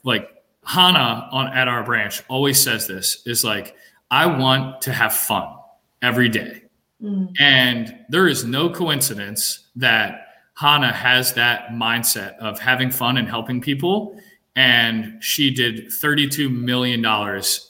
like 0.03 0.41
Hannah 0.63 1.27
on 1.31 1.47
at 1.53 1.67
our 1.67 1.83
branch 1.83 2.23
always 2.27 2.61
says 2.61 2.87
this 2.87 3.21
is 3.25 3.43
like 3.43 3.75
I 4.09 4.25
want 4.25 4.81
to 4.81 4.93
have 4.93 5.13
fun 5.13 5.55
every 6.01 6.29
day. 6.29 6.63
Mm. 7.01 7.31
And 7.39 7.95
there 8.09 8.27
is 8.27 8.43
no 8.43 8.69
coincidence 8.69 9.67
that 9.75 10.27
Hannah 10.55 10.93
has 10.93 11.33
that 11.33 11.69
mindset 11.69 12.37
of 12.37 12.59
having 12.59 12.91
fun 12.91 13.17
and 13.17 13.27
helping 13.27 13.61
people. 13.61 14.19
And 14.55 15.23
she 15.23 15.51
did 15.51 15.87
$32 15.87 16.53
million 16.53 17.03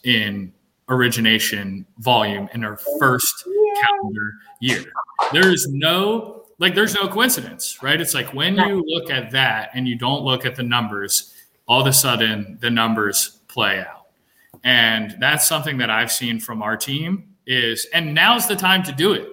in 0.04 0.52
origination 0.92 1.86
volume 2.00 2.50
in 2.54 2.64
our 2.64 2.78
first 3.00 3.48
calendar 3.82 4.34
year. 4.60 4.84
There 5.32 5.52
is 5.52 5.68
no 5.70 6.44
like 6.60 6.76
there's 6.76 6.94
no 6.94 7.08
coincidence, 7.08 7.82
right? 7.82 8.00
It's 8.00 8.14
like 8.14 8.34
when 8.36 8.56
you 8.56 8.84
look 8.86 9.10
at 9.10 9.32
that 9.32 9.72
and 9.74 9.88
you 9.88 9.96
don't 9.96 10.24
look 10.24 10.46
at 10.46 10.56
the 10.56 10.64
numbers, 10.64 11.34
all 11.68 11.82
of 11.82 11.88
a 11.88 11.94
sudden 11.94 12.60
the 12.62 12.70
numbers 12.70 13.39
play 13.48 13.80
out. 13.80 14.08
And 14.64 15.16
that's 15.20 15.48
something 15.48 15.80
that 15.80 15.89
I've 15.89 16.12
seen 16.12 16.39
from 16.39 16.62
our 16.62 16.78
team 16.78 17.36
is 17.48 17.88
and 17.94 18.14
now's 18.14 18.48
the 18.48 18.56
time 18.56 18.84
to 18.84 18.92
do 18.92 19.14
it. 19.14 19.28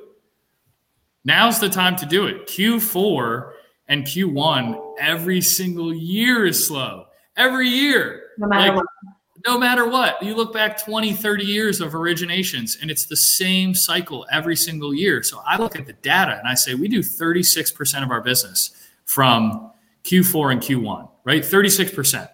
Now's 1.25 1.61
the 1.61 1.69
time 1.69 1.97
to 1.97 2.07
do 2.07 2.27
it. 2.27 2.47
Q4 2.47 3.53
and 3.89 4.05
Q1 4.05 4.95
every 4.99 5.43
single 5.43 5.93
year 5.93 6.47
is 6.47 6.67
slow. 6.67 7.07
Every 7.37 7.69
year. 7.69 8.31
No 8.39 8.49
matter 8.49 8.73
like, 8.73 8.77
what 8.77 8.87
no 9.47 9.59
matter 9.59 9.89
what 9.89 10.23
you 10.23 10.35
look 10.35 10.53
back 10.53 10.83
20 10.83 11.13
30 11.13 11.45
years 11.45 11.81
of 11.81 11.93
originations 11.93 12.81
and 12.81 12.91
it's 12.91 13.07
the 13.07 13.17
same 13.17 13.75
cycle 13.75 14.27
every 14.33 14.57
single 14.57 14.95
year. 14.95 15.23
So 15.23 15.41
i 15.47 15.57
look 15.57 15.77
at 15.77 15.87
the 15.87 15.93
data 15.95 16.39
and 16.39 16.49
i 16.49 16.55
say 16.55 16.75
we 16.75 16.89
do 16.89 17.01
36% 17.01 18.03
of 18.03 18.11
our 18.11 18.21
business 18.21 18.71
from 19.05 19.71
q4 20.05 20.53
and 20.53 20.61
q1 20.61 21.09
right? 21.25 21.43
36% 21.43 22.29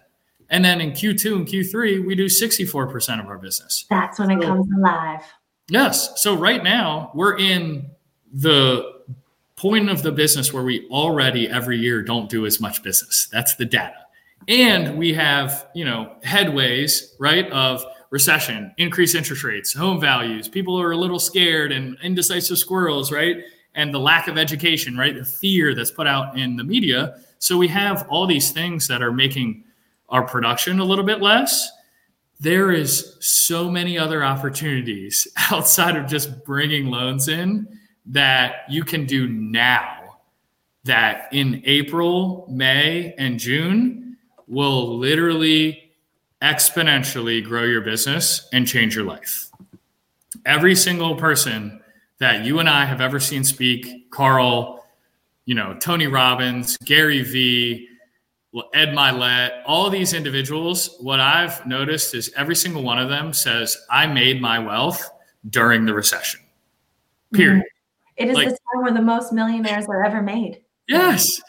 and 0.49 0.63
then 0.63 0.79
in 0.79 0.91
q2 0.91 1.35
and 1.35 1.47
q3 1.47 2.05
we 2.05 2.15
do 2.15 2.25
64% 2.25 3.19
of 3.19 3.27
our 3.27 3.37
business. 3.37 3.85
That's 3.89 4.19
when 4.19 4.31
it 4.31 4.41
so, 4.41 4.47
comes 4.47 4.67
alive. 4.77 5.21
Yes. 5.69 6.21
So 6.21 6.35
right 6.35 6.63
now 6.63 7.11
we're 7.13 7.37
in 7.37 7.89
the 8.31 9.01
point 9.55 9.89
of 9.89 10.03
the 10.03 10.11
business 10.11 10.53
where 10.53 10.63
we 10.63 10.87
already 10.89 11.49
every 11.49 11.77
year 11.77 12.01
don't 12.01 12.29
do 12.29 12.45
as 12.45 12.61
much 12.61 12.83
business. 12.83 13.27
That's 13.31 13.55
the 13.55 13.65
data 13.65 14.04
and 14.47 14.97
we 14.97 15.13
have 15.13 15.67
you 15.73 15.85
know 15.85 16.15
headways 16.23 17.13
right 17.19 17.49
of 17.51 17.83
recession 18.11 18.73
increased 18.77 19.15
interest 19.15 19.43
rates 19.43 19.73
home 19.73 19.99
values 19.99 20.47
people 20.47 20.79
are 20.79 20.91
a 20.91 20.97
little 20.97 21.19
scared 21.19 21.71
and 21.71 21.97
indecisive 22.03 22.57
squirrels 22.57 23.11
right? 23.11 23.37
And 23.73 23.93
the 23.93 23.99
lack 23.99 24.27
of 24.27 24.37
education 24.37 24.97
right? 24.97 25.13
The 25.13 25.25
fear 25.25 25.75
that's 25.75 25.91
put 25.91 26.07
out 26.07 26.37
in 26.37 26.55
the 26.55 26.63
media. 26.63 27.19
So 27.39 27.57
we 27.57 27.67
have 27.67 28.07
all 28.09 28.25
these 28.25 28.51
things 28.51 28.87
that 28.87 29.01
are 29.01 29.11
making 29.11 29.65
our 30.07 30.23
production 30.25 30.79
a 30.79 30.85
little 30.85 31.03
bit 31.03 31.21
less. 31.21 31.69
There 32.39 32.71
is 32.71 33.17
so 33.19 33.69
many 33.69 33.97
other 33.97 34.23
opportunities 34.23 35.27
outside 35.51 35.97
of 35.97 36.07
just 36.07 36.45
bringing 36.45 36.87
loans 36.87 37.27
in 37.27 37.67
that 38.05 38.65
you 38.69 38.83
can 38.83 39.05
do 39.05 39.27
now 39.27 40.17
that 40.83 41.27
in 41.31 41.63
april 41.65 42.45
may 42.49 43.13
and 43.17 43.39
june 43.39 44.04
will 44.47 44.97
literally 44.97 45.91
exponentially 46.41 47.43
grow 47.43 47.63
your 47.63 47.81
business 47.81 48.47
and 48.53 48.67
change 48.67 48.95
your 48.95 49.05
life. 49.05 49.49
Every 50.45 50.75
single 50.75 51.15
person 51.15 51.81
that 52.19 52.45
you 52.45 52.59
and 52.59 52.69
I 52.69 52.85
have 52.85 53.01
ever 53.01 53.19
seen 53.19 53.43
speak, 53.43 54.11
Carl, 54.11 54.85
you 55.45 55.55
know, 55.55 55.75
Tony 55.79 56.07
Robbins, 56.07 56.77
Gary 56.77 57.23
Vee, 57.23 57.87
Ed 58.73 58.89
Mylett, 58.89 59.63
all 59.65 59.89
these 59.89 60.13
individuals, 60.13 60.97
what 61.01 61.19
I've 61.19 61.65
noticed 61.65 62.15
is 62.15 62.31
every 62.37 62.55
single 62.55 62.83
one 62.83 62.99
of 62.99 63.09
them 63.09 63.33
says, 63.33 63.77
I 63.89 64.07
made 64.07 64.41
my 64.41 64.59
wealth 64.59 65.09
during 65.49 65.85
the 65.85 65.93
recession. 65.93 66.39
Period. 67.33 67.57
Mm-hmm. 67.57 68.23
It 68.23 68.29
is 68.29 68.35
like, 68.35 68.47
the 68.47 68.57
time 68.73 68.83
where 68.83 68.93
the 68.93 69.01
most 69.01 69.33
millionaires 69.33 69.87
are 69.87 70.03
ever 70.03 70.21
made. 70.21 70.61
Yes. 70.87 71.41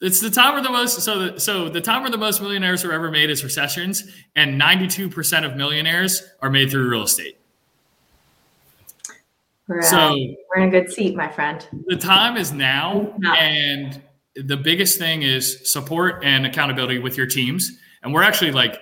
It's 0.00 0.20
the 0.20 0.30
time 0.30 0.54
where 0.54 0.62
the 0.62 0.70
most 0.70 1.00
so 1.00 1.30
the, 1.30 1.40
so 1.40 1.68
the 1.68 1.80
time 1.80 2.02
where 2.02 2.10
the 2.10 2.18
most 2.18 2.42
millionaires 2.42 2.84
are 2.84 2.92
ever 2.92 3.10
made 3.10 3.30
is 3.30 3.42
recessions, 3.42 4.04
and 4.34 4.58
ninety 4.58 4.86
two 4.86 5.08
percent 5.08 5.46
of 5.46 5.56
millionaires 5.56 6.22
are 6.42 6.50
made 6.50 6.70
through 6.70 6.88
real 6.88 7.02
estate. 7.02 7.38
We're, 9.68 9.82
so 9.82 10.14
we're 10.14 10.62
in 10.62 10.68
a 10.68 10.70
good 10.70 10.92
seat, 10.92 11.16
my 11.16 11.28
friend. 11.28 11.66
The 11.86 11.96
time 11.96 12.36
is 12.36 12.52
now, 12.52 13.14
and 13.36 14.00
the 14.36 14.56
biggest 14.56 14.98
thing 14.98 15.22
is 15.22 15.72
support 15.72 16.22
and 16.22 16.46
accountability 16.46 16.98
with 16.98 17.16
your 17.16 17.26
teams. 17.26 17.72
And 18.02 18.12
we're 18.12 18.22
actually 18.22 18.52
like, 18.52 18.78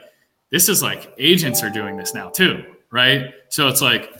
this 0.51 0.69
is 0.69 0.83
like 0.83 1.15
agents 1.17 1.62
are 1.62 1.71
doing 1.71 1.97
this 1.97 2.12
now 2.12 2.29
too, 2.29 2.65
right? 2.91 3.33
So 3.49 3.69
it's 3.69 3.81
like, 3.81 4.12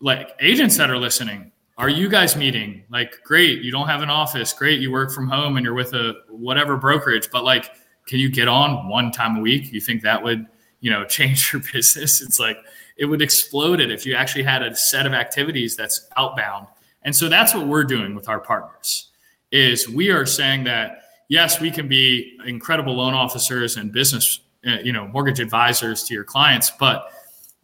like 0.00 0.34
agents 0.40 0.76
that 0.78 0.90
are 0.90 0.98
listening, 0.98 1.52
are 1.78 1.88
you 1.88 2.08
guys 2.08 2.34
meeting? 2.34 2.82
Like, 2.90 3.22
great, 3.22 3.62
you 3.62 3.70
don't 3.70 3.86
have 3.86 4.02
an 4.02 4.10
office. 4.10 4.52
Great, 4.52 4.80
you 4.80 4.90
work 4.90 5.12
from 5.12 5.28
home 5.28 5.56
and 5.56 5.64
you're 5.64 5.74
with 5.74 5.94
a 5.94 6.14
whatever 6.28 6.76
brokerage, 6.76 7.30
but 7.30 7.44
like, 7.44 7.70
can 8.06 8.18
you 8.18 8.28
get 8.28 8.48
on 8.48 8.88
one 8.88 9.12
time 9.12 9.36
a 9.36 9.40
week? 9.40 9.72
You 9.72 9.80
think 9.80 10.02
that 10.02 10.22
would, 10.22 10.46
you 10.80 10.90
know, 10.90 11.04
change 11.06 11.52
your 11.52 11.62
business? 11.72 12.20
It's 12.20 12.40
like 12.40 12.58
it 12.96 13.04
would 13.04 13.22
explode 13.22 13.80
it 13.80 13.92
if 13.92 14.04
you 14.04 14.14
actually 14.14 14.42
had 14.42 14.62
a 14.62 14.74
set 14.74 15.06
of 15.06 15.12
activities 15.12 15.76
that's 15.76 16.08
outbound. 16.16 16.66
And 17.02 17.14
so 17.14 17.28
that's 17.28 17.54
what 17.54 17.68
we're 17.68 17.84
doing 17.84 18.16
with 18.16 18.28
our 18.28 18.40
partners 18.40 19.10
is 19.50 19.88
we 19.88 20.10
are 20.10 20.26
saying 20.26 20.64
that 20.64 21.02
yes, 21.28 21.60
we 21.60 21.70
can 21.70 21.88
be 21.88 22.36
incredible 22.44 22.94
loan 22.94 23.14
officers 23.14 23.76
and 23.76 23.92
business, 23.92 24.40
uh, 24.66 24.78
you 24.82 24.92
know, 24.92 25.06
mortgage 25.08 25.40
advisors 25.40 26.02
to 26.04 26.14
your 26.14 26.24
clients, 26.24 26.70
but 26.70 27.12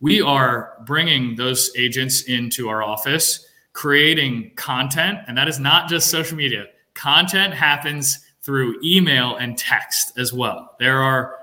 we 0.00 0.22
are 0.22 0.74
bringing 0.86 1.34
those 1.34 1.70
agents 1.76 2.22
into 2.22 2.68
our 2.68 2.82
office 2.82 3.46
creating 3.74 4.52
content, 4.56 5.18
and 5.26 5.36
that 5.36 5.48
is 5.48 5.58
not 5.58 5.88
just 5.90 6.08
social 6.08 6.36
media. 6.38 6.66
Content 6.94 7.52
happens 7.52 8.20
through 8.42 8.78
email 8.82 9.36
and 9.36 9.58
text 9.58 10.16
as 10.18 10.32
well. 10.32 10.74
There 10.78 11.00
are 11.00 11.38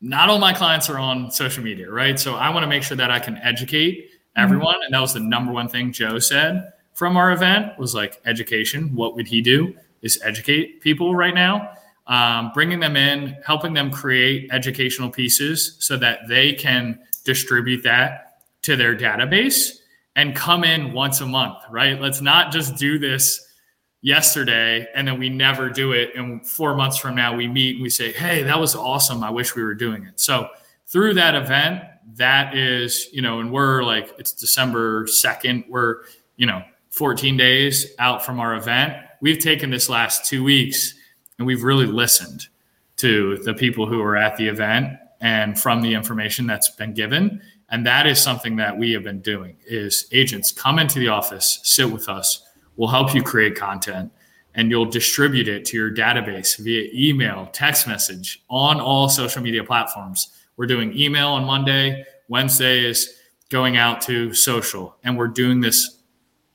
not 0.00 0.28
all 0.28 0.38
my 0.38 0.52
clients 0.52 0.88
are 0.90 0.98
on 0.98 1.30
social 1.30 1.64
media, 1.64 1.90
right? 1.90 2.18
So 2.18 2.34
I 2.34 2.50
want 2.50 2.62
to 2.62 2.68
make 2.68 2.82
sure 2.82 2.96
that 2.96 3.10
I 3.10 3.18
can 3.18 3.38
educate 3.38 4.10
everyone, 4.36 4.74
mm-hmm. 4.74 4.82
and 4.84 4.94
that 4.94 5.00
was 5.00 5.14
the 5.14 5.20
number 5.20 5.52
one 5.52 5.68
thing 5.68 5.92
Joe 5.92 6.18
said 6.18 6.72
from 6.94 7.16
our 7.16 7.32
event 7.32 7.78
was 7.78 7.94
like 7.94 8.20
education. 8.26 8.94
What 8.94 9.16
would 9.16 9.26
he 9.26 9.40
do? 9.40 9.74
Is 10.02 10.20
educate 10.22 10.80
people 10.80 11.14
right 11.14 11.34
now, 11.34 11.70
um, 12.06 12.50
bringing 12.52 12.80
them 12.80 12.96
in, 12.96 13.36
helping 13.46 13.72
them 13.72 13.90
create 13.90 14.50
educational 14.52 15.10
pieces 15.10 15.76
so 15.78 15.96
that 15.98 16.20
they 16.28 16.52
can 16.52 16.98
distribute 17.24 17.82
that 17.84 18.42
to 18.62 18.76
their 18.76 18.96
database 18.96 19.81
and 20.16 20.36
come 20.36 20.64
in 20.64 20.92
once 20.92 21.20
a 21.20 21.26
month, 21.26 21.58
right? 21.70 22.00
Let's 22.00 22.20
not 22.20 22.52
just 22.52 22.76
do 22.76 22.98
this 22.98 23.46
yesterday 24.02 24.86
and 24.94 25.06
then 25.06 25.18
we 25.18 25.28
never 25.28 25.70
do 25.70 25.92
it. 25.92 26.14
And 26.14 26.46
four 26.46 26.74
months 26.74 26.98
from 26.98 27.14
now, 27.14 27.34
we 27.34 27.48
meet 27.48 27.76
and 27.76 27.82
we 27.82 27.88
say, 27.88 28.12
hey, 28.12 28.42
that 28.42 28.58
was 28.60 28.74
awesome. 28.74 29.24
I 29.24 29.30
wish 29.30 29.56
we 29.56 29.62
were 29.62 29.74
doing 29.74 30.04
it. 30.04 30.20
So 30.20 30.48
through 30.86 31.14
that 31.14 31.34
event, 31.34 31.82
that 32.16 32.56
is, 32.56 33.08
you 33.12 33.22
know, 33.22 33.40
and 33.40 33.52
we're 33.52 33.84
like, 33.84 34.12
it's 34.18 34.32
December 34.32 35.04
2nd. 35.04 35.68
We're, 35.68 36.02
you 36.36 36.46
know, 36.46 36.62
14 36.90 37.36
days 37.36 37.94
out 37.98 38.24
from 38.24 38.40
our 38.40 38.54
event. 38.54 38.94
We've 39.20 39.38
taken 39.38 39.70
this 39.70 39.88
last 39.88 40.26
two 40.26 40.42
weeks 40.44 40.94
and 41.38 41.46
we've 41.46 41.62
really 41.62 41.86
listened 41.86 42.48
to 42.96 43.38
the 43.38 43.54
people 43.54 43.86
who 43.86 44.02
are 44.02 44.16
at 44.16 44.36
the 44.36 44.48
event 44.48 44.98
and 45.20 45.58
from 45.58 45.80
the 45.80 45.94
information 45.94 46.46
that's 46.46 46.68
been 46.70 46.92
given 46.92 47.40
and 47.72 47.84
that 47.84 48.06
is 48.06 48.20
something 48.20 48.54
that 48.56 48.78
we 48.78 48.92
have 48.92 49.02
been 49.02 49.20
doing 49.20 49.56
is 49.66 50.06
agents 50.12 50.52
come 50.52 50.78
into 50.78 51.00
the 51.00 51.08
office 51.08 51.58
sit 51.64 51.90
with 51.90 52.08
us 52.08 52.46
we'll 52.76 52.88
help 52.88 53.14
you 53.14 53.22
create 53.22 53.56
content 53.56 54.12
and 54.54 54.70
you'll 54.70 54.86
distribute 54.86 55.48
it 55.48 55.64
to 55.64 55.76
your 55.76 55.90
database 55.90 56.58
via 56.58 56.88
email 56.94 57.48
text 57.52 57.88
message 57.88 58.44
on 58.50 58.78
all 58.78 59.08
social 59.08 59.42
media 59.42 59.64
platforms. 59.64 60.28
We're 60.58 60.66
doing 60.66 60.96
email 60.96 61.28
on 61.28 61.44
monday 61.44 62.04
wednesday 62.28 62.84
is 62.84 63.14
going 63.50 63.76
out 63.76 64.00
to 64.00 64.32
social 64.32 64.96
and 65.04 65.16
we're 65.18 65.28
doing 65.28 65.60
this 65.60 65.98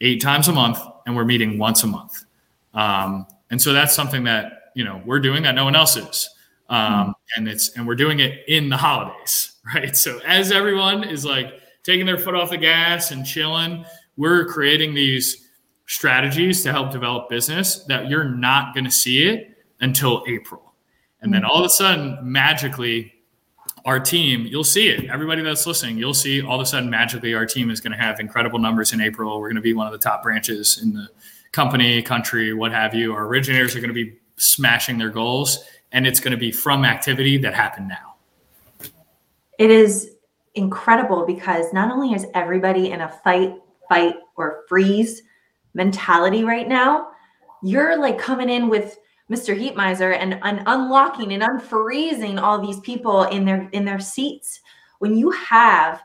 eight 0.02 0.22
times 0.22 0.48
a 0.48 0.52
month 0.52 0.80
and 1.06 1.16
we're 1.16 1.26
meeting 1.26 1.58
once 1.58 1.84
a 1.84 1.88
month. 1.88 2.26
Um, 2.74 3.28
and 3.50 3.62
so 3.62 3.74
that's 3.74 3.96
something 3.96 4.24
that 4.26 4.72
you 4.76 4.84
know 4.84 5.02
we're 5.06 5.20
doing 5.20 5.44
that 5.44 5.54
no 5.54 5.64
one 5.64 5.76
else 5.76 5.96
is. 5.96 6.30
Um, 6.70 7.14
and 7.36 7.48
it's 7.48 7.70
and 7.78 7.88
we're 7.88 7.96
doing 7.96 8.20
it 8.20 8.44
in 8.48 8.70
the 8.70 8.78
holidays 8.78 9.54
right? 9.76 9.96
So 9.96 10.20
as 10.26 10.52
everyone 10.52 11.04
is 11.04 11.26
like 11.26 11.48
taking 11.84 12.06
their 12.06 12.18
foot 12.18 12.36
off 12.36 12.50
the 12.50 12.58
gas 12.58 13.12
and 13.12 13.26
chilling, 13.26 13.86
we're 14.16 14.46
creating 14.46 14.94
these 14.94 15.48
strategies 15.88 16.64
to 16.64 16.72
help 16.72 16.92
develop 16.92 17.30
business 17.30 17.84
that 17.86 18.10
you're 18.10 18.28
not 18.28 18.74
going 18.74 18.84
to 18.84 18.92
see 18.92 19.26
it 19.26 19.58
until 19.80 20.24
April. 20.28 20.74
And 21.22 21.34
then 21.34 21.42
mm-hmm. 21.42 21.52
all 21.52 21.60
of 21.60 21.66
a 21.66 21.70
sudden, 21.70 22.20
magically, 22.22 23.14
our 23.86 24.00
team, 24.00 24.46
you'll 24.46 24.64
see 24.64 24.90
it. 24.90 25.10
Everybody 25.10 25.42
that's 25.42 25.66
listening, 25.66 25.98
you'll 25.98 26.14
see 26.14 26.42
all 26.42 26.56
of 26.56 26.62
a 26.62 26.66
sudden, 26.66 26.90
magically, 26.90 27.34
our 27.34 27.46
team 27.46 27.72
is 27.72 27.80
going 27.80 27.94
to 27.94 27.98
have 27.98 28.20
incredible 28.20 28.60
numbers 28.60 28.92
in 28.92 29.00
April. 29.00 29.40
We're 29.40 29.48
going 29.48 29.56
to 29.56 29.62
be 29.62 29.74
one 29.74 29.88
of 29.88 29.94
the 29.94 30.00
top 30.00 30.24
branches 30.24 30.80
in 30.84 30.94
the 30.94 31.08
company, 31.54 32.02
country, 32.02 32.54
what 32.54 32.72
have 32.72 32.94
you. 32.94 33.14
Our 33.14 33.26
originators 33.26 33.76
are 33.76 33.80
going 33.80 33.94
to 33.94 33.94
be 33.94 34.18
smashing 34.36 34.98
their 34.98 35.10
goals, 35.10 35.64
and 35.92 36.06
it's 36.06 36.20
going 36.20 36.32
to 36.32 36.38
be 36.38 36.52
from 36.52 36.84
activity 36.84 37.38
that 37.38 37.54
happened 37.54 37.88
now 37.88 38.17
it 39.58 39.72
is 39.72 40.12
incredible 40.56 41.26
because 41.26 41.72
not 41.74 41.92
only 41.92 42.14
is 42.14 42.26
everybody 42.34 42.92
in 42.92 43.02
a 43.02 43.10
fight, 43.10 43.56
fight, 43.88 44.16
or 44.36 44.64
freeze 44.68 45.22
mentality 45.74 46.44
right 46.44 46.68
now, 46.68 47.10
you're 47.64 47.98
like 47.98 48.18
coming 48.18 48.50
in 48.50 48.70
with 48.70 48.98
Mr. 49.32 49.58
Heatmiser 49.58 50.18
and, 50.18 50.40
and 50.44 50.64
unlocking 50.68 51.34
and 51.34 51.44
unfreezing 51.44 52.42
all 52.42 52.60
these 52.60 52.80
people 52.80 53.24
in 53.24 53.46
their 53.46 53.70
in 53.74 53.84
their 53.84 54.00
seats. 54.00 54.62
When 55.00 55.16
you 55.16 55.32
have 55.32 56.02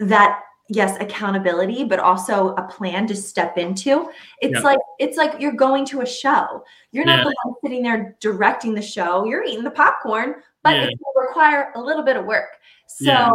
that 0.00 0.40
yes 0.68 0.96
accountability 0.98 1.84
but 1.84 1.98
also 1.98 2.54
a 2.54 2.62
plan 2.62 3.06
to 3.06 3.14
step 3.14 3.58
into 3.58 4.08
it's 4.40 4.62
like 4.62 4.78
it's 4.98 5.18
like 5.18 5.38
you're 5.38 5.52
going 5.52 5.84
to 5.84 6.00
a 6.00 6.06
show 6.06 6.64
you're 6.90 7.04
not 7.04 7.18
yeah. 7.18 7.24
the 7.24 7.34
one 7.44 7.54
sitting 7.62 7.82
there 7.82 8.16
directing 8.18 8.72
the 8.72 8.80
show 8.80 9.26
you're 9.26 9.44
eating 9.44 9.62
the 9.62 9.70
popcorn 9.70 10.36
but 10.64 10.74
yeah. 10.74 10.84
it 10.86 10.98
will 10.98 11.22
require 11.22 11.70
a 11.76 11.80
little 11.80 12.02
bit 12.02 12.16
of 12.16 12.24
work. 12.24 12.56
So 12.86 13.04
yeah. 13.04 13.30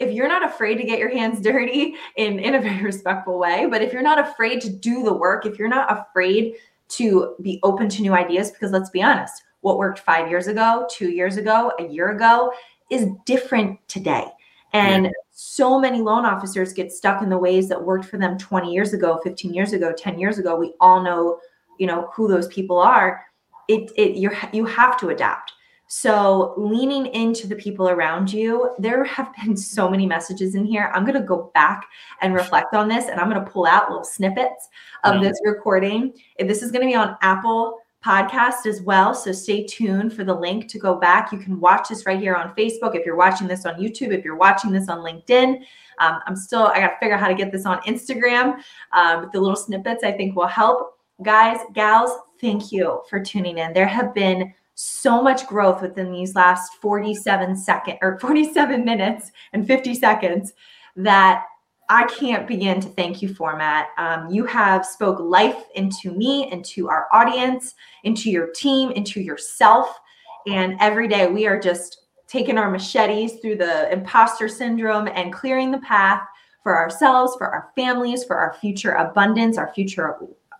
if 0.00 0.12
you're 0.12 0.28
not 0.28 0.44
afraid 0.44 0.76
to 0.76 0.84
get 0.84 0.98
your 0.98 1.10
hands 1.10 1.40
dirty 1.42 1.94
in, 2.16 2.38
in 2.38 2.56
a 2.56 2.60
very 2.60 2.82
respectful 2.82 3.38
way, 3.38 3.66
but 3.70 3.80
if 3.80 3.92
you're 3.92 4.02
not 4.02 4.18
afraid 4.18 4.60
to 4.62 4.70
do 4.70 5.04
the 5.04 5.14
work, 5.14 5.46
if 5.46 5.58
you're 5.58 5.68
not 5.68 5.90
afraid 5.90 6.56
to 6.88 7.34
be 7.40 7.60
open 7.62 7.88
to 7.88 8.02
new 8.02 8.12
ideas, 8.12 8.50
because 8.50 8.70
let's 8.70 8.90
be 8.90 9.02
honest, 9.02 9.42
what 9.62 9.78
worked 9.78 10.00
five 10.00 10.28
years 10.28 10.46
ago, 10.46 10.86
two 10.90 11.10
years 11.10 11.38
ago, 11.38 11.72
a 11.78 11.84
year 11.84 12.10
ago 12.10 12.52
is 12.90 13.08
different 13.24 13.78
today. 13.88 14.26
And 14.74 15.06
yeah. 15.06 15.10
so 15.30 15.78
many 15.78 16.02
loan 16.02 16.26
officers 16.26 16.72
get 16.72 16.92
stuck 16.92 17.22
in 17.22 17.30
the 17.30 17.38
ways 17.38 17.68
that 17.68 17.82
worked 17.82 18.04
for 18.04 18.18
them 18.18 18.36
20 18.36 18.72
years 18.72 18.92
ago, 18.92 19.20
15 19.22 19.54
years 19.54 19.72
ago, 19.72 19.94
10 19.96 20.18
years 20.18 20.38
ago. 20.38 20.56
We 20.56 20.74
all 20.80 21.02
know, 21.02 21.38
you 21.78 21.86
know, 21.86 22.10
who 22.12 22.28
those 22.28 22.48
people 22.48 22.78
are. 22.78 23.24
It, 23.68 23.90
it 23.96 24.16
you 24.16 24.30
you 24.52 24.66
have 24.66 24.98
to 25.00 25.08
adapt. 25.08 25.53
So, 25.96 26.54
leaning 26.56 27.06
into 27.06 27.46
the 27.46 27.54
people 27.54 27.88
around 27.88 28.32
you, 28.32 28.74
there 28.80 29.04
have 29.04 29.32
been 29.40 29.56
so 29.56 29.88
many 29.88 30.06
messages 30.06 30.56
in 30.56 30.64
here. 30.64 30.90
I'm 30.92 31.04
going 31.04 31.14
to 31.14 31.24
go 31.24 31.52
back 31.54 31.86
and 32.20 32.34
reflect 32.34 32.74
on 32.74 32.88
this 32.88 33.06
and 33.06 33.20
I'm 33.20 33.30
going 33.30 33.42
to 33.42 33.48
pull 33.48 33.64
out 33.64 33.88
little 33.88 34.02
snippets 34.02 34.70
of 35.04 35.22
this 35.22 35.40
recording. 35.44 36.12
This 36.36 36.62
is 36.62 36.72
going 36.72 36.82
to 36.82 36.88
be 36.88 36.96
on 36.96 37.16
Apple 37.22 37.78
podcast 38.04 38.66
as 38.66 38.82
well. 38.82 39.14
So 39.14 39.30
stay 39.30 39.64
tuned 39.64 40.12
for 40.12 40.24
the 40.24 40.34
link 40.34 40.66
to 40.70 40.80
go 40.80 40.96
back. 40.96 41.30
You 41.30 41.38
can 41.38 41.60
watch 41.60 41.90
this 41.90 42.06
right 42.06 42.18
here 42.18 42.34
on 42.34 42.52
Facebook. 42.56 42.96
If 42.96 43.06
you're 43.06 43.14
watching 43.14 43.46
this 43.46 43.64
on 43.64 43.76
YouTube, 43.76 44.12
if 44.12 44.24
you're 44.24 44.36
watching 44.36 44.72
this 44.72 44.88
on 44.88 44.98
LinkedIn, 44.98 45.60
um, 46.00 46.18
I'm 46.26 46.34
still, 46.34 46.66
I 46.66 46.80
got 46.80 46.88
to 46.88 46.96
figure 46.98 47.14
out 47.14 47.20
how 47.20 47.28
to 47.28 47.36
get 47.36 47.52
this 47.52 47.66
on 47.66 47.80
Instagram. 47.82 48.56
Um, 48.90 49.30
the 49.32 49.40
little 49.40 49.54
snippets 49.54 50.02
I 50.02 50.10
think 50.10 50.34
will 50.34 50.48
help. 50.48 50.98
Guys, 51.22 51.60
gals, 51.72 52.10
thank 52.40 52.72
you 52.72 53.00
for 53.08 53.20
tuning 53.20 53.58
in. 53.58 53.72
There 53.72 53.86
have 53.86 54.12
been 54.12 54.52
so 54.74 55.22
much 55.22 55.46
growth 55.46 55.82
within 55.82 56.10
these 56.10 56.34
last 56.34 56.74
47 56.80 57.56
second 57.56 57.98
or 58.02 58.18
47 58.18 58.84
minutes 58.84 59.30
and 59.52 59.66
50 59.66 59.94
seconds 59.94 60.52
that 60.96 61.44
I 61.88 62.04
can't 62.04 62.48
begin 62.48 62.80
to 62.80 62.88
thank 62.88 63.20
you 63.20 63.34
for, 63.34 63.56
Matt. 63.56 63.88
Um, 63.98 64.30
you 64.30 64.46
have 64.46 64.86
spoke 64.86 65.20
life 65.20 65.64
into 65.74 66.12
me, 66.12 66.50
into 66.50 66.88
our 66.88 67.06
audience, 67.12 67.74
into 68.04 68.30
your 68.30 68.48
team, 68.48 68.90
into 68.92 69.20
yourself. 69.20 69.98
And 70.46 70.76
every 70.80 71.08
day 71.08 71.26
we 71.26 71.46
are 71.46 71.60
just 71.60 72.06
taking 72.26 72.56
our 72.56 72.70
machetes 72.70 73.40
through 73.40 73.56
the 73.56 73.92
imposter 73.92 74.48
syndrome 74.48 75.08
and 75.08 75.32
clearing 75.32 75.70
the 75.70 75.78
path 75.78 76.22
for 76.62 76.76
ourselves, 76.76 77.36
for 77.36 77.48
our 77.48 77.70
families, 77.76 78.24
for 78.24 78.36
our 78.36 78.54
future 78.54 78.92
abundance, 78.92 79.58
our 79.58 79.72
future 79.74 80.16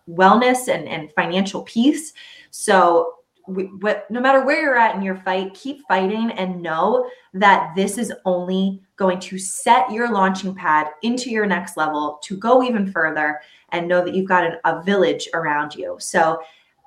wellness 0.07 0.67
and, 0.67 0.87
and 0.87 1.11
financial 1.13 1.63
peace. 1.63 2.13
So 2.51 3.14
what, 3.47 4.09
no 4.09 4.19
matter 4.19 4.43
where 4.43 4.61
you're 4.61 4.77
at 4.77 4.95
in 4.95 5.01
your 5.01 5.15
fight, 5.17 5.53
keep 5.53 5.85
fighting 5.87 6.31
and 6.31 6.61
know 6.61 7.09
that 7.33 7.73
this 7.75 7.97
is 7.97 8.13
only 8.25 8.81
going 8.95 9.19
to 9.19 9.37
set 9.37 9.91
your 9.91 10.11
launching 10.11 10.55
pad 10.55 10.87
into 11.03 11.29
your 11.29 11.45
next 11.45 11.77
level 11.77 12.19
to 12.23 12.37
go 12.37 12.63
even 12.63 12.91
further 12.91 13.39
and 13.69 13.87
know 13.87 14.03
that 14.03 14.13
you've 14.13 14.27
got 14.27 14.45
an, 14.45 14.57
a 14.65 14.81
village 14.83 15.27
around 15.33 15.75
you. 15.75 15.97
So, 15.99 16.39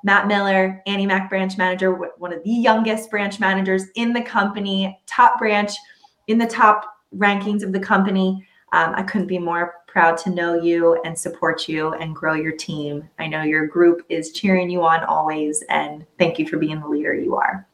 Matt 0.05 0.29
Miller, 0.29 0.81
AnnieMac 0.87 1.29
branch 1.29 1.59
manager, 1.59 1.93
one 1.93 2.33
of 2.33 2.43
the 2.45 2.51
youngest 2.51 3.11
branch 3.11 3.41
managers 3.41 3.87
in 3.97 4.13
the 4.13 4.23
company, 4.23 4.97
top 5.07 5.39
branch 5.39 5.73
in 6.29 6.39
the 6.39 6.47
top 6.47 6.85
rankings 7.17 7.65
of 7.65 7.73
the 7.73 7.81
company. 7.81 8.47
Um, 8.73 8.95
I 8.95 9.03
couldn't 9.03 9.29
be 9.29 9.39
more 9.39 9.75
proud 9.87 10.19
to 10.19 10.31
know 10.31 10.55
you 10.55 11.01
and 11.03 11.19
support 11.19 11.69
you 11.69 11.93
and 11.95 12.15
grow 12.15 12.35
your 12.35 12.53
team. 12.53 13.09
I 13.19 13.27
know 13.27 13.43
your 13.43 13.67
group 13.67 14.05
is 14.09 14.33
cheering 14.33 14.69
you 14.69 14.83
on 14.83 15.05
always, 15.05 15.63
and 15.71 16.05
thank 16.19 16.39
you 16.39 16.47
for 16.47 16.59
being 16.59 16.81
the 16.81 16.89
leader 16.89 17.15
you 17.15 17.37
are. 17.37 17.67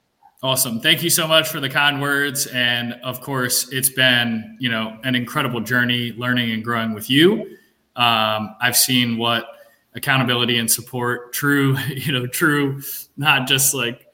Awesome. 0.43 0.79
Thank 0.79 1.03
you 1.03 1.09
so 1.09 1.27
much 1.27 1.49
for 1.49 1.59
the 1.59 1.71
kind 1.71 2.03
words. 2.03 2.47
And 2.49 2.93
of 3.03 3.23
course, 3.23 3.73
it's 3.73 3.89
been, 3.89 4.59
you 4.61 4.69
know, 4.69 4.99
an 5.03 5.15
incredible 5.15 5.61
journey 5.61 6.13
learning 6.13 6.51
and 6.53 6.63
growing 6.63 6.93
with 6.93 7.09
you. 7.09 7.57
Um, 7.97 8.55
I've 8.61 8.77
seen 8.77 9.17
what 9.17 9.47
accountability 9.95 10.59
and 10.59 10.71
support, 10.71 11.33
true, 11.33 11.79
you 11.89 12.13
know, 12.13 12.27
true, 12.27 12.83
not 13.17 13.49
just 13.49 13.75
like 13.75 14.07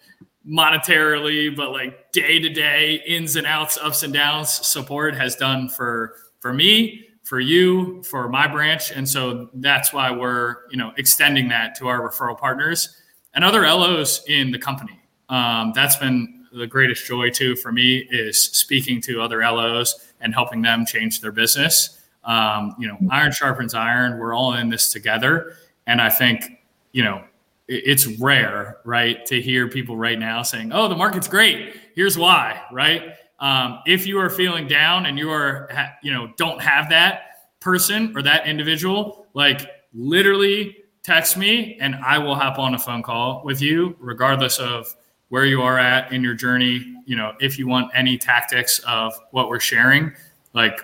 monetarily, 0.48 1.54
but 1.54 1.72
like 1.72 2.12
day 2.12 2.38
to 2.38 2.48
day 2.48 3.02
ins 3.06 3.36
and 3.36 3.46
outs, 3.46 3.76
ups 3.78 4.04
and 4.04 4.12
downs 4.12 4.50
support 4.50 5.14
has 5.16 5.34
done 5.34 5.68
for 5.68 6.14
for 6.40 6.52
me, 6.52 7.06
for 7.22 7.38
you, 7.38 8.02
for 8.02 8.28
my 8.28 8.46
branch, 8.46 8.90
and 8.90 9.08
so 9.08 9.50
that's 9.54 9.92
why 9.92 10.10
we're 10.10 10.68
you 10.70 10.76
know 10.76 10.92
extending 10.96 11.48
that 11.48 11.76
to 11.76 11.86
our 11.86 12.00
referral 12.00 12.36
partners 12.36 12.96
and 13.34 13.44
other 13.44 13.62
LOs 13.62 14.24
in 14.26 14.50
the 14.50 14.58
company. 14.58 14.98
Um, 15.28 15.72
that's 15.74 15.96
been 15.96 16.46
the 16.52 16.66
greatest 16.66 17.06
joy 17.06 17.30
too 17.30 17.54
for 17.54 17.70
me 17.70 17.98
is 18.10 18.42
speaking 18.42 19.00
to 19.02 19.22
other 19.22 19.40
LOs 19.40 20.12
and 20.20 20.34
helping 20.34 20.62
them 20.62 20.84
change 20.84 21.20
their 21.20 21.30
business. 21.30 22.00
Um, 22.24 22.74
you 22.78 22.88
know, 22.88 22.98
iron 23.10 23.32
sharpens 23.32 23.74
iron. 23.74 24.18
We're 24.18 24.34
all 24.34 24.54
in 24.54 24.68
this 24.68 24.92
together, 24.92 25.54
and 25.86 26.00
I 26.00 26.10
think 26.10 26.44
you 26.92 27.02
know 27.02 27.22
it's 27.68 28.06
rare, 28.18 28.78
right, 28.84 29.24
to 29.26 29.40
hear 29.40 29.68
people 29.68 29.96
right 29.96 30.18
now 30.18 30.42
saying, 30.42 30.72
"Oh, 30.72 30.88
the 30.88 30.96
market's 30.96 31.28
great. 31.28 31.76
Here's 31.94 32.18
why." 32.18 32.60
Right? 32.72 33.14
Um, 33.40 33.80
if 33.86 34.06
you 34.06 34.18
are 34.18 34.28
feeling 34.30 34.66
down 34.66 35.06
and 35.06 35.18
you 35.18 35.30
are, 35.30 35.70
you 36.02 36.12
know, 36.12 36.32
don't 36.36 36.60
have 36.60 36.90
that 36.90 37.22
person 37.60 38.12
or 38.16 38.22
that 38.22 38.46
individual, 38.46 39.26
like 39.34 39.66
literally 39.94 40.76
text 41.02 41.36
me 41.36 41.78
and 41.80 41.94
I 41.96 42.18
will 42.18 42.34
hop 42.34 42.58
on 42.58 42.74
a 42.74 42.78
phone 42.78 43.02
call 43.02 43.42
with 43.44 43.62
you, 43.62 43.96
regardless 43.98 44.58
of 44.58 44.94
where 45.28 45.46
you 45.46 45.62
are 45.62 45.78
at 45.78 46.12
in 46.12 46.22
your 46.22 46.34
journey. 46.34 46.94
You 47.06 47.16
know, 47.16 47.32
if 47.40 47.58
you 47.58 47.66
want 47.66 47.90
any 47.94 48.18
tactics 48.18 48.78
of 48.80 49.14
what 49.30 49.48
we're 49.48 49.60
sharing, 49.60 50.12
like 50.52 50.80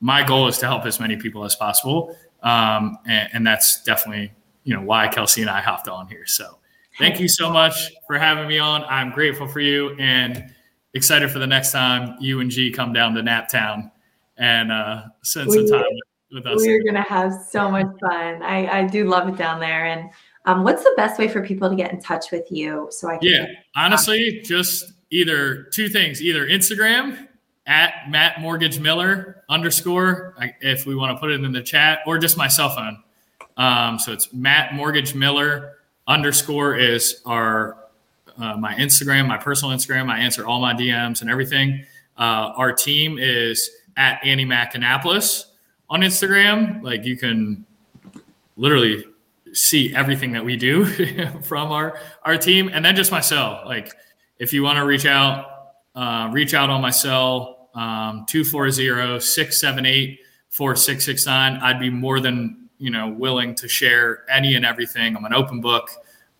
my 0.00 0.24
goal 0.24 0.48
is 0.48 0.58
to 0.58 0.66
help 0.66 0.86
as 0.86 0.98
many 0.98 1.16
people 1.16 1.44
as 1.44 1.54
possible. 1.54 2.16
Um, 2.42 2.98
and, 3.06 3.28
and 3.32 3.46
that's 3.46 3.82
definitely 3.84 4.32
you 4.64 4.74
know 4.74 4.82
why 4.82 5.08
Kelsey 5.08 5.42
and 5.42 5.50
I 5.50 5.60
hopped 5.60 5.88
on 5.88 6.08
here. 6.08 6.26
So 6.26 6.58
thank 6.98 7.20
you 7.20 7.28
so 7.28 7.50
much 7.50 7.92
for 8.06 8.18
having 8.18 8.48
me 8.48 8.58
on. 8.58 8.84
I'm 8.84 9.10
grateful 9.10 9.46
for 9.46 9.60
you 9.60 9.96
and 9.98 10.52
excited 10.94 11.30
for 11.30 11.38
the 11.38 11.46
next 11.46 11.72
time 11.72 12.16
you 12.20 12.40
and 12.40 12.50
G 12.50 12.70
come 12.70 12.92
down 12.92 13.14
to 13.14 13.22
Naptown 13.22 13.90
and 14.36 14.72
uh, 14.72 15.04
spend 15.22 15.52
some 15.52 15.66
time 15.68 15.84
with, 16.30 16.44
with 16.44 16.46
us. 16.46 16.60
We're 16.60 16.82
gonna 16.84 17.02
have 17.02 17.32
so 17.48 17.70
much 17.70 17.86
fun. 18.00 18.42
I, 18.42 18.80
I 18.80 18.86
do 18.86 19.08
love 19.08 19.28
it 19.28 19.36
down 19.36 19.60
there. 19.60 19.86
And 19.86 20.10
um, 20.46 20.64
what's 20.64 20.82
the 20.82 20.94
best 20.96 21.18
way 21.18 21.28
for 21.28 21.44
people 21.44 21.68
to 21.68 21.76
get 21.76 21.92
in 21.92 22.00
touch 22.00 22.30
with 22.30 22.50
you? 22.50 22.88
So 22.90 23.08
I 23.08 23.18
can 23.18 23.28
yeah, 23.28 23.46
honestly, 23.76 24.40
just 24.42 24.92
either 25.10 25.64
two 25.64 25.88
things: 25.88 26.22
either 26.22 26.46
Instagram 26.46 27.28
at 27.66 28.08
Matt 28.08 28.40
Mortgage 28.40 28.80
Miller 28.80 29.44
underscore, 29.48 30.34
if 30.60 30.86
we 30.86 30.94
want 30.94 31.14
to 31.14 31.20
put 31.20 31.30
it 31.30 31.42
in 31.42 31.52
the 31.52 31.62
chat, 31.62 32.00
or 32.06 32.18
just 32.18 32.36
my 32.36 32.48
cell 32.48 32.70
phone 32.70 33.02
um, 33.60 33.98
so 33.98 34.12
it's 34.12 34.32
Matt 34.32 34.74
Mortgage 34.74 35.14
Miller 35.14 35.76
underscore 36.06 36.76
is 36.76 37.20
our 37.26 37.79
uh, 38.40 38.56
my 38.56 38.74
Instagram, 38.74 39.26
my 39.26 39.36
personal 39.36 39.76
Instagram. 39.76 40.10
I 40.10 40.18
answer 40.18 40.46
all 40.46 40.60
my 40.60 40.74
DMs 40.74 41.20
and 41.20 41.30
everything. 41.30 41.84
Uh, 42.16 42.52
our 42.56 42.72
team 42.72 43.18
is 43.18 43.70
at 43.96 44.20
AnnieMac 44.22 44.74
Annapolis 44.74 45.46
on 45.88 46.00
Instagram. 46.00 46.82
Like 46.82 47.04
you 47.04 47.16
can 47.16 47.66
literally 48.56 49.04
see 49.52 49.94
everything 49.94 50.32
that 50.32 50.44
we 50.44 50.56
do 50.56 50.84
from 51.42 51.72
our 51.72 51.98
our 52.24 52.36
team, 52.36 52.70
and 52.72 52.84
then 52.84 52.96
just 52.96 53.10
my 53.10 53.20
cell. 53.20 53.62
Like 53.64 53.92
if 54.38 54.52
you 54.52 54.62
want 54.62 54.78
to 54.78 54.84
reach 54.84 55.06
out, 55.06 55.46
uh, 55.94 56.30
reach 56.32 56.54
out 56.54 56.70
on 56.70 56.80
my 56.80 56.90
cell 56.90 57.68
um, 57.74 58.24
240 58.26 59.20
678 59.20 60.20
4669. 60.50 61.56
I'd 61.56 61.80
be 61.80 61.90
more 61.90 62.20
than 62.20 62.68
you 62.78 62.90
know 62.90 63.08
willing 63.08 63.54
to 63.56 63.68
share 63.68 64.24
any 64.30 64.54
and 64.54 64.64
everything. 64.64 65.16
I'm 65.16 65.24
an 65.24 65.34
open 65.34 65.60
book, 65.60 65.90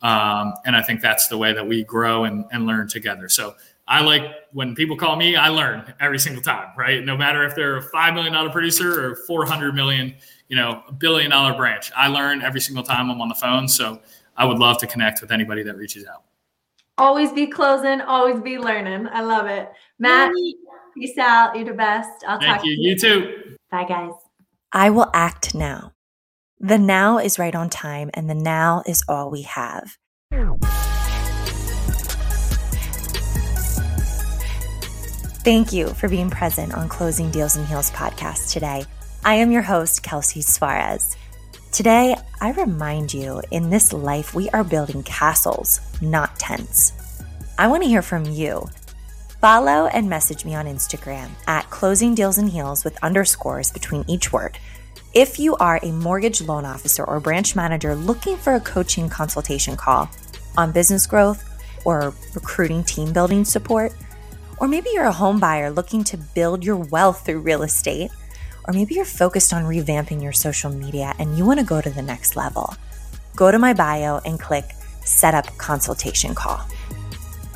um, 0.03 0.55
and 0.65 0.75
I 0.75 0.83
think 0.83 1.01
that's 1.01 1.29
the 1.29 1.37
way 1.37 1.53
that 1.53 1.67
we 1.67 1.85
grow 1.85 2.25
and, 2.25 2.45
and 2.53 2.67
learn 2.67 2.89
together. 2.89 3.29
So 3.29 3.55
I 3.87 4.03
like 4.03 4.23
when 4.53 4.75
people 4.75 4.97
call 4.97 5.17
me, 5.17 5.37
I 5.37 5.49
learn 5.49 5.93
every 6.01 6.19
single 6.19 6.43
time, 6.43 6.69
right? 6.77 7.05
No 7.05 7.17
matter 7.17 7.45
if 7.45 7.55
they're 7.57 7.79
a 7.79 7.83
five 7.83 8.15
million 8.15 8.33
dollar 8.33 8.51
producer 8.51 9.11
or 9.11 9.17
four 9.27 9.45
hundred 9.45 9.75
million, 9.75 10.15
you 10.49 10.57
know, 10.57 10.83
a 10.87 10.93
billion 10.93 11.31
dollar 11.33 11.55
branch, 11.55 11.91
I 11.97 12.07
learn 12.07 12.41
every 12.41 12.61
single 12.61 12.85
time 12.85 13.11
I'm 13.11 13.21
on 13.21 13.29
the 13.29 13.35
phone. 13.35 13.67
So 13.67 14.01
I 14.37 14.45
would 14.45 14.59
love 14.59 14.79
to 14.79 14.87
connect 14.87 15.21
with 15.21 15.33
anybody 15.33 15.63
that 15.65 15.77
reaches 15.77 16.07
out. 16.07 16.23
Always 16.99 17.33
be 17.33 17.47
closing, 17.47 18.01
always 18.01 18.41
be 18.41 18.59
learning. 18.59 19.09
I 19.13 19.23
love 19.23 19.47
it, 19.47 19.71
Matt. 19.99 20.33
Peace 20.95 21.19
out. 21.19 21.57
You're 21.57 21.65
the 21.65 21.73
best. 21.73 22.25
I'll 22.27 22.39
Thank 22.39 22.59
talk 22.59 22.65
you. 22.65 22.77
to 22.77 22.81
you. 22.81 22.91
You 22.91 22.99
too. 22.99 23.57
Bye, 23.71 23.85
guys. 23.85 24.13
I 24.73 24.91
will 24.91 25.11
act 25.15 25.55
now. 25.55 25.93
The 26.63 26.77
now 26.77 27.17
is 27.17 27.39
right 27.39 27.55
on 27.55 27.71
time, 27.71 28.11
and 28.13 28.29
the 28.29 28.35
now 28.35 28.83
is 28.87 29.03
all 29.09 29.31
we 29.31 29.43
have. 29.43 29.97
Thank 35.43 35.73
you 35.73 35.87
for 35.95 36.11
being 36.11 36.29
present 36.29 36.75
on 36.75 36.91
Closing 36.91 37.31
Deals 37.31 37.57
in 37.57 37.65
Heels 37.65 37.91
podcast 37.93 38.53
today. 38.53 38.85
I 39.25 39.37
am 39.37 39.51
your 39.51 39.63
host, 39.63 40.03
Kelsey 40.03 40.43
Suarez. 40.43 41.17
Today, 41.73 42.15
I 42.43 42.53
remind 42.53 43.15
you 43.15 43.41
in 43.51 43.71
this 43.71 43.95
life, 43.95 44.35
we 44.35 44.51
are 44.51 44.63
building 44.63 45.03
castles, 45.03 45.81
not 46.03 46.39
tents. 46.39 46.93
I 47.57 47.69
want 47.69 47.85
to 47.85 47.89
hear 47.89 48.03
from 48.03 48.27
you. 48.27 48.69
Follow 49.41 49.87
and 49.87 50.11
message 50.11 50.45
me 50.45 50.55
on 50.55 50.67
Instagram 50.67 51.31
at 51.47 51.71
Closing 51.71 52.15
Deals 52.15 52.37
in 52.37 52.49
Heels 52.49 52.85
with 52.85 53.03
underscores 53.03 53.71
between 53.71 54.05
each 54.07 54.31
word 54.31 54.59
if 55.13 55.39
you 55.41 55.57
are 55.57 55.81
a 55.83 55.91
mortgage 55.91 56.41
loan 56.41 56.65
officer 56.65 57.05
or 57.05 57.19
branch 57.19 57.57
manager 57.57 57.97
looking 57.97 58.37
for 58.37 58.55
a 58.55 58.61
coaching 58.61 59.09
consultation 59.09 59.77
call 59.77 60.09
on 60.57 60.71
business 60.71 61.07
growth 61.07 61.45
or 61.85 62.15
recruiting 62.35 62.85
team 62.85 63.13
building 63.13 63.45
support, 63.45 63.93
or 64.59 64.69
maybe 64.69 64.91
you're 64.93 65.07
a 65.07 65.13
home 65.13 65.41
buyer 65.41 65.71
looking 65.71 66.05
to 66.05 66.17
build 66.17 66.65
your 66.65 66.77
wealth 66.77 67.25
through 67.25 67.41
real 67.41 67.63
estate, 67.63 68.11
or 68.69 68.75
maybe 68.75 68.95
you're 68.95 69.05
focused 69.05 69.53
on 69.53 69.65
revamping 69.65 70.23
your 70.23 70.33
social 70.33 70.71
media 70.71 71.15
and 71.19 71.37
you 71.37 71.45
want 71.45 71.59
to 71.59 71.67
go 71.67 71.81
to 71.81 71.91
the 71.91 72.03
next 72.03 72.37
level, 72.37 72.75
go 73.35 73.51
to 73.51 73.59
my 73.59 73.73
bio 73.73 74.21
and 74.25 74.39
click 74.39 74.67
Set 75.05 75.35
Up 75.35 75.47
Consultation 75.57 76.35
Call. 76.35 76.61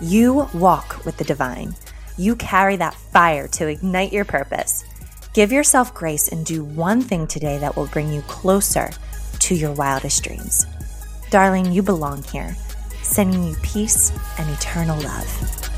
You 0.00 0.48
walk 0.54 1.04
with 1.04 1.18
the 1.18 1.24
divine. 1.24 1.76
You 2.16 2.34
carry 2.34 2.76
that 2.76 2.94
fire 2.94 3.46
to 3.48 3.68
ignite 3.68 4.12
your 4.12 4.24
purpose. 4.24 4.84
Give 5.34 5.50
yourself 5.50 5.92
grace 5.92 6.28
and 6.28 6.46
do 6.46 6.62
one 6.62 7.02
thing 7.02 7.26
today 7.26 7.58
that 7.58 7.74
will 7.74 7.88
bring 7.88 8.12
you 8.12 8.22
closer 8.22 8.90
to 9.40 9.54
your 9.56 9.72
wildest 9.72 10.22
dreams. 10.22 10.64
Darling, 11.30 11.72
you 11.72 11.82
belong 11.82 12.22
here, 12.22 12.54
sending 13.02 13.42
you 13.42 13.56
peace 13.60 14.12
and 14.38 14.48
eternal 14.48 14.96
love. 15.02 15.73